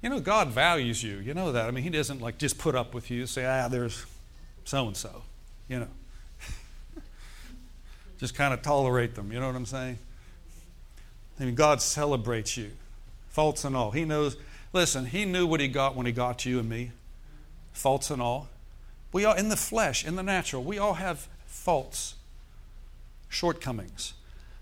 you 0.02 0.10
know, 0.10 0.20
God 0.20 0.50
values 0.50 1.02
you. 1.02 1.18
You 1.20 1.34
know 1.34 1.54
that. 1.54 1.66
I 1.66 1.72
mean, 1.72 1.84
He 1.84 1.90
doesn't 1.90 2.22
like 2.22 2.38
just 2.38 2.58
put 2.58 2.76
up 2.76 2.94
with 2.94 3.10
you, 3.10 3.26
say, 3.26 3.46
ah, 3.46 3.68
there's 3.68 4.06
so 4.66 4.88
and 4.88 4.98
so, 4.98 5.24
you 5.68 5.80
know. 5.80 5.88
just 8.18 8.36
kind 8.36 8.54
of 8.54 8.62
tolerate 8.62 9.16
them. 9.16 9.32
You 9.32 9.40
know 9.40 9.48
what 9.48 9.56
I'm 9.56 9.66
saying? 9.66 9.98
I 11.40 11.46
mean, 11.46 11.56
God 11.56 11.82
celebrates 11.82 12.58
you, 12.58 12.72
faults 13.30 13.66
and 13.66 13.76
all. 13.76 13.92
He 13.92 14.06
knows, 14.06 14.38
listen, 14.72 15.06
He 15.06 15.26
knew 15.26 15.48
what 15.48 15.60
He 15.60 15.68
got 15.68 15.96
when 15.96 16.06
He 16.06 16.12
got 16.12 16.46
you 16.46 16.60
and 16.60 16.70
me 16.70 16.92
faults 17.74 18.10
and 18.10 18.22
all. 18.22 18.48
We 19.12 19.26
are 19.26 19.38
in 19.38 19.50
the 19.50 19.58
flesh, 19.58 20.06
in 20.06 20.16
the 20.16 20.24
natural, 20.24 20.64
we 20.64 20.78
all 20.78 20.96
have 20.96 21.28
faults, 21.46 22.16
shortcomings. 23.30 24.14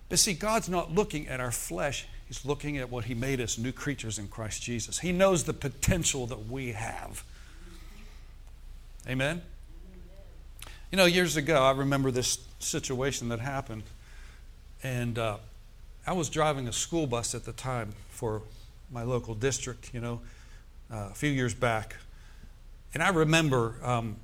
But 0.09 0.19
see, 0.19 0.33
God's 0.33 0.67
not 0.67 0.91
looking 0.93 1.27
at 1.27 1.39
our 1.39 1.51
flesh, 1.51 2.07
He's 2.27 2.45
looking 2.45 2.77
at 2.77 2.89
what 2.89 3.05
He 3.05 3.13
made 3.13 3.39
us 3.39 3.57
new 3.57 3.71
creatures 3.71 4.17
in 4.17 4.27
Christ 4.27 4.61
Jesus. 4.61 4.99
He 4.99 5.11
knows 5.11 5.43
the 5.43 5.53
potential 5.53 6.27
that 6.27 6.49
we 6.49 6.71
have. 6.71 7.23
Amen? 9.07 9.41
You 10.91 10.97
know, 10.97 11.05
years 11.05 11.37
ago, 11.37 11.63
I 11.63 11.71
remember 11.71 12.11
this 12.11 12.37
situation 12.59 13.29
that 13.29 13.39
happened. 13.39 13.83
And 14.83 15.17
uh, 15.17 15.37
I 16.05 16.13
was 16.13 16.29
driving 16.29 16.67
a 16.67 16.73
school 16.73 17.05
bus 17.05 17.35
at 17.35 17.45
the 17.45 17.53
time 17.53 17.93
for 18.09 18.41
my 18.91 19.03
local 19.03 19.35
district, 19.35 19.93
you 19.93 20.01
know, 20.01 20.21
uh, 20.91 21.09
a 21.11 21.13
few 21.13 21.29
years 21.29 21.53
back. 21.53 21.95
And 22.93 23.03
I 23.03 23.09
remember, 23.09 23.75
um, 23.83 24.17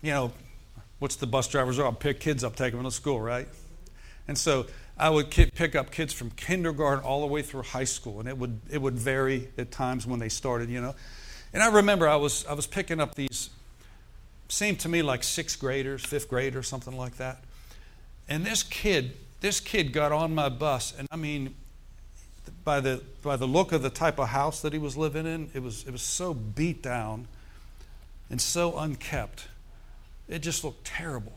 you 0.00 0.10
know, 0.10 0.32
what's 0.98 1.16
the 1.16 1.26
bus 1.26 1.48
driver's 1.48 1.76
job? 1.76 2.00
Pick 2.00 2.18
kids 2.18 2.42
up, 2.42 2.56
take 2.56 2.72
them 2.72 2.82
to 2.84 2.90
school, 2.90 3.20
right? 3.20 3.46
And 4.26 4.38
so 4.38 4.66
I 4.96 5.10
would 5.10 5.30
pick 5.30 5.74
up 5.74 5.90
kids 5.90 6.12
from 6.12 6.30
kindergarten 6.30 7.04
all 7.04 7.20
the 7.20 7.26
way 7.26 7.42
through 7.42 7.62
high 7.62 7.84
school, 7.84 8.20
and 8.20 8.28
it 8.28 8.38
would 8.38 8.60
it 8.70 8.80
would 8.80 8.94
vary 8.94 9.48
at 9.58 9.70
times 9.70 10.06
when 10.06 10.18
they 10.18 10.28
started, 10.28 10.70
you 10.70 10.80
know. 10.80 10.94
And 11.52 11.62
I 11.62 11.70
remember 11.70 12.08
I 12.08 12.16
was 12.16 12.46
I 12.46 12.54
was 12.54 12.66
picking 12.66 13.00
up 13.00 13.14
these, 13.14 13.50
seemed 14.48 14.80
to 14.80 14.88
me 14.88 15.02
like 15.02 15.24
sixth 15.24 15.58
graders, 15.58 16.04
fifth 16.04 16.28
graders, 16.28 16.68
something 16.68 16.96
like 16.96 17.16
that. 17.16 17.42
And 18.28 18.46
this 18.46 18.62
kid, 18.62 19.16
this 19.40 19.60
kid 19.60 19.92
got 19.92 20.12
on 20.12 20.34
my 20.34 20.48
bus, 20.48 20.94
and 20.96 21.08
I 21.10 21.16
mean, 21.16 21.54
by 22.64 22.80
the 22.80 23.02
by 23.22 23.36
the 23.36 23.46
look 23.46 23.72
of 23.72 23.82
the 23.82 23.90
type 23.90 24.18
of 24.18 24.28
house 24.28 24.60
that 24.62 24.72
he 24.72 24.78
was 24.78 24.96
living 24.96 25.26
in, 25.26 25.50
it 25.54 25.62
was 25.62 25.84
it 25.86 25.92
was 25.92 26.02
so 26.02 26.34
beat 26.34 26.82
down 26.82 27.26
and 28.28 28.40
so 28.40 28.78
unkept. 28.78 29.48
It 30.28 30.40
just 30.40 30.62
looked 30.62 30.84
terrible. 30.84 31.32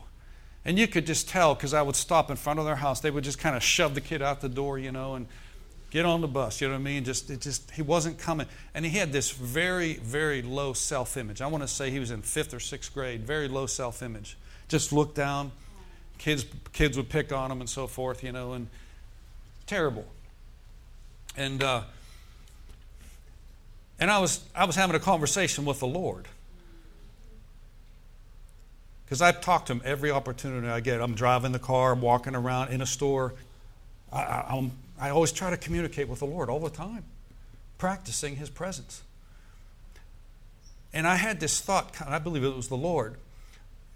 And 0.65 0.79
you 0.79 0.87
could 0.87 1.05
just 1.05 1.27
tell 1.27 1.55
because 1.55 1.73
I 1.73 1.81
would 1.81 1.95
stop 1.95 2.29
in 2.29 2.37
front 2.37 2.59
of 2.59 2.65
their 2.65 2.77
house. 2.77 3.01
They 3.01 3.11
would 3.11 3.23
just 3.23 3.39
kind 3.39 3.55
of 3.55 3.63
shove 3.63 3.95
the 3.95 4.01
kid 4.01 4.21
out 4.21 4.39
the 4.39 4.47
door, 4.47 4.79
you 4.79 4.91
know, 4.91 5.15
and 5.15 5.27
get 5.91 6.05
on 6.05 6.21
the 6.21 6.27
bus. 6.27 6.61
You 6.61 6.67
know 6.67 6.75
what 6.75 6.79
I 6.79 6.83
mean? 6.83 7.03
Just 7.03 7.29
it 7.29 7.41
just 7.41 7.71
he 7.71 7.81
wasn't 7.81 8.17
coming, 8.17 8.47
and 8.73 8.85
he 8.85 8.97
had 8.97 9.11
this 9.11 9.31
very 9.31 9.95
very 9.95 10.41
low 10.41 10.73
self 10.73 11.17
image. 11.17 11.41
I 11.41 11.47
want 11.47 11.63
to 11.63 11.67
say 11.67 11.89
he 11.89 11.99
was 11.99 12.11
in 12.11 12.21
fifth 12.21 12.53
or 12.53 12.59
sixth 12.59 12.93
grade. 12.93 13.25
Very 13.25 13.47
low 13.47 13.65
self 13.65 14.01
image. 14.01 14.37
Just 14.67 14.93
looked 14.93 15.15
down. 15.15 15.51
Kids 16.23 16.45
kids 16.71 16.95
would 16.95 17.09
pick 17.09 17.33
on 17.33 17.51
him 17.51 17.59
and 17.59 17.69
so 17.69 17.85
forth, 17.85 18.23
you 18.23 18.31
know, 18.31 18.53
and 18.53 18.67
terrible. 19.67 20.05
And 21.35 21.61
uh, 21.61 21.81
and 23.99 24.09
I 24.09 24.19
was 24.19 24.39
I 24.55 24.63
was 24.63 24.77
having 24.77 24.95
a 24.95 24.99
conversation 24.99 25.65
with 25.65 25.81
the 25.81 25.87
Lord. 25.87 26.29
Because 29.03 29.21
I 29.21 29.33
talk 29.33 29.65
to 29.65 29.73
him 29.73 29.81
every 29.83 30.11
opportunity 30.11 30.65
I 30.69 30.79
get. 30.79 31.01
I'm 31.01 31.13
driving 31.13 31.51
the 31.51 31.59
car, 31.59 31.91
I'm 31.91 31.99
walking 31.99 32.35
around 32.35 32.69
in 32.69 32.81
a 32.81 32.85
store. 32.85 33.33
I, 34.13 34.21
I, 34.21 34.71
I 34.97 35.09
always 35.09 35.33
try 35.33 35.49
to 35.49 35.57
communicate 35.57 36.07
with 36.07 36.19
the 36.19 36.25
Lord 36.25 36.49
all 36.49 36.61
the 36.61 36.69
time, 36.69 37.03
practicing 37.77 38.37
his 38.37 38.49
presence. 38.49 39.03
And 40.93 41.05
I 41.05 41.15
had 41.15 41.41
this 41.41 41.59
thought, 41.59 41.93
I 42.07 42.17
believe 42.17 42.45
it 42.45 42.55
was 42.55 42.69
the 42.69 42.77
Lord, 42.77 43.17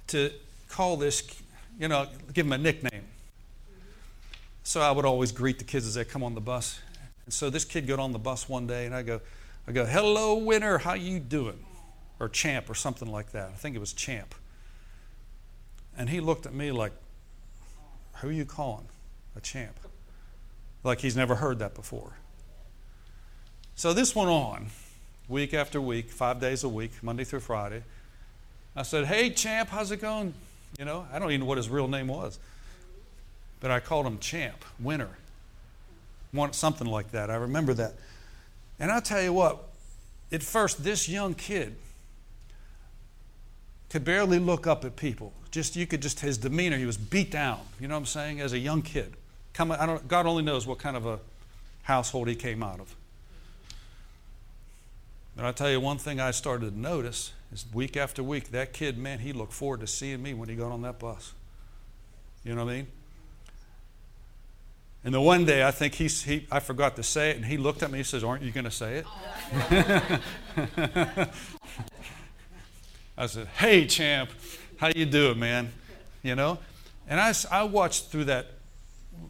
to 0.07 0.31
call 0.67 0.97
this, 0.97 1.23
you 1.79 1.87
know, 1.87 2.07
give 2.33 2.45
him 2.45 2.53
a 2.53 2.57
nickname. 2.57 3.03
So 4.63 4.81
I 4.81 4.91
would 4.91 5.05
always 5.05 5.31
greet 5.31 5.59
the 5.59 5.63
kids 5.63 5.87
as 5.87 5.93
they 5.95 6.03
come 6.03 6.23
on 6.23 6.35
the 6.35 6.41
bus. 6.41 6.79
And 7.25 7.33
so 7.33 7.49
this 7.49 7.65
kid 7.65 7.87
got 7.87 7.99
on 7.99 8.11
the 8.11 8.19
bus 8.19 8.49
one 8.49 8.67
day, 8.67 8.85
and 8.85 8.93
I 8.93 9.01
go, 9.01 9.21
I 9.67 9.71
go, 9.71 9.85
"Hello, 9.85 10.35
winner, 10.35 10.77
how 10.77 10.93
you 10.93 11.19
doing?" 11.19 11.63
Or 12.19 12.27
champ, 12.27 12.69
or 12.69 12.73
something 12.73 13.09
like 13.09 13.31
that. 13.31 13.49
I 13.49 13.53
think 13.53 13.75
it 13.75 13.79
was 13.79 13.93
champ. 13.93 14.33
And 15.97 16.09
he 16.09 16.19
looked 16.19 16.45
at 16.45 16.53
me 16.53 16.71
like, 16.71 16.93
Who 18.17 18.29
are 18.29 18.31
you 18.31 18.45
calling? 18.45 18.87
A 19.35 19.41
champ. 19.41 19.79
Like 20.83 20.99
he's 20.99 21.17
never 21.17 21.35
heard 21.35 21.59
that 21.59 21.73
before. 21.73 22.13
So 23.75 23.93
this 23.93 24.15
went 24.15 24.29
on 24.29 24.67
week 25.27 25.53
after 25.53 25.81
week, 25.81 26.09
five 26.09 26.39
days 26.39 26.63
a 26.63 26.69
week, 26.69 26.91
Monday 27.01 27.23
through 27.23 27.41
Friday. 27.41 27.83
I 28.75 28.83
said, 28.83 29.05
Hey, 29.05 29.31
champ, 29.31 29.69
how's 29.69 29.91
it 29.91 30.01
going? 30.01 30.33
You 30.77 30.85
know, 30.85 31.07
I 31.11 31.19
don't 31.19 31.31
even 31.31 31.41
know 31.41 31.47
what 31.47 31.57
his 31.57 31.69
real 31.69 31.87
name 31.87 32.07
was. 32.07 32.39
But 33.59 33.71
I 33.71 33.79
called 33.79 34.05
him 34.05 34.19
champ, 34.19 34.63
winner. 34.79 35.09
Want 36.33 36.53
something 36.53 36.87
like 36.87 37.11
that. 37.11 37.29
I 37.31 37.35
remember 37.35 37.73
that. 37.73 37.93
And 38.79 38.91
I'll 38.91 39.01
tell 39.01 39.21
you 39.21 39.33
what, 39.33 39.63
at 40.31 40.43
first, 40.43 40.83
this 40.83 41.09
young 41.09 41.33
kid 41.33 41.75
could 43.89 44.03
barely 44.03 44.37
look 44.37 44.67
up 44.67 44.85
at 44.85 44.95
people. 44.95 45.33
Just 45.49 45.75
you 45.75 45.87
could 45.87 46.01
just 46.01 46.19
his 46.19 46.37
demeanor, 46.37 46.77
he 46.77 46.85
was 46.85 46.97
beat 46.97 47.31
down. 47.31 47.61
You 47.79 47.87
know 47.87 47.95
what 47.95 48.01
I'm 48.01 48.05
saying? 48.05 48.41
As 48.41 48.53
a 48.53 48.59
young 48.59 48.81
kid, 48.81 49.13
come. 49.53 49.71
I 49.71 49.85
don't. 49.85 50.07
God 50.07 50.25
only 50.25 50.43
knows 50.43 50.67
what 50.67 50.77
kind 50.77 50.97
of 50.97 51.05
a 51.05 51.19
household 51.83 52.27
he 52.27 52.35
came 52.35 52.61
out 52.61 52.79
of. 52.79 52.93
But 55.35 55.45
I 55.45 55.51
tell 55.53 55.71
you 55.71 55.79
one 55.79 55.97
thing 55.97 56.19
I 56.19 56.31
started 56.31 56.71
to 56.73 56.79
notice 56.79 57.31
week 57.73 57.97
after 57.97 58.23
week 58.23 58.51
that 58.51 58.73
kid, 58.73 58.97
man, 58.97 59.19
he 59.19 59.33
looked 59.33 59.53
forward 59.53 59.79
to 59.81 59.87
seeing 59.87 60.21
me 60.21 60.33
when 60.33 60.49
he 60.49 60.55
got 60.55 60.71
on 60.71 60.81
that 60.83 60.99
bus. 60.99 61.33
You 62.43 62.55
know 62.55 62.65
what 62.65 62.71
I 62.71 62.75
mean? 62.77 62.87
And 65.03 65.13
the 65.13 65.21
one 65.21 65.45
day 65.45 65.65
I 65.65 65.71
think 65.71 65.93
he, 65.95 66.07
he 66.07 66.45
I 66.51 66.59
forgot 66.59 66.95
to 66.97 67.03
say 67.03 67.29
it, 67.29 67.37
and 67.37 67.45
he 67.45 67.57
looked 67.57 67.83
at 67.83 67.91
me. 67.91 67.99
He 67.99 68.03
says, 68.03 68.23
"Aren't 68.23 68.43
you 68.43 68.51
going 68.51 68.65
to 68.65 68.71
say 68.71 68.97
it?" 68.97 69.05
I 73.17 73.27
said, 73.27 73.47
"Hey, 73.47 73.85
champ, 73.85 74.31
how 74.77 74.89
you 74.93 75.05
doing, 75.05 75.39
man?" 75.39 75.71
You 76.23 76.35
know, 76.35 76.59
and 77.07 77.19
I, 77.21 77.33
I 77.49 77.63
watched 77.63 78.07
through 78.07 78.25
that 78.25 78.47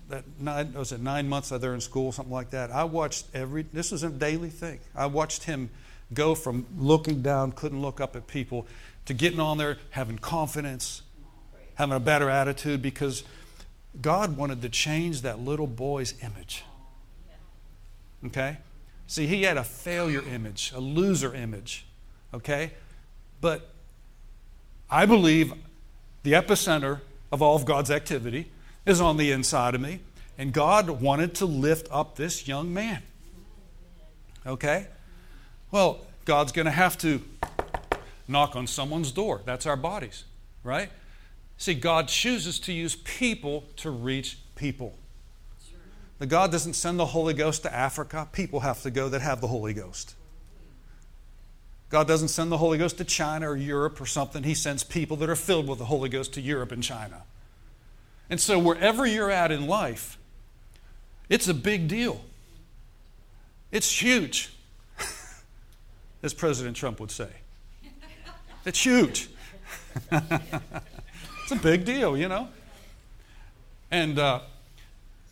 that 0.09 0.23
nine 0.39 0.73
was 0.73 0.91
it 0.91 1.01
nine 1.01 1.29
months 1.29 1.49
that 1.49 1.61
they're 1.61 1.75
in 1.75 1.81
school, 1.81 2.11
something 2.11 2.33
like 2.33 2.49
that. 2.51 2.71
I 2.71 2.85
watched 2.85 3.27
every. 3.33 3.63
This 3.71 3.91
was 3.91 4.03
a 4.03 4.09
daily 4.09 4.49
thing. 4.49 4.79
I 4.95 5.05
watched 5.05 5.43
him 5.43 5.69
go 6.13 6.35
from 6.35 6.65
looking 6.77 7.21
down, 7.21 7.51
couldn't 7.51 7.81
look 7.81 7.99
up 7.99 8.15
at 8.15 8.27
people, 8.27 8.67
to 9.05 9.13
getting 9.13 9.39
on 9.39 9.57
there, 9.57 9.77
having 9.91 10.17
confidence, 10.17 11.01
having 11.75 11.95
a 11.95 11.99
better 11.99 12.29
attitude, 12.29 12.81
because 12.81 13.23
God 14.01 14.37
wanted 14.37 14.61
to 14.61 14.69
change 14.69 15.21
that 15.21 15.39
little 15.39 15.67
boy's 15.67 16.13
image. 16.21 16.63
Okay? 18.25 18.57
See, 19.07 19.27
he 19.27 19.43
had 19.43 19.57
a 19.57 19.63
failure 19.63 20.21
image, 20.21 20.71
a 20.75 20.79
loser 20.79 21.33
image. 21.33 21.85
Okay? 22.33 22.71
But 23.39 23.69
I 24.89 25.05
believe 25.05 25.53
the 26.23 26.33
epicenter 26.33 27.01
of 27.31 27.41
all 27.41 27.55
of 27.55 27.65
God's 27.65 27.91
activity 27.91 28.51
is 28.85 28.99
on 28.99 29.17
the 29.17 29.31
inside 29.31 29.75
of 29.75 29.81
me. 29.81 29.99
And 30.37 30.53
God 30.53 30.89
wanted 31.01 31.35
to 31.35 31.45
lift 31.45 31.87
up 31.89 32.15
this 32.15 32.47
young 32.47 32.73
man. 32.73 33.01
Okay? 34.45 34.87
Well, 35.71 36.01
God's 36.25 36.51
going 36.51 36.65
to 36.65 36.71
have 36.71 36.97
to 36.99 37.21
knock 38.27 38.55
on 38.55 38.67
someone's 38.67 39.11
door. 39.11 39.41
That's 39.45 39.65
our 39.65 39.77
bodies, 39.77 40.23
right? 40.63 40.89
See, 41.57 41.73
God 41.73 42.07
chooses 42.07 42.59
to 42.61 42.73
use 42.73 42.95
people 42.95 43.65
to 43.77 43.89
reach 43.89 44.37
people. 44.55 44.93
The 46.19 46.25
God 46.25 46.51
doesn't 46.51 46.73
send 46.73 46.99
the 46.99 47.05
Holy 47.07 47.33
Ghost 47.33 47.63
to 47.63 47.73
Africa. 47.73 48.27
People 48.31 48.61
have 48.61 48.81
to 48.83 48.91
go 48.91 49.09
that 49.09 49.21
have 49.21 49.41
the 49.41 49.47
Holy 49.47 49.73
Ghost. 49.73 50.15
God 51.89 52.07
doesn't 52.07 52.29
send 52.29 52.51
the 52.51 52.57
Holy 52.57 52.77
Ghost 52.77 52.97
to 52.97 53.05
China 53.05 53.49
or 53.49 53.55
Europe 53.55 54.01
or 54.01 54.05
something. 54.05 54.43
He 54.43 54.53
sends 54.53 54.83
people 54.83 55.15
that 55.17 55.29
are 55.29 55.35
filled 55.35 55.67
with 55.67 55.79
the 55.79 55.85
Holy 55.85 56.09
Ghost 56.09 56.33
to 56.33 56.41
Europe 56.41 56.71
and 56.71 56.83
China. 56.83 57.23
And 58.29 58.41
so, 58.41 58.59
wherever 58.59 59.05
you're 59.05 59.31
at 59.31 59.51
in 59.51 59.67
life, 59.67 60.17
it's 61.29 61.47
a 61.47 61.53
big 61.53 61.87
deal. 61.87 62.21
It's 63.71 64.01
huge, 64.01 64.51
as 66.23 66.33
President 66.33 66.75
Trump 66.75 66.99
would 66.99 67.11
say. 67.11 67.29
It's 68.65 68.83
huge. 68.83 69.29
it's 70.11 71.51
a 71.51 71.55
big 71.55 71.85
deal, 71.85 72.17
you 72.17 72.27
know? 72.27 72.49
And, 73.91 74.19
uh, 74.19 74.41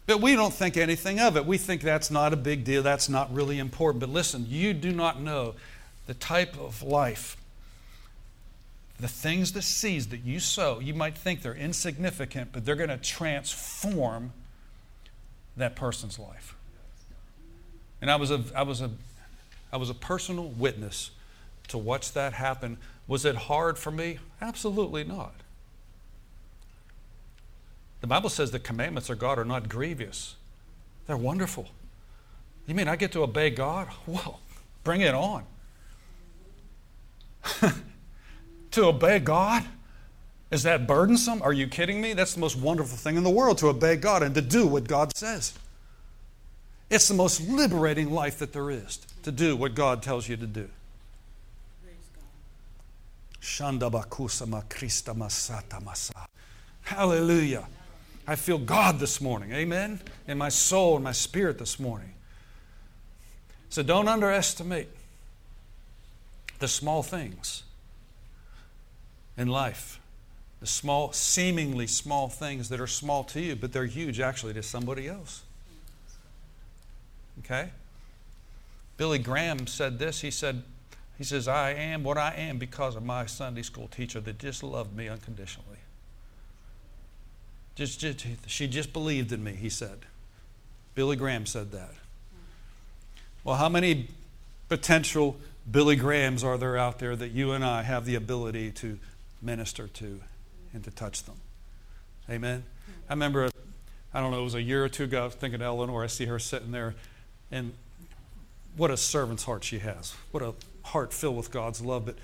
but 0.07 0.21
we 0.21 0.35
don't 0.35 0.53
think 0.53 0.77
anything 0.77 1.19
of 1.19 1.35
it. 1.35 1.45
We 1.45 1.57
think 1.57 1.81
that's 1.81 2.09
not 2.09 2.31
a 2.31 2.37
big 2.37 2.63
deal. 2.63 2.83
That's 2.83 3.09
not 3.09 3.33
really 3.33 3.59
important. 3.59 3.99
But 3.99 4.09
listen, 4.09 4.45
you 4.47 4.73
do 4.73 4.91
not 4.91 5.19
know 5.19 5.55
the 6.05 6.13
type 6.13 6.57
of 6.59 6.83
life, 6.83 7.35
the 8.99 9.07
things, 9.07 9.51
the 9.51 9.61
seeds 9.61 10.07
that 10.07 10.23
you 10.23 10.39
sow. 10.39 10.79
You 10.79 10.93
might 10.93 11.17
think 11.17 11.41
they're 11.41 11.55
insignificant, 11.55 12.51
but 12.53 12.65
they're 12.65 12.75
going 12.75 12.89
to 12.89 12.97
transform 12.97 14.31
that 15.57 15.75
person's 15.75 16.19
life. 16.19 16.55
And 18.01 18.11
I 18.11 18.17
was 18.17 18.29
a, 18.29 18.43
I 18.55 18.63
was 18.63 18.81
a, 18.81 18.91
I 19.75 19.77
was 19.77 19.89
a 19.89 19.93
personal 19.93 20.45
witness 20.45 21.11
to 21.67 21.77
watch 21.77 22.13
that 22.13 22.31
happen. 22.31 22.77
Was 23.09 23.25
it 23.25 23.35
hard 23.35 23.77
for 23.77 23.91
me? 23.91 24.19
Absolutely 24.39 25.03
not. 25.03 25.33
The 27.99 28.07
Bible 28.07 28.29
says 28.29 28.51
the 28.51 28.59
commandments 28.59 29.09
of 29.09 29.19
God 29.19 29.37
are 29.37 29.43
not 29.43 29.67
grievous, 29.67 30.37
they're 31.07 31.17
wonderful. 31.17 31.67
You 32.67 32.73
mean 32.73 32.87
I 32.87 32.95
get 32.95 33.11
to 33.11 33.23
obey 33.23 33.49
God? 33.49 33.89
Well, 34.07 34.39
bring 34.85 35.01
it 35.01 35.13
on. 35.13 35.43
to 38.71 38.85
obey 38.85 39.19
God? 39.19 39.65
Is 40.51 40.63
that 40.63 40.87
burdensome? 40.87 41.41
Are 41.41 41.51
you 41.51 41.67
kidding 41.67 41.99
me? 41.99 42.13
That's 42.13 42.33
the 42.33 42.39
most 42.39 42.55
wonderful 42.55 42.95
thing 42.97 43.17
in 43.17 43.25
the 43.25 43.29
world 43.29 43.57
to 43.57 43.67
obey 43.67 43.97
God 43.97 44.23
and 44.23 44.33
to 44.35 44.41
do 44.41 44.67
what 44.67 44.87
God 44.87 45.13
says. 45.17 45.53
It's 46.89 47.09
the 47.09 47.13
most 47.13 47.41
liberating 47.41 48.09
life 48.11 48.39
that 48.39 48.53
there 48.53 48.71
is 48.71 48.99
to 49.25 49.31
do 49.31 49.55
what 49.55 49.73
God 49.73 50.03
tells 50.03 50.29
you 50.29 50.37
to 50.37 50.45
do. 50.45 50.69
Hallelujah. 56.83 57.67
I 58.27 58.35
feel 58.35 58.59
God 58.59 58.99
this 58.99 59.19
morning. 59.19 59.51
Amen. 59.51 59.99
In 60.27 60.37
my 60.37 60.49
soul 60.49 60.93
and 60.95 61.03
my 61.03 61.11
spirit 61.11 61.57
this 61.57 61.79
morning. 61.79 62.13
So 63.69 63.81
don't 63.81 64.07
underestimate 64.07 64.89
the 66.59 66.67
small 66.67 67.01
things 67.01 67.63
in 69.37 69.47
life. 69.47 69.99
The 70.59 70.67
small, 70.67 71.11
seemingly 71.13 71.87
small 71.87 72.29
things 72.29 72.69
that 72.69 72.79
are 72.79 72.87
small 72.87 73.23
to 73.25 73.41
you, 73.41 73.55
but 73.55 73.73
they're 73.73 73.85
huge 73.87 74.19
actually 74.19 74.53
to 74.53 74.61
somebody 74.61 75.07
else. 75.07 75.41
Okay? 77.39 77.71
Billy 78.97 79.19
Graham 79.19 79.67
said 79.67 79.99
this. 79.99 80.21
He 80.21 80.31
said, 80.31 80.63
he 81.17 81.23
says, 81.23 81.47
I 81.47 81.71
am 81.71 82.03
what 82.03 82.17
I 82.17 82.33
am 82.35 82.57
because 82.57 82.95
of 82.95 83.03
my 83.03 83.25
Sunday 83.25 83.61
school 83.61 83.87
teacher 83.87 84.19
that 84.21 84.39
just 84.39 84.63
loved 84.63 84.95
me 84.95 85.07
unconditionally. 85.07 85.79
Just, 87.75 87.99
just, 87.99 88.25
she 88.47 88.67
just 88.67 88.93
believed 88.93 89.31
in 89.31 89.43
me, 89.43 89.53
he 89.53 89.69
said. 89.69 89.99
Billy 90.93 91.17
Graham 91.17 91.45
said 91.45 91.71
that. 91.71 91.91
Well, 93.43 93.57
how 93.57 93.69
many 93.69 94.07
potential 94.69 95.37
Billy 95.69 95.95
Grahams 95.95 96.43
are 96.43 96.57
there 96.57 96.77
out 96.77 96.99
there 96.99 97.15
that 97.15 97.31
you 97.31 97.51
and 97.51 97.65
I 97.65 97.83
have 97.83 98.05
the 98.05 98.15
ability 98.15 98.71
to 98.71 98.97
minister 99.41 99.87
to 99.87 100.21
and 100.73 100.83
to 100.85 100.91
touch 100.91 101.23
them? 101.23 101.35
Amen. 102.29 102.63
I 103.09 103.13
remember, 103.13 103.49
I 104.13 104.21
don't 104.21 104.31
know, 104.31 104.39
it 104.39 104.43
was 104.43 104.55
a 104.55 104.61
year 104.61 104.83
or 104.83 104.89
two 104.89 105.03
ago, 105.03 105.23
I 105.23 105.25
was 105.25 105.35
thinking 105.35 105.61
of 105.61 105.67
Eleanor. 105.67 106.03
I 106.03 106.07
see 106.07 106.25
her 106.25 106.39
sitting 106.39 106.71
there, 106.71 106.95
and 107.51 107.73
what 108.77 108.91
a 108.91 108.97
servant's 108.97 109.43
heart 109.43 109.63
she 109.63 109.79
has. 109.79 110.13
What 110.31 110.43
a 110.43 110.53
heart 110.83 111.13
filled 111.13 111.37
with 111.37 111.51
God's 111.51 111.81
love. 111.81 112.05
But 112.05 112.15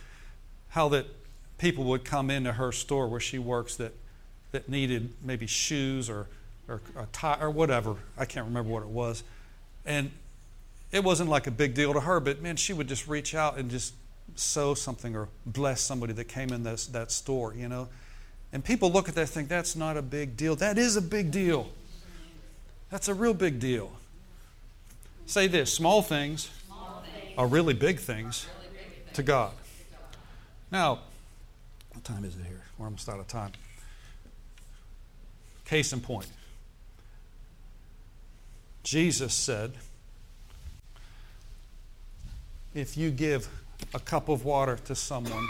how 0.70 0.89
that 0.89 1.06
people 1.58 1.84
would 1.86 2.04
come 2.04 2.30
into 2.30 2.54
her 2.54 2.72
store 2.72 3.08
where 3.08 3.20
she 3.20 3.38
works 3.38 3.76
that, 3.76 3.93
that 4.52 4.68
needed 4.68 5.14
maybe 5.24 5.47
shoes 5.47 6.10
or, 6.10 6.28
or 6.68 6.82
a 6.97 7.06
tie 7.12 7.38
or 7.39 7.49
whatever. 7.49 7.95
I 8.18 8.26
can't 8.26 8.45
remember 8.45 8.72
what 8.72 8.84
it 8.84 8.89
was. 8.89 9.24
And 9.86 10.12
it 10.91 11.04
wasn't 11.04 11.30
like 11.30 11.47
a 11.47 11.52
big 11.52 11.74
deal 11.74 11.93
to 11.93 12.02
her, 12.02 12.20
but 12.20 12.41
man, 12.41 12.56
she 12.56 12.74
would 12.74 12.88
just 12.88 13.08
reach 13.08 13.34
out 13.34 13.58
and 13.58 13.70
just 13.70 13.93
sow 14.36 14.74
something 14.74 15.16
or 15.16 15.30
bless 15.45 15.82
somebody 15.82 16.14
that 16.14 16.26
came 16.26 16.52
in 16.52 16.64
this, 16.64 16.88
that 16.88 17.12
store, 17.12 17.54
you 17.54 17.68
know. 17.68 17.88
And 18.54 18.64
people 18.64 18.91
look 18.91 19.08
at 19.08 19.16
that 19.16 19.22
and 19.22 19.30
think 19.30 19.47
that's 19.47 19.76
not 19.76 19.97
a 19.97 20.02
big 20.02 20.36
deal. 20.36 20.56
That 20.56 20.78
is 20.78 20.95
a 20.95 21.02
big 21.02 21.32
deal. 21.32 21.70
That's 22.89 23.08
a 23.08 23.14
real 23.14 23.34
big 23.34 23.60
deal. 23.60 23.91
Say 25.32 25.47
this 25.47 25.73
small 25.73 26.01
things, 26.01 26.49
small 26.67 27.03
things. 27.05 27.38
are 27.38 27.47
really 27.47 27.73
big 27.73 27.99
things 27.99 28.47
really 28.59 28.84
big 29.05 29.13
to 29.13 29.23
God. 29.23 29.53
Now, 30.69 30.99
what 31.93 32.03
time 32.03 32.25
is 32.25 32.36
it 32.36 32.45
here? 32.45 32.63
We're 32.77 32.88
almost 32.88 33.07
out 33.07 33.17
of 33.17 33.29
time. 33.29 33.53
Case 35.63 35.93
in 35.93 36.01
point 36.01 36.27
Jesus 38.84 39.34
said, 39.34 39.71
if 42.73 42.97
you 42.97 43.09
give 43.09 43.47
a 43.93 43.99
cup 43.99 44.27
of 44.27 44.43
water 44.43 44.75
to 44.84 44.95
someone 44.95 45.47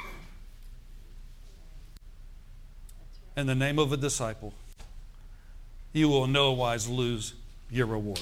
in 3.36 3.47
the 3.47 3.55
name 3.55 3.79
of 3.79 3.91
a 3.91 3.97
disciple, 3.97 4.53
you 5.91 6.07
will 6.07 6.27
no 6.27 6.51
wise 6.51 6.88
lose 6.88 7.34
your 7.71 7.88
reward. 7.88 8.21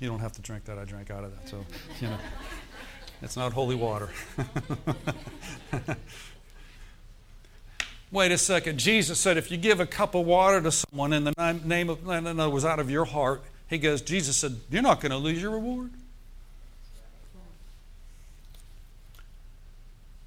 You 0.00 0.08
don't 0.08 0.20
have 0.20 0.32
to 0.32 0.42
drink 0.42 0.64
that. 0.66 0.78
I 0.78 0.84
drank 0.84 1.10
out 1.10 1.24
of 1.24 1.34
that. 1.36 1.48
So, 1.48 1.64
you 2.00 2.08
know, 2.08 2.18
it's 3.20 3.36
not 3.36 3.52
holy 3.52 3.74
water. 3.74 4.08
Wait 8.10 8.32
a 8.32 8.38
second. 8.38 8.78
Jesus 8.78 9.18
said 9.18 9.36
if 9.36 9.50
you 9.50 9.56
give 9.56 9.80
a 9.80 9.86
cup 9.86 10.14
of 10.14 10.24
water 10.24 10.60
to 10.62 10.70
someone 10.72 11.12
in 11.12 11.24
the 11.24 11.60
name 11.64 11.90
of, 11.90 12.08
in 12.08 12.26
other 12.26 12.48
words, 12.48 12.64
out 12.64 12.78
of 12.78 12.90
your 12.90 13.04
heart, 13.04 13.42
he 13.68 13.76
goes, 13.76 14.00
Jesus 14.00 14.36
said, 14.36 14.56
you're 14.70 14.82
not 14.82 15.00
going 15.00 15.10
to 15.10 15.18
lose 15.18 15.42
your 15.42 15.50
reward. 15.50 15.90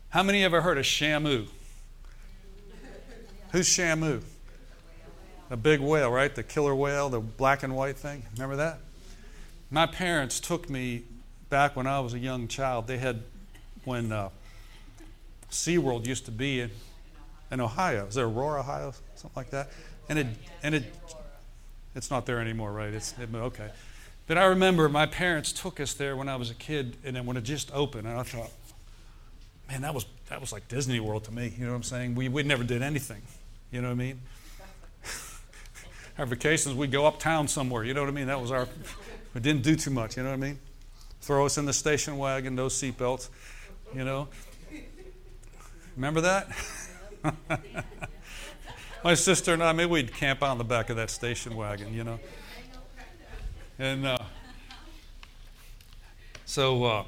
How 0.10 0.22
many 0.22 0.44
ever 0.44 0.62
heard 0.62 0.78
of 0.78 0.84
Shamu? 0.84 1.48
Who's 3.52 3.68
Shamu? 3.68 4.22
A 5.50 5.58
big 5.58 5.80
whale, 5.80 6.12
right? 6.12 6.34
The 6.34 6.44
killer 6.44 6.76
whale, 6.76 7.10
the 7.10 7.20
black 7.20 7.64
and 7.64 7.76
white 7.76 7.98
thing. 7.98 8.24
Remember 8.34 8.58
that? 8.58 8.80
My 9.74 9.86
parents 9.86 10.42
took 10.42 10.70
me 10.70 11.04
back 11.50 11.78
when 11.78 11.88
I 11.88 12.02
was 12.02 12.14
a 12.14 12.20
young 12.20 12.50
child. 12.50 12.88
They 12.88 12.98
had, 12.98 13.24
when 13.86 14.12
uh, 14.12 14.30
SeaWorld 15.50 16.06
used 16.06 16.26
to 16.26 16.32
be 16.32 16.60
in, 16.60 16.72
in 17.50 17.62
Ohio. 17.62 18.06
Is 18.06 18.16
there 18.16 18.26
Aurora, 18.26 18.60
Ohio? 18.60 18.94
Something 19.16 19.32
like 19.34 19.50
that? 19.52 19.70
And 20.10 20.20
it, 20.20 20.28
and 20.62 20.76
it, 20.76 20.94
it's 21.96 22.12
not 22.12 22.26
there 22.26 22.40
anymore, 22.40 22.74
right? 22.74 22.94
It's, 22.94 23.16
it, 23.18 23.30
okay. 23.34 23.70
But 24.28 24.38
I 24.38 24.44
remember 24.46 24.90
my 24.90 25.06
parents 25.06 25.54
took 25.54 25.80
us 25.80 25.94
there 25.94 26.18
when 26.18 26.28
I 26.28 26.36
was 26.36 26.50
a 26.50 26.56
kid, 26.56 26.98
and 27.06 27.16
then 27.16 27.26
when 27.26 27.38
it 27.38 27.46
just 27.46 27.74
opened, 27.74 28.08
and 28.08 28.20
I 28.20 28.24
thought, 28.24 28.52
man, 29.70 29.82
that 29.84 29.94
was, 29.94 30.06
that 30.28 30.42
was 30.42 30.52
like 30.52 30.68
Disney 30.68 31.00
World 31.00 31.24
to 31.26 31.34
me. 31.34 31.54
You 31.58 31.64
know 31.64 31.72
what 31.72 31.78
I'm 31.78 31.84
saying? 31.84 32.16
We, 32.16 32.28
we 32.28 32.44
never 32.44 32.66
did 32.66 32.82
anything. 32.82 33.22
You 33.72 33.82
know 33.82 33.88
what 33.88 33.94
I 33.94 33.96
mean? 33.96 34.22
our 36.18 36.26
vacations, 36.26 36.76
we'd 36.76 36.92
go 36.92 37.06
uptown 37.06 37.48
somewhere. 37.48 37.86
You 37.86 37.94
know 37.94 38.02
what 38.02 38.10
I 38.10 38.14
mean? 38.14 38.28
That 38.28 38.42
was 38.42 38.52
our, 38.52 38.68
we 39.34 39.42
didn't 39.42 39.64
do 39.64 39.76
too 39.76 39.92
much. 39.92 40.18
You 40.18 40.24
know 40.24 40.30
what 40.30 40.36
I 40.36 40.40
mean? 40.40 40.60
Throw 41.22 41.46
us 41.46 41.58
in 41.58 41.66
the 41.66 41.74
station 41.74 42.18
wagon, 42.18 42.56
no 42.56 42.68
seatbelts. 42.68 43.30
You 43.96 44.04
know? 44.04 44.28
Remember 45.96 46.22
that? 46.22 46.50
My 49.04 49.14
sister 49.16 49.54
and 49.54 49.64
I, 49.64 49.72
maybe 49.72 49.90
we'd 49.90 50.14
camp 50.14 50.44
out 50.44 50.50
on 50.50 50.58
the 50.58 50.64
back 50.64 50.90
of 50.90 50.96
that 50.96 51.10
station 51.10 51.56
wagon, 51.56 51.94
you 51.94 52.04
know? 52.04 52.20
And 53.80 54.06
uh, 54.06 54.18
so, 56.46 56.84
uh, 56.84 57.04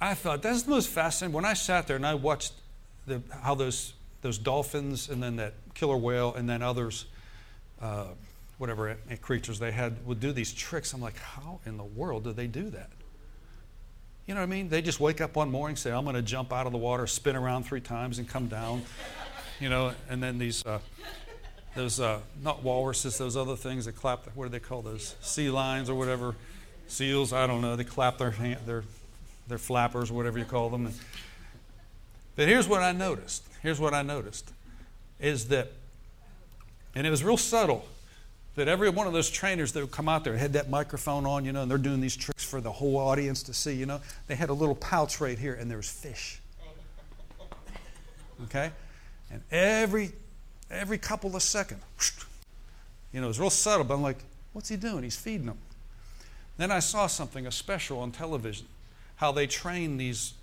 I 0.00 0.14
thought 0.14 0.42
that's 0.42 0.62
the 0.62 0.70
most 0.70 0.88
fascinating. 0.88 1.34
When 1.34 1.44
I 1.44 1.54
sat 1.54 1.86
there 1.86 1.96
and 1.96 2.06
I 2.06 2.14
watched 2.14 2.52
the, 3.06 3.20
how 3.42 3.54
those 3.54 3.94
those 4.22 4.38
dolphins 4.38 5.08
and 5.08 5.22
then 5.22 5.36
that 5.36 5.54
killer 5.74 5.96
whale 5.96 6.34
and 6.34 6.48
then 6.48 6.62
others, 6.62 7.06
uh, 7.80 8.06
whatever 8.58 8.96
creatures 9.22 9.58
they 9.58 9.72
had, 9.72 10.04
would 10.06 10.20
do 10.20 10.32
these 10.32 10.52
tricks. 10.52 10.92
I'm 10.92 11.00
like, 11.00 11.18
how 11.18 11.60
in 11.64 11.76
the 11.76 11.84
world 11.84 12.24
do 12.24 12.32
they 12.32 12.46
do 12.46 12.70
that? 12.70 12.90
You 14.26 14.34
know 14.34 14.40
what 14.40 14.46
I 14.46 14.50
mean? 14.50 14.68
They 14.68 14.82
just 14.82 15.00
wake 15.00 15.20
up 15.20 15.36
one 15.36 15.50
morning, 15.50 15.76
say, 15.76 15.90
I'm 15.90 16.04
going 16.04 16.16
to 16.16 16.22
jump 16.22 16.52
out 16.52 16.66
of 16.66 16.72
the 16.72 16.78
water, 16.78 17.06
spin 17.06 17.34
around 17.34 17.64
three 17.64 17.80
times, 17.80 18.18
and 18.18 18.28
come 18.28 18.48
down. 18.48 18.82
You 19.60 19.68
know, 19.68 19.92
and 20.08 20.22
then 20.22 20.38
these, 20.38 20.64
uh, 20.64 20.78
those, 21.74 21.98
uh, 21.98 22.20
not 22.44 22.62
walruses, 22.62 23.18
those 23.18 23.36
other 23.36 23.56
things 23.56 23.86
that 23.86 23.96
clap, 23.96 24.24
what 24.36 24.44
do 24.44 24.50
they 24.50 24.60
call 24.60 24.82
those? 24.82 25.16
Sea 25.20 25.50
lions 25.50 25.90
or 25.90 25.96
whatever. 25.96 26.36
Seals, 26.86 27.32
I 27.32 27.48
don't 27.48 27.60
know. 27.60 27.74
They 27.74 27.82
clap 27.82 28.18
their, 28.18 28.30
hand, 28.30 28.60
their, 28.66 28.84
their 29.48 29.58
flappers, 29.58 30.12
whatever 30.12 30.38
you 30.38 30.44
call 30.44 30.70
them. 30.70 30.86
And, 30.86 30.94
but 32.36 32.46
here's 32.46 32.68
what 32.68 32.84
I 32.84 32.92
noticed. 32.92 33.42
Here's 33.64 33.80
what 33.80 33.94
I 33.94 34.02
noticed 34.02 34.52
is 35.18 35.48
that, 35.48 35.72
and 36.94 37.04
it 37.04 37.10
was 37.10 37.24
real 37.24 37.36
subtle, 37.36 37.84
that 38.58 38.68
every 38.68 38.90
one 38.90 39.06
of 39.06 39.12
those 39.12 39.30
trainers 39.30 39.72
that 39.72 39.80
would 39.80 39.90
come 39.90 40.08
out 40.08 40.24
there 40.24 40.36
had 40.36 40.52
that 40.52 40.68
microphone 40.68 41.26
on, 41.26 41.44
you 41.44 41.52
know, 41.52 41.62
and 41.62 41.70
they're 41.70 41.78
doing 41.78 42.00
these 42.00 42.16
tricks 42.16 42.44
for 42.44 42.60
the 42.60 42.70
whole 42.70 42.96
audience 42.96 43.42
to 43.44 43.54
see, 43.54 43.72
you 43.72 43.86
know. 43.86 44.00
They 44.26 44.34
had 44.34 44.50
a 44.50 44.52
little 44.52 44.74
pouch 44.74 45.20
right 45.20 45.38
here, 45.38 45.54
and 45.54 45.70
there 45.70 45.76
was 45.76 45.88
fish. 45.88 46.40
Okay? 48.44 48.70
And 49.30 49.42
every 49.50 50.12
every 50.70 50.98
couple 50.98 51.34
of 51.34 51.42
seconds, 51.42 51.82
you 53.12 53.20
know, 53.20 53.26
it 53.26 53.28
was 53.28 53.40
real 53.40 53.50
subtle, 53.50 53.84
but 53.84 53.94
I'm 53.94 54.02
like, 54.02 54.18
what's 54.52 54.68
he 54.68 54.76
doing? 54.76 55.02
He's 55.02 55.16
feeding 55.16 55.46
them. 55.46 55.58
Then 56.56 56.70
I 56.70 56.80
saw 56.80 57.06
something, 57.06 57.46
a 57.46 57.52
special 57.52 58.00
on 58.00 58.10
television, 58.10 58.66
how 59.16 59.32
they 59.32 59.46
train 59.46 59.96
these 59.96 60.34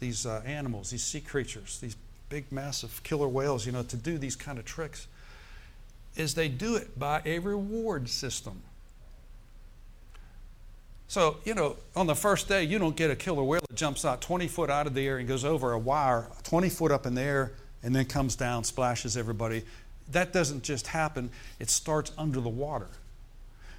these 0.00 0.26
uh, 0.26 0.42
animals, 0.44 0.90
these 0.90 1.04
sea 1.04 1.20
creatures, 1.20 1.78
these 1.80 1.96
big, 2.28 2.50
massive 2.50 3.02
killer 3.02 3.28
whales, 3.28 3.66
you 3.66 3.72
know, 3.72 3.82
to 3.82 3.96
do 3.96 4.18
these 4.18 4.34
kind 4.34 4.58
of 4.58 4.64
tricks, 4.64 5.06
is 6.16 6.34
they 6.34 6.48
do 6.48 6.76
it 6.76 6.98
by 6.98 7.22
a 7.24 7.38
reward 7.38 8.08
system. 8.08 8.62
So, 11.08 11.38
you 11.44 11.54
know, 11.54 11.76
on 11.96 12.06
the 12.06 12.14
first 12.14 12.46
day, 12.46 12.62
you 12.62 12.78
don't 12.78 12.94
get 12.94 13.10
a 13.10 13.16
killer 13.16 13.42
whale 13.42 13.60
that 13.68 13.74
jumps 13.74 14.04
out 14.04 14.20
20 14.20 14.46
foot 14.46 14.70
out 14.70 14.86
of 14.86 14.94
the 14.94 15.04
air 15.06 15.18
and 15.18 15.26
goes 15.26 15.44
over 15.44 15.72
a 15.72 15.78
wire 15.78 16.28
20 16.44 16.68
foot 16.68 16.92
up 16.92 17.04
in 17.04 17.14
the 17.14 17.22
air 17.22 17.52
and 17.82 17.94
then 17.94 18.04
comes 18.04 18.36
down, 18.36 18.62
splashes 18.62 19.16
everybody. 19.16 19.64
That 20.12 20.32
doesn't 20.32 20.62
just 20.62 20.88
happen, 20.88 21.30
it 21.58 21.68
starts 21.68 22.12
under 22.16 22.40
the 22.40 22.48
water. 22.48 22.88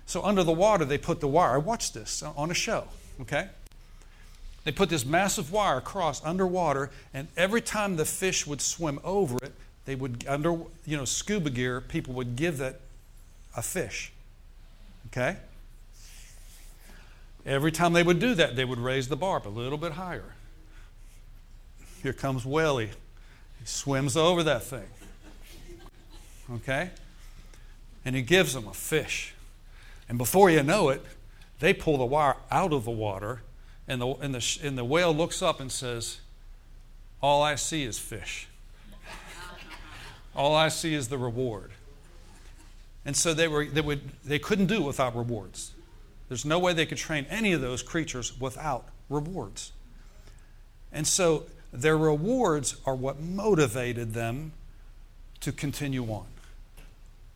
So, 0.05 0.21
under 0.23 0.43
the 0.43 0.51
water, 0.51 0.83
they 0.83 0.97
put 0.97 1.21
the 1.21 1.27
wire. 1.27 1.51
I 1.51 1.57
watched 1.57 1.93
this 1.93 2.21
on 2.21 2.51
a 2.51 2.53
show, 2.53 2.85
okay? 3.21 3.47
They 4.63 4.71
put 4.71 4.89
this 4.89 5.05
massive 5.05 5.51
wire 5.51 5.77
across 5.77 6.23
underwater, 6.25 6.91
and 7.13 7.29
every 7.37 7.61
time 7.61 7.95
the 7.95 8.05
fish 8.05 8.45
would 8.45 8.61
swim 8.61 8.99
over 9.03 9.37
it, 9.41 9.53
they 9.85 9.95
would, 9.95 10.25
under 10.27 10.51
you 10.85 10.97
know, 10.97 11.05
scuba 11.05 11.49
gear, 11.49 11.81
people 11.81 12.13
would 12.13 12.35
give 12.35 12.57
that 12.57 12.81
a 13.55 13.61
fish. 13.61 14.11
Okay? 15.07 15.37
Every 17.45 17.71
time 17.71 17.93
they 17.93 18.03
would 18.03 18.19
do 18.19 18.35
that, 18.35 18.55
they 18.55 18.65
would 18.65 18.79
raise 18.79 19.07
the 19.07 19.15
barb 19.15 19.47
a 19.47 19.49
little 19.49 19.77
bit 19.77 19.93
higher. 19.93 20.35
Here 22.03 22.13
comes 22.13 22.45
Welly. 22.45 22.87
He 23.59 23.65
swims 23.65 24.15
over 24.15 24.43
that 24.43 24.63
thing. 24.63 24.87
Okay? 26.53 26.91
And 28.05 28.15
he 28.15 28.21
gives 28.21 28.53
them 28.53 28.67
a 28.67 28.73
fish. 28.73 29.33
And 30.07 30.17
before 30.17 30.49
you 30.49 30.63
know 30.63 30.89
it, 30.89 31.03
they 31.59 31.73
pull 31.73 31.97
the 31.97 32.05
wire 32.05 32.35
out 32.49 32.73
of 32.73 32.85
the 32.85 32.91
water 32.91 33.41
and 33.87 34.01
the, 34.01 34.07
and, 34.07 34.33
the, 34.35 34.59
and 34.63 34.77
the 34.77 34.85
whale 34.85 35.13
looks 35.13 35.41
up 35.41 35.59
and 35.59 35.71
says, 35.71 36.19
All 37.21 37.41
I 37.41 37.55
see 37.55 37.83
is 37.83 37.99
fish. 37.99 38.47
All 40.35 40.55
I 40.55 40.69
see 40.69 40.93
is 40.93 41.09
the 41.09 41.17
reward. 41.17 41.71
And 43.05 43.15
so 43.15 43.33
they, 43.33 43.47
were, 43.47 43.65
they, 43.65 43.81
would, 43.81 44.01
they 44.23 44.39
couldn't 44.39 44.67
do 44.67 44.75
it 44.75 44.85
without 44.85 45.15
rewards. 45.15 45.71
There's 46.27 46.45
no 46.45 46.59
way 46.59 46.73
they 46.73 46.85
could 46.85 46.97
train 46.97 47.25
any 47.29 47.51
of 47.51 47.61
those 47.61 47.83
creatures 47.83 48.39
without 48.39 48.85
rewards. 49.09 49.71
And 50.91 51.07
so 51.07 51.45
their 51.73 51.97
rewards 51.97 52.77
are 52.85 52.95
what 52.95 53.19
motivated 53.19 54.13
them 54.13 54.53
to 55.41 55.51
continue 55.51 56.05
on 56.05 56.27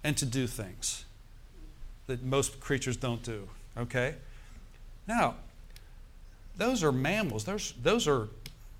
and 0.03 0.15
to 0.17 0.25
do 0.25 0.47
things 0.47 1.05
that 2.07 2.23
most 2.23 2.59
creatures 2.59 2.95
don't 2.95 3.23
do. 3.23 3.47
Okay? 3.77 4.15
Now, 5.07 5.35
those 6.57 6.83
are 6.83 6.91
mammals. 6.91 7.43
Those, 7.43 7.73
those, 7.81 8.07
are, 8.07 8.29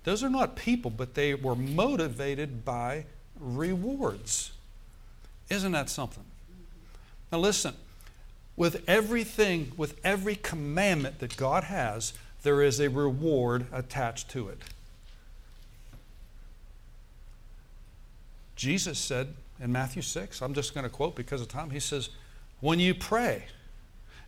those 0.04 0.22
are 0.22 0.30
not 0.30 0.56
people, 0.56 0.90
but 0.90 1.14
they 1.14 1.34
were 1.34 1.56
motivated 1.56 2.64
by 2.64 3.06
rewards. 3.38 4.52
Isn't 5.48 5.72
that 5.72 5.88
something? 5.88 6.24
Now, 7.30 7.38
listen 7.38 7.74
with 8.56 8.82
everything, 8.88 9.72
with 9.76 10.00
every 10.02 10.34
commandment 10.34 11.18
that 11.18 11.36
God 11.36 11.64
has, 11.64 12.14
there 12.42 12.62
is 12.62 12.80
a 12.80 12.88
reward 12.88 13.66
attached 13.72 14.30
to 14.30 14.48
it. 14.48 14.58
Jesus 18.56 18.98
said 18.98 19.34
in 19.60 19.70
Matthew 19.70 20.00
6, 20.00 20.40
I'm 20.40 20.54
just 20.54 20.74
going 20.74 20.84
to 20.84 20.90
quote 20.90 21.14
because 21.14 21.42
of 21.42 21.48
time, 21.48 21.70
he 21.70 21.80
says, 21.80 22.08
When 22.60 22.80
you 22.80 22.94
pray, 22.94 23.44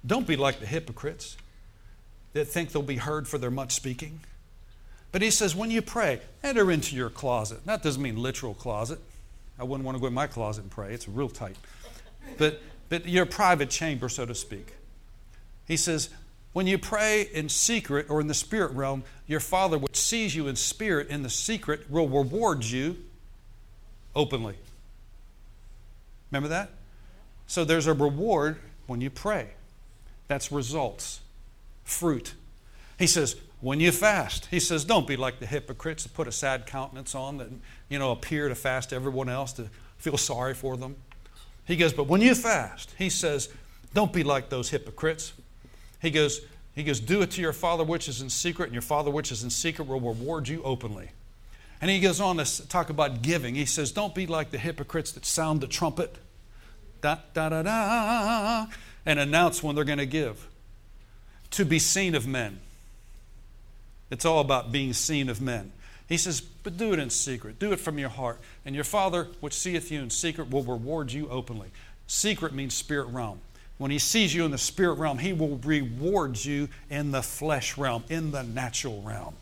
don't 0.07 0.27
be 0.27 0.37
like 0.37 0.61
the 0.61 0.67
hypocrites 0.67 1.37
that 2.35 2.45
think 2.45 2.73
they'll 2.73 2.83
be 2.83 2.97
heard 2.97 3.27
for 3.27 3.39
their 3.39 3.51
much 3.51 3.75
speaking. 3.75 4.21
But 5.11 5.23
he 5.23 5.31
says, 5.31 5.57
when 5.57 5.71
you 5.71 5.83
pray, 5.83 6.21
enter 6.43 6.71
into 6.71 6.95
your 6.95 7.11
closet. 7.11 7.65
That 7.65 7.83
doesn't 7.83 8.03
mean 8.03 8.17
literal 8.17 8.55
closet. 8.55 8.99
I 9.59 9.65
wouldn't 9.65 9.85
want 9.85 9.97
to 9.97 10.01
go 10.01 10.07
in 10.07 10.15
my 10.15 10.27
closet 10.27 10.63
and 10.63 10.71
pray, 10.71 10.93
it's 10.93 11.09
real 11.09 11.29
tight. 11.29 11.57
But, 12.37 12.61
but 12.89 13.07
your 13.07 13.27
private 13.27 13.71
chamber, 13.71 14.09
so 14.09 14.27
to 14.27 14.35
speak. 14.35 14.75
He 15.67 15.77
says, 15.77 16.11
when 16.53 16.67
you 16.67 16.79
pray 16.79 17.23
in 17.23 17.49
secret 17.49 18.07
or 18.09 18.21
in 18.21 18.27
the 18.27 18.35
spirit 18.35 18.73
realm, 18.73 19.05
your 19.27 19.41
Father, 19.41 19.79
which 19.79 19.97
sees 19.97 20.35
you 20.35 20.49
in 20.49 20.57
spirit 20.57 21.09
in 21.09 21.23
the 21.23 21.31
secret, 21.31 21.91
will 21.91 22.09
reward 22.09 22.65
you 22.65 22.97
openly. 24.15 24.57
Remember 26.31 26.49
that? 26.49 26.71
So 27.47 27.65
there's 27.65 27.87
a 27.87 27.95
reward 27.95 28.59
when 28.87 29.01
you 29.01 29.11
pray. 29.11 29.49
That's 30.27 30.53
results 30.53 31.21
fruit. 31.85 32.35
He 32.99 33.07
says, 33.07 33.37
when 33.61 33.81
you 33.81 33.93
fast, 33.93 34.47
he 34.47 34.61
says, 34.61 34.85
don't 34.85 35.07
be 35.07 35.17
like 35.17 35.39
the 35.41 35.47
hypocrites 35.47 36.03
that 36.03 36.15
put 36.15 36.29
a 36.29 36.33
sad 36.33 36.67
countenance 36.67 37.15
on 37.15 37.39
that, 37.39 37.49
you 37.89 37.99
know, 37.99 38.13
appear 38.13 38.49
to 38.49 38.55
fast 38.55 38.93
everyone 38.93 39.29
else 39.29 39.53
to 39.55 39.69
feel 39.97 40.17
sorry 40.17 40.55
for 40.55 40.77
them. 40.77 40.97
He 41.65 41.77
goes, 41.77 41.93
but 41.93 42.05
when 42.05 42.21
you 42.21 42.35
fast, 42.35 42.95
he 42.99 43.11
says, 43.11 43.49
don't 43.95 44.13
be 44.13 44.23
like 44.25 44.49
those 44.49 44.71
hypocrites. 44.71 45.33
He 46.01 46.11
goes, 46.11 46.41
he 46.75 46.85
goes, 46.85 47.01
do 47.01 47.23
it 47.23 47.33
to 47.33 47.41
your 47.41 47.53
Father 47.53 47.85
which 47.85 48.09
is 48.09 48.21
in 48.21 48.31
secret, 48.31 48.67
and 48.67 48.73
your 48.73 48.83
Father 48.83 49.11
which 49.11 49.33
is 49.33 49.43
in 49.43 49.51
secret 49.51 49.89
will 49.89 50.01
reward 50.01 50.49
you 50.49 50.63
openly. 50.63 51.11
And 51.81 51.91
he 51.91 52.01
goes 52.01 52.21
on 52.21 52.37
to 52.39 52.69
talk 52.69 52.91
about 52.91 53.23
giving. 53.23 53.55
He 53.55 53.67
says, 53.67 53.93
don't 53.93 54.15
be 54.15 54.27
like 54.27 54.51
the 54.51 54.59
hypocrites 54.59 55.13
that 55.13 55.25
sound 55.25 55.61
the 55.61 55.67
trumpet, 55.67 56.17
da 57.01 57.19
da 57.35 57.49
da 57.49 57.63
da, 57.63 58.67
and 59.05 59.19
announce 59.19 59.63
when 59.63 59.75
they're 59.75 59.85
going 59.85 59.99
to 59.99 60.07
give 60.07 60.49
to 61.51 61.65
be 61.65 61.79
seen 61.79 62.15
of 62.15 62.27
men. 62.27 62.61
It's 64.11 64.25
all 64.25 64.41
about 64.41 64.73
being 64.73 64.93
seen 64.93 65.29
of 65.29 65.41
men. 65.41 65.73
He 66.09 66.17
says, 66.17 66.41
but 66.41 66.79
do 66.79 66.93
it 66.93 66.99
in 66.99 67.11
secret. 67.11 67.59
Do 67.59 67.73
it 67.73 67.81
from 67.81 67.99
your 67.99 68.09
heart. 68.09 68.39
And 68.65 68.75
your 68.75 68.85
Father, 68.85 69.29
which 69.41 69.53
seeth 69.53 69.91
you 69.91 70.01
in 70.01 70.11
secret, 70.11 70.51
will 70.51 70.63
reward 70.63 71.13
you 71.13 71.29
openly. 71.29 71.69
Secret 72.07 72.55
means 72.55 72.75
spirit 72.75 73.09
realm. 73.09 73.41
When 73.77 73.91
He 73.91 73.99
sees 73.99 74.35
you 74.35 74.45
in 74.45 74.51
the 74.51 74.59
spirit 74.59 74.95
realm, 74.95 75.19
He 75.19 75.33
will 75.33 75.57
reward 75.59 76.43
you 76.43 76.69
in 76.89 77.11
the 77.13 77.23
flesh 77.23 77.77
realm, 77.77 78.05
in 78.09 78.31
the 78.31 78.43
natural 78.43 79.03
realm. 79.03 79.35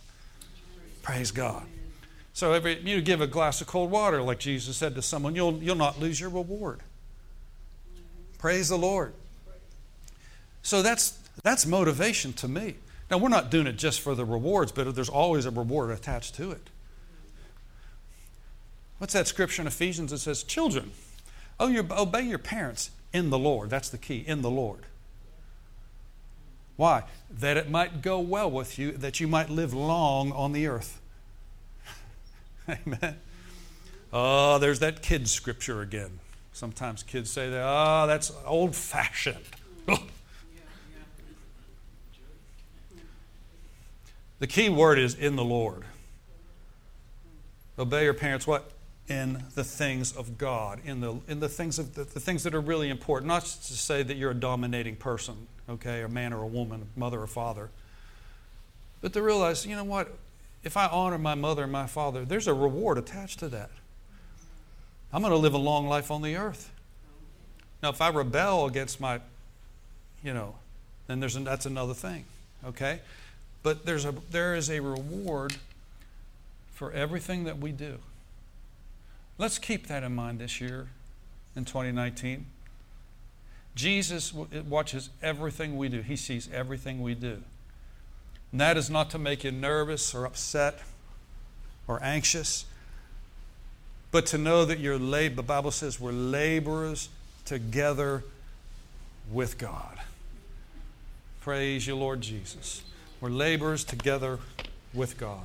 Praise 1.02 1.30
God. 1.30 1.64
So 2.32 2.52
if 2.52 2.84
you 2.84 3.00
give 3.00 3.20
a 3.20 3.26
glass 3.26 3.60
of 3.60 3.68
cold 3.68 3.90
water, 3.90 4.20
like 4.20 4.40
Jesus 4.40 4.76
said 4.76 4.94
to 4.96 5.02
someone, 5.02 5.34
you'll, 5.34 5.62
you'll 5.62 5.76
not 5.76 6.00
lose 6.00 6.20
your 6.20 6.30
reward. 6.30 6.80
Praise 8.38 8.68
the 8.68 8.76
Lord. 8.76 9.14
So 10.62 10.82
that's 10.82 11.18
that's 11.42 11.64
motivation 11.64 12.32
to 12.34 12.48
me. 12.48 12.74
Now, 13.11 13.18
we're 13.18 13.28
not 13.28 13.50
doing 13.50 13.66
it 13.66 13.76
just 13.76 14.00
for 14.00 14.14
the 14.14 14.24
rewards, 14.24 14.72
but 14.72 14.94
there's 14.94 15.09
always 15.09 15.46
a 15.46 15.50
reward 15.50 15.90
attached 15.90 16.34
to 16.36 16.50
it. 16.50 16.70
What's 18.98 19.12
that 19.12 19.28
scripture 19.28 19.62
in 19.62 19.68
Ephesians 19.68 20.11
that 20.11 20.18
says, 20.18 20.42
Children, 20.42 20.92
oh, 21.61 21.86
obey 21.90 22.22
your 22.22 22.38
parents 22.38 22.90
in 23.12 23.30
the 23.30 23.38
Lord. 23.38 23.70
That's 23.70 23.88
the 23.88 23.98
key, 23.98 24.24
in 24.26 24.42
the 24.42 24.50
Lord. 24.50 24.86
Why? 26.76 27.04
That 27.30 27.57
it 27.57 27.70
might 27.70 28.02
go 28.02 28.20
well 28.20 28.50
with 28.50 28.78
you, 28.78 28.92
that 28.92 29.20
you 29.20 29.28
might 29.28 29.50
live 29.50 29.72
long 29.72 30.32
on 30.32 30.52
the 30.52 30.66
earth. 30.66 31.00
Amen. 32.68 33.16
Oh, 34.12 34.59
there's 34.59 34.80
that 34.80 35.02
kid 35.02 35.28
scripture 35.28 35.80
again. 35.80 36.18
Sometimes 36.52 37.02
kids 37.02 37.30
say 37.30 37.50
that, 37.50 37.62
ah, 37.62 38.02
oh, 38.04 38.07
that's 38.07 38.32
old 38.44 38.74
fashioned. 38.74 39.44
The 44.39 44.47
key 44.47 44.68
word 44.68 44.99
is 44.99 45.14
in 45.14 45.37
the 45.37 45.45
Lord. 45.45 45.84
Obey 47.78 48.05
your 48.05 48.14
parents 48.14 48.47
what? 48.47 48.70
In 49.09 49.45
the 49.55 49.64
things 49.64 50.16
of 50.16 50.37
God, 50.37 50.80
in 50.84 51.01
the, 51.01 51.20
in 51.28 51.41
the 51.41 51.49
things 51.49 51.78
of 51.78 51.95
the, 51.95 52.05
the 52.05 52.20
things 52.20 52.43
that 52.43 52.55
are 52.55 52.61
really 52.61 52.91
important. 52.91 53.28
Not 53.28 53.45
to 53.45 53.72
say 53.74 54.03
that 54.03 54.16
you're 54.16 54.32
a 54.32 54.34
dominating 54.34 54.97
person, 54.97 55.47
okay, 55.68 56.03
a 56.03 56.09
man 56.09 56.32
or 56.32 56.43
a 56.43 56.47
woman, 56.47 56.89
mother 56.97 57.20
or 57.20 57.26
father. 57.26 57.70
But 59.01 59.12
to 59.12 59.22
realize, 59.22 59.64
you 59.64 59.76
know 59.76 59.84
what? 59.84 60.16
If 60.64 60.76
I 60.76 60.87
honor 60.89 61.18
my 61.18 61.34
mother 61.34 61.62
and 61.62 61.72
my 61.72 61.87
father, 61.87 62.24
there's 62.24 62.49
a 62.49 62.55
reward 62.55 62.99
attached 62.99 63.39
to 63.39 63.49
that. 63.49 63.70
I'm 65.12 65.22
going 65.22 65.30
to 65.30 65.39
live 65.39 65.55
a 65.55 65.59
long 65.59 65.87
life 65.87 66.11
on 66.11 66.22
the 66.22 66.37
earth. 66.37 66.72
Now, 67.82 67.91
if 67.91 68.01
I 68.01 68.09
rebel 68.09 68.66
against 68.66 69.01
my, 69.01 69.20
you 70.24 70.34
know, 70.34 70.57
then 71.07 71.20
there's 71.20 71.37
a, 71.37 71.41
that's 71.41 71.66
another 71.66 71.95
thing, 71.95 72.24
okay? 72.66 73.01
But 73.66 73.84
there's 73.84 74.04
a, 74.04 74.14
there 74.30 74.54
is 74.54 74.70
a 74.70 74.78
reward 74.78 75.56
for 76.70 76.92
everything 76.92 77.42
that 77.46 77.58
we 77.58 77.72
do. 77.72 77.98
Let's 79.38 79.58
keep 79.58 79.88
that 79.88 80.04
in 80.04 80.14
mind 80.14 80.38
this 80.38 80.60
year 80.60 80.86
in 81.56 81.64
2019. 81.64 82.46
Jesus 83.74 84.32
watches 84.32 85.10
everything 85.20 85.76
we 85.76 85.88
do, 85.88 86.00
He 86.00 86.14
sees 86.14 86.48
everything 86.52 87.02
we 87.02 87.16
do. 87.16 87.42
And 88.52 88.60
that 88.60 88.76
is 88.76 88.88
not 88.88 89.10
to 89.10 89.18
make 89.18 89.42
you 89.42 89.50
nervous 89.50 90.14
or 90.14 90.26
upset 90.26 90.78
or 91.88 92.00
anxious, 92.04 92.66
but 94.12 94.26
to 94.26 94.38
know 94.38 94.64
that 94.64 94.78
you're 94.78 94.96
lab- 94.96 95.34
the 95.34 95.42
Bible 95.42 95.72
says 95.72 95.98
we're 95.98 96.12
laborers 96.12 97.08
together 97.44 98.22
with 99.28 99.58
God. 99.58 99.98
Praise 101.40 101.88
you, 101.88 101.96
Lord 101.96 102.20
Jesus. 102.20 102.82
We're 103.20 103.30
laborers 103.30 103.82
together 103.82 104.38
with 104.92 105.16
God. 105.16 105.40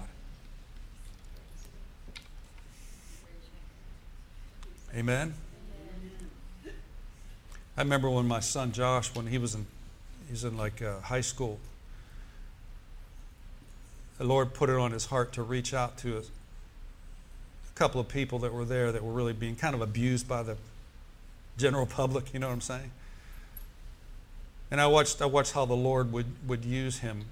Amen. 4.93 5.33
I 7.77 7.81
remember 7.81 8.09
when 8.09 8.27
my 8.27 8.41
son 8.41 8.73
Josh, 8.73 9.15
when 9.15 9.27
he 9.27 9.37
was 9.37 9.55
in, 9.55 9.65
he's 10.29 10.43
in 10.43 10.57
like 10.57 10.81
uh, 10.81 10.99
high 10.99 11.21
school. 11.21 11.59
The 14.17 14.25
Lord 14.25 14.53
put 14.53 14.69
it 14.69 14.75
on 14.75 14.91
his 14.91 15.05
heart 15.05 15.31
to 15.33 15.43
reach 15.43 15.73
out 15.73 15.97
to 15.99 16.17
a, 16.17 16.19
a 16.19 16.23
couple 17.75 18.01
of 18.01 18.09
people 18.09 18.39
that 18.39 18.53
were 18.53 18.65
there 18.65 18.91
that 18.91 19.01
were 19.01 19.13
really 19.13 19.33
being 19.33 19.55
kind 19.55 19.73
of 19.73 19.81
abused 19.81 20.27
by 20.27 20.43
the 20.43 20.57
general 21.57 21.85
public. 21.87 22.33
You 22.33 22.41
know 22.41 22.47
what 22.47 22.53
I'm 22.53 22.61
saying? 22.61 22.91
And 24.69 24.81
I 24.81 24.87
watched, 24.87 25.21
I 25.21 25.25
watched 25.25 25.53
how 25.53 25.63
the 25.63 25.73
Lord 25.73 26.11
would, 26.11 26.47
would 26.47 26.65
use 26.65 26.99
him 26.99 27.25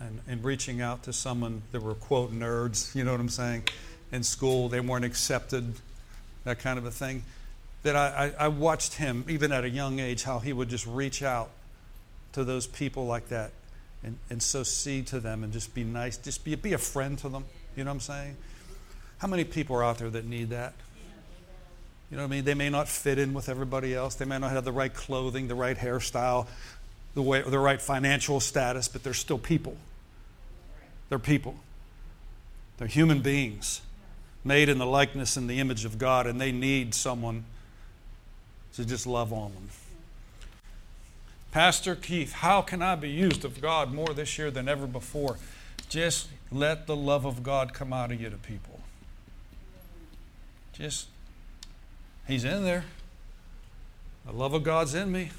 and, 0.00 0.20
and 0.28 0.44
reaching 0.44 0.80
out 0.80 1.04
to 1.04 1.12
someone 1.12 1.62
that 1.72 1.82
were 1.82 1.94
quote 1.94 2.32
nerds. 2.32 2.94
You 2.94 3.04
know 3.04 3.12
what 3.12 3.20
I'm 3.20 3.28
saying? 3.28 3.64
In 4.12 4.22
school, 4.22 4.68
they 4.68 4.80
weren't 4.80 5.04
accepted 5.04 5.74
that 6.44 6.58
kind 6.58 6.78
of 6.78 6.86
a 6.86 6.90
thing. 6.90 7.24
That 7.82 7.96
I, 7.96 8.32
I, 8.38 8.44
I 8.46 8.48
watched 8.48 8.94
him, 8.94 9.24
even 9.28 9.52
at 9.52 9.64
a 9.64 9.70
young 9.70 10.00
age, 10.00 10.22
how 10.24 10.38
he 10.38 10.52
would 10.52 10.68
just 10.68 10.86
reach 10.86 11.22
out 11.22 11.50
to 12.32 12.44
those 12.44 12.66
people 12.66 13.06
like 13.06 13.28
that 13.28 13.52
and, 14.02 14.18
and 14.30 14.42
sow 14.42 14.62
seed 14.62 15.06
to 15.08 15.20
them 15.20 15.42
and 15.44 15.52
just 15.52 15.74
be 15.74 15.84
nice, 15.84 16.16
just 16.16 16.44
be, 16.44 16.54
be 16.54 16.72
a 16.72 16.78
friend 16.78 17.18
to 17.18 17.28
them. 17.28 17.44
You 17.76 17.84
know 17.84 17.90
what 17.90 17.96
I'm 17.96 18.00
saying? 18.00 18.36
How 19.18 19.28
many 19.28 19.44
people 19.44 19.76
are 19.76 19.84
out 19.84 19.98
there 19.98 20.10
that 20.10 20.26
need 20.26 20.50
that? 20.50 20.74
You 22.10 22.16
know 22.16 22.22
what 22.22 22.28
I 22.28 22.36
mean? 22.36 22.44
They 22.44 22.54
may 22.54 22.70
not 22.70 22.88
fit 22.88 23.18
in 23.18 23.34
with 23.34 23.48
everybody 23.48 23.94
else. 23.94 24.14
They 24.14 24.26
may 24.26 24.38
not 24.38 24.52
have 24.52 24.64
the 24.64 24.72
right 24.72 24.94
clothing, 24.94 25.48
the 25.48 25.56
right 25.56 25.76
hairstyle, 25.76 26.46
the, 27.16 27.22
way, 27.22 27.40
the 27.40 27.58
right 27.58 27.80
financial 27.80 28.40
status, 28.40 28.88
but 28.88 29.02
they're 29.02 29.14
still 29.14 29.38
people. 29.38 29.76
They're 31.08 31.18
people. 31.18 31.56
They're 32.76 32.86
human 32.86 33.22
beings 33.22 33.80
made 34.44 34.68
in 34.68 34.76
the 34.76 34.86
likeness 34.86 35.34
and 35.36 35.48
the 35.48 35.58
image 35.58 35.86
of 35.86 35.96
God, 35.96 36.26
and 36.26 36.38
they 36.38 36.52
need 36.52 36.94
someone 36.94 37.44
to 38.74 38.84
just 38.84 39.06
love 39.06 39.32
on 39.32 39.54
them. 39.54 39.68
Pastor 41.52 41.96
Keith, 41.96 42.34
how 42.34 42.60
can 42.60 42.82
I 42.82 42.96
be 42.96 43.08
used 43.08 43.46
of 43.46 43.62
God 43.62 43.94
more 43.94 44.12
this 44.12 44.36
year 44.36 44.50
than 44.50 44.68
ever 44.68 44.86
before? 44.86 45.38
Just 45.88 46.28
let 46.52 46.86
the 46.86 46.94
love 46.94 47.24
of 47.24 47.42
God 47.42 47.72
come 47.72 47.94
out 47.94 48.12
of 48.12 48.20
you 48.20 48.28
to 48.28 48.36
people. 48.36 48.80
Just, 50.74 51.06
He's 52.28 52.44
in 52.44 52.62
there. 52.62 52.84
The 54.26 54.32
love 54.32 54.52
of 54.52 54.64
God's 54.64 54.94
in 54.94 55.10
me. 55.10 55.30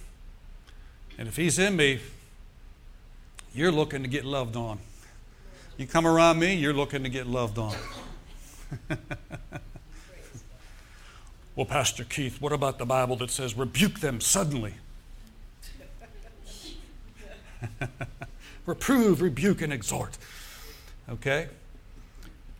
And 1.18 1.28
if 1.28 1.36
He's 1.36 1.57
in 1.59 1.76
me, 1.76 1.99
you're 3.53 3.72
looking 3.72 4.03
to 4.03 4.07
get 4.09 4.24
loved 4.26 4.55
on. 4.55 4.80
You 5.78 5.88
come 5.88 6.05
around 6.07 6.39
me, 6.39 6.55
you're 6.55 6.74
looking 6.74 7.03
to 7.03 7.09
get 7.09 7.28
loved 7.28 7.57
on. 7.57 7.76
well, 11.55 11.65
Pastor 11.65 12.03
Keith, 12.03 12.41
what 12.41 12.51
about 12.51 12.78
the 12.80 12.86
Bible 12.86 13.15
that 13.18 13.32
says 13.32 13.55
rebuke 13.55 13.99
them 13.99 14.22
suddenly? 14.22 14.74
Reprove, 18.65 19.22
rebuke, 19.22 19.61
and 19.61 19.72
exhort. 19.72 20.18
Okay? 21.09 21.47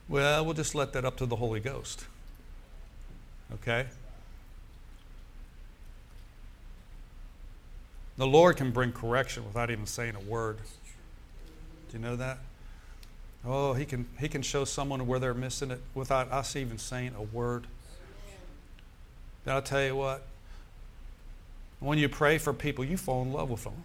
Well, 0.08 0.46
we'll 0.46 0.54
just 0.54 0.74
let 0.74 0.94
that 0.94 1.04
up 1.04 1.18
to 1.18 1.26
the 1.26 1.36
Holy 1.36 1.60
Ghost. 1.60 2.06
Okay? 3.56 3.88
The 8.18 8.28
Lord 8.28 8.58
can 8.58 8.72
bring 8.72 8.92
correction 8.92 9.46
without 9.46 9.70
even 9.70 9.86
saying 9.86 10.16
a 10.16 10.20
word. 10.20 10.58
Do 11.90 11.98
you 11.98 12.04
know 12.04 12.16
that? 12.16 12.40
Oh, 13.46 13.74
he 13.74 13.86
can, 13.86 14.08
he 14.20 14.28
can 14.28 14.42
show 14.42 14.66
someone 14.66 15.06
where 15.08 15.20
they're 15.20 15.34
missing 15.34 15.72
it 15.72 15.82
without 15.94 16.32
us 16.32 16.56
even 16.56 16.78
saying 16.78 17.14
a 17.16 17.22
word. 17.22 17.68
But 19.46 19.54
I'll 19.54 19.62
tell 19.62 19.84
you 19.84 19.96
what, 19.96 20.24
when 21.80 21.98
you 22.00 22.10
pray 22.10 22.38
for 22.38 22.54
people, 22.54 22.84
you 22.84 22.98
fall 22.98 23.22
in 23.22 23.32
love 23.32 23.50
with 23.50 23.64
them. 23.64 23.84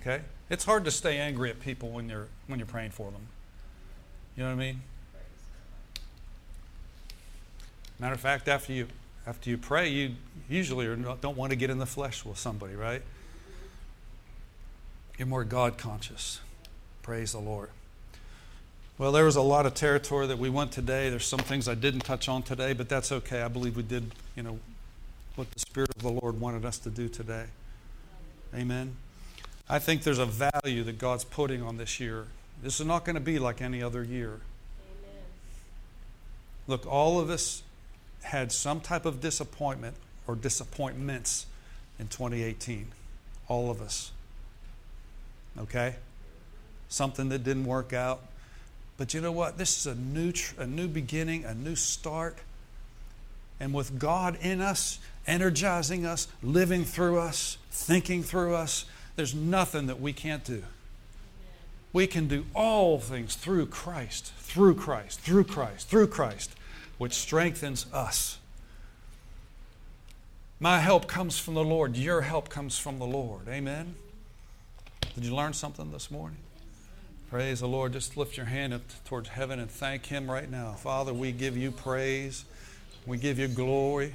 Okay? 0.00 0.22
It's 0.50 0.64
hard 0.64 0.84
to 0.86 0.90
stay 0.90 1.18
angry 1.18 1.50
at 1.50 1.60
people 1.60 1.90
when 1.90 2.08
you're, 2.08 2.28
when 2.46 2.58
you're 2.58 2.66
praying 2.66 2.90
for 2.90 3.10
them. 3.10 3.26
You 4.36 4.42
know 4.42 4.48
what 4.48 4.56
I 4.56 4.58
mean? 4.58 4.82
Matter 8.00 8.14
of 8.14 8.20
fact, 8.20 8.48
after 8.48 8.72
you, 8.72 8.88
after 9.26 9.50
you 9.50 9.56
pray, 9.56 9.88
you 9.88 10.14
usually 10.48 10.86
don't 11.20 11.36
want 11.36 11.50
to 11.50 11.56
get 11.56 11.70
in 11.70 11.78
the 11.78 11.86
flesh 11.86 12.24
with 12.24 12.38
somebody, 12.38 12.74
right? 12.74 13.02
You're 15.18 15.28
more 15.28 15.44
God 15.44 15.78
conscious. 15.78 16.40
Praise 17.02 17.32
the 17.32 17.38
Lord. 17.38 17.70
Well, 18.96 19.12
there 19.12 19.24
was 19.24 19.36
a 19.36 19.42
lot 19.42 19.66
of 19.66 19.74
territory 19.74 20.26
that 20.28 20.38
we 20.38 20.50
went 20.50 20.72
today. 20.72 21.10
There's 21.10 21.26
some 21.26 21.40
things 21.40 21.68
I 21.68 21.74
didn't 21.74 22.00
touch 22.00 22.28
on 22.28 22.42
today, 22.42 22.74
but 22.74 22.88
that's 22.88 23.10
okay. 23.10 23.42
I 23.42 23.48
believe 23.48 23.76
we 23.76 23.82
did, 23.82 24.12
you 24.36 24.42
know, 24.42 24.58
what 25.34 25.50
the 25.50 25.58
Spirit 25.58 25.90
of 25.96 26.02
the 26.02 26.10
Lord 26.10 26.40
wanted 26.40 26.64
us 26.64 26.78
to 26.78 26.90
do 26.90 27.08
today. 27.08 27.46
Amen. 28.54 28.94
I 29.68 29.78
think 29.78 30.02
there's 30.02 30.18
a 30.18 30.26
value 30.26 30.84
that 30.84 30.98
God's 30.98 31.24
putting 31.24 31.62
on 31.62 31.76
this 31.76 31.98
year. 31.98 32.26
This 32.62 32.78
is 32.78 32.86
not 32.86 33.04
going 33.04 33.14
to 33.14 33.20
be 33.20 33.38
like 33.38 33.60
any 33.60 33.82
other 33.82 34.04
year. 34.04 34.28
Amen. 34.28 35.22
Look, 36.68 36.86
all 36.86 37.18
of 37.18 37.30
us 37.30 37.62
had 38.24 38.52
some 38.52 38.80
type 38.80 39.06
of 39.06 39.20
disappointment 39.20 39.96
or 40.26 40.34
disappointments 40.34 41.46
in 41.98 42.08
2018. 42.08 42.88
All 43.48 43.70
of 43.70 43.80
us. 43.80 44.10
Okay? 45.58 45.96
something 46.94 47.28
that 47.30 47.44
didn't 47.44 47.64
work 47.64 47.92
out. 47.92 48.22
But 48.96 49.12
you 49.12 49.20
know 49.20 49.32
what? 49.32 49.58
This 49.58 49.78
is 49.78 49.86
a 49.86 49.94
new, 49.94 50.32
a 50.56 50.66
new 50.66 50.88
beginning, 50.88 51.44
a 51.44 51.54
new 51.54 51.74
start. 51.74 52.38
And 53.58 53.74
with 53.74 53.98
God 53.98 54.38
in 54.40 54.60
us, 54.60 54.98
energizing 55.26 56.06
us, 56.06 56.28
living 56.42 56.84
through 56.84 57.18
us, 57.18 57.58
thinking 57.70 58.22
through 58.22 58.54
us, 58.54 58.84
there's 59.16 59.34
nothing 59.34 59.86
that 59.86 60.00
we 60.00 60.12
can't 60.12 60.44
do. 60.44 60.62
We 61.92 62.06
can 62.06 62.26
do 62.26 62.44
all 62.54 62.98
things 62.98 63.36
through 63.36 63.66
Christ, 63.66 64.32
through 64.38 64.74
Christ, 64.74 65.20
through 65.20 65.44
Christ, 65.44 65.88
through 65.88 66.08
Christ, 66.08 66.52
which 66.98 67.14
strengthens 67.14 67.86
us. 67.92 68.38
My 70.60 70.78
help 70.78 71.06
comes 71.06 71.38
from 71.38 71.54
the 71.54 71.64
Lord. 71.64 71.96
Your 71.96 72.22
help 72.22 72.48
comes 72.48 72.78
from 72.78 72.98
the 72.98 73.06
Lord. 73.06 73.48
Amen. 73.48 73.94
Did 75.14 75.24
you 75.24 75.34
learn 75.34 75.52
something 75.52 75.90
this 75.92 76.10
morning? 76.10 76.38
Praise 77.30 77.60
the 77.60 77.68
Lord. 77.68 77.92
Just 77.92 78.16
lift 78.16 78.36
your 78.36 78.46
hand 78.46 78.72
up 78.72 78.82
towards 79.04 79.28
heaven 79.28 79.58
and 79.58 79.70
thank 79.70 80.06
Him 80.06 80.30
right 80.30 80.50
now. 80.50 80.72
Father, 80.72 81.12
we 81.12 81.32
give 81.32 81.56
you 81.56 81.70
praise. 81.70 82.44
We 83.06 83.18
give 83.18 83.38
you 83.38 83.48
glory. 83.48 84.14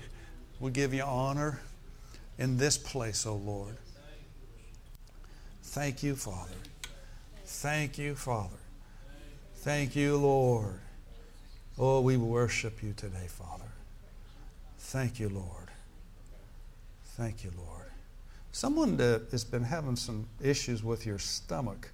We 0.59 0.71
give 0.71 0.93
you 0.93 1.03
honor 1.03 1.59
in 2.37 2.57
this 2.57 2.77
place, 2.77 3.25
O 3.25 3.31
oh 3.31 3.35
Lord. 3.35 3.77
Thank 5.63 6.01
you, 6.01 6.15
Father. 6.15 6.55
Thank 7.45 7.97
you, 7.97 8.15
Father. 8.15 8.57
Thank 9.57 9.95
you, 9.95 10.17
Lord. 10.17 10.79
Oh, 11.79 12.01
we 12.01 12.17
worship 12.17 12.83
you 12.83 12.93
today, 12.93 13.27
Father. 13.27 13.63
Thank 14.79 15.19
you, 15.19 15.29
Lord. 15.29 15.69
Thank 17.17 17.43
you, 17.43 17.51
Lord. 17.57 17.85
Someone 18.51 18.97
that 18.97 19.27
has 19.31 19.45
been 19.45 19.63
having 19.63 19.95
some 19.95 20.27
issues 20.41 20.83
with 20.83 21.05
your 21.05 21.19
stomach 21.19 21.91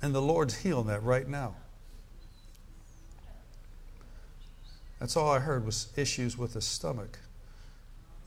And 0.00 0.14
the 0.14 0.22
Lord's 0.22 0.56
healing 0.58 0.86
that 0.86 1.02
right 1.02 1.26
now. 1.26 1.54
That's 5.00 5.16
all 5.16 5.30
I 5.30 5.38
heard 5.40 5.64
was 5.64 5.92
issues 5.96 6.36
with 6.36 6.54
the 6.54 6.60
stomach. 6.60 7.18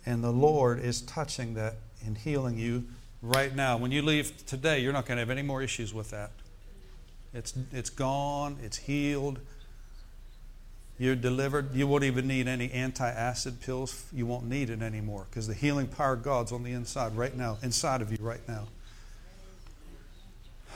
And 0.05 0.23
the 0.23 0.31
Lord 0.31 0.79
is 0.79 1.01
touching 1.01 1.53
that 1.55 1.75
and 2.05 2.17
healing 2.17 2.57
you 2.57 2.85
right 3.21 3.55
now. 3.55 3.77
When 3.77 3.91
you 3.91 4.01
leave 4.01 4.45
today, 4.45 4.79
you're 4.79 4.93
not 4.93 5.05
going 5.05 5.17
to 5.17 5.21
have 5.21 5.29
any 5.29 5.43
more 5.43 5.61
issues 5.61 5.93
with 5.93 6.09
that. 6.11 6.31
It's, 7.33 7.53
it's 7.71 7.89
gone, 7.89 8.57
it's 8.63 8.77
healed. 8.77 9.39
You're 10.99 11.15
delivered. 11.15 11.73
You 11.73 11.87
won't 11.87 12.03
even 12.03 12.27
need 12.27 12.47
any 12.47 12.71
anti-acid 12.71 13.61
pills. 13.61 14.05
You 14.13 14.25
won't 14.25 14.45
need 14.45 14.69
it 14.69 14.81
anymore 14.81 15.25
because 15.29 15.47
the 15.47 15.53
healing 15.53 15.87
power 15.87 16.13
of 16.13 16.23
God's 16.23 16.51
on 16.51 16.63
the 16.63 16.73
inside 16.73 17.15
right 17.15 17.35
now, 17.35 17.57
inside 17.63 18.01
of 18.01 18.11
you 18.11 18.19
right 18.21 18.47
now. 18.47 18.67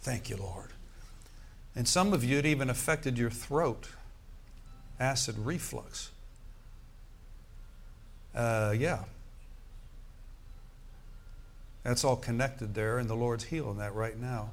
Thank 0.00 0.30
you, 0.30 0.36
Lord. 0.36 0.70
And 1.76 1.86
some 1.86 2.12
of 2.12 2.24
you, 2.24 2.38
it 2.38 2.46
even 2.46 2.70
affected 2.70 3.18
your 3.18 3.30
throat 3.30 3.88
acid 4.98 5.36
reflux. 5.38 6.10
Uh, 8.34 8.74
yeah. 8.76 9.04
That's 11.84 12.02
all 12.02 12.16
connected 12.16 12.74
there, 12.74 12.98
and 12.98 13.08
the 13.08 13.14
Lord's 13.14 13.44
healing 13.44 13.78
that 13.78 13.94
right 13.94 14.18
now. 14.18 14.50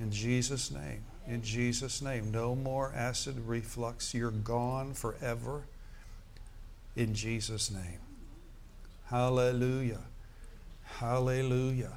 In 0.00 0.10
Jesus' 0.10 0.70
name. 0.70 1.04
In 1.28 1.42
Jesus' 1.42 2.00
name. 2.00 2.30
No 2.30 2.54
more 2.54 2.90
acid 2.96 3.36
reflux. 3.46 4.14
You're 4.14 4.30
gone 4.30 4.94
forever. 4.94 5.62
In 6.96 7.14
Jesus' 7.14 7.70
name. 7.70 8.00
Hallelujah. 9.06 10.00
Hallelujah. 10.84 11.92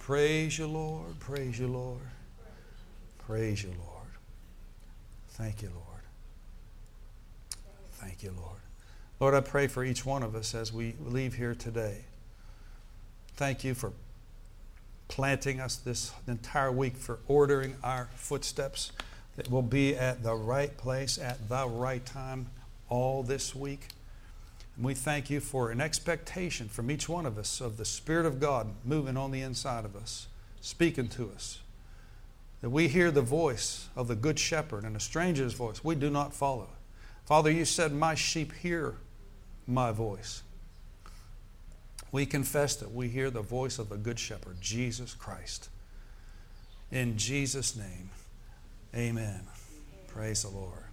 Praise 0.00 0.58
you, 0.58 0.66
Lord. 0.66 1.18
Praise 1.20 1.58
you, 1.58 1.68
Lord. 1.68 2.00
Praise 3.18 3.62
you, 3.62 3.70
Lord. 3.70 4.08
Thank 5.28 5.62
you, 5.62 5.70
Lord. 5.72 6.02
Thank 7.92 8.22
you, 8.24 8.34
Lord. 8.36 8.58
Lord, 9.20 9.34
I 9.34 9.40
pray 9.40 9.68
for 9.68 9.84
each 9.84 10.04
one 10.04 10.22
of 10.24 10.34
us 10.34 10.54
as 10.54 10.72
we 10.72 10.94
leave 11.00 11.34
here 11.34 11.54
today. 11.54 12.04
Thank 13.36 13.62
you 13.62 13.74
for 13.74 13.92
planting 15.08 15.60
us 15.60 15.76
this 15.76 16.12
entire 16.26 16.72
week, 16.72 16.96
for 16.96 17.18
ordering 17.28 17.76
our 17.82 18.08
footsteps 18.16 18.92
that 19.36 19.50
we'll 19.50 19.62
be 19.62 19.96
at 19.96 20.22
the 20.22 20.34
right 20.34 20.76
place 20.76 21.18
at 21.18 21.48
the 21.48 21.66
right 21.66 22.04
time 22.04 22.46
all 22.88 23.22
this 23.22 23.54
week. 23.54 23.88
And 24.76 24.84
we 24.84 24.94
thank 24.94 25.30
you 25.30 25.40
for 25.40 25.70
an 25.70 25.80
expectation 25.80 26.68
from 26.68 26.90
each 26.90 27.08
one 27.08 27.26
of 27.26 27.38
us 27.38 27.60
of 27.60 27.76
the 27.76 27.84
Spirit 27.84 28.26
of 28.26 28.40
God 28.40 28.68
moving 28.84 29.16
on 29.16 29.30
the 29.30 29.40
inside 29.40 29.84
of 29.84 29.94
us, 29.94 30.26
speaking 30.60 31.08
to 31.08 31.30
us. 31.34 31.60
That 32.60 32.70
we 32.70 32.88
hear 32.88 33.10
the 33.10 33.22
voice 33.22 33.88
of 33.94 34.08
the 34.08 34.16
Good 34.16 34.38
Shepherd 34.38 34.84
and 34.84 34.96
a 34.96 35.00
stranger's 35.00 35.52
voice 35.52 35.84
we 35.84 35.94
do 35.94 36.10
not 36.10 36.32
follow. 36.32 36.68
Father, 37.24 37.50
you 37.50 37.64
said, 37.64 37.92
My 37.92 38.14
sheep 38.14 38.52
hear 38.52 38.96
my 39.66 39.92
voice. 39.92 40.42
We 42.14 42.26
confess 42.26 42.76
that 42.76 42.94
we 42.94 43.08
hear 43.08 43.28
the 43.28 43.42
voice 43.42 43.80
of 43.80 43.88
the 43.88 43.96
Good 43.96 44.20
Shepherd, 44.20 44.60
Jesus 44.60 45.14
Christ. 45.14 45.68
In 46.92 47.18
Jesus' 47.18 47.74
name, 47.74 48.08
amen. 48.94 49.40
Praise 50.06 50.42
the 50.42 50.50
Lord. 50.50 50.83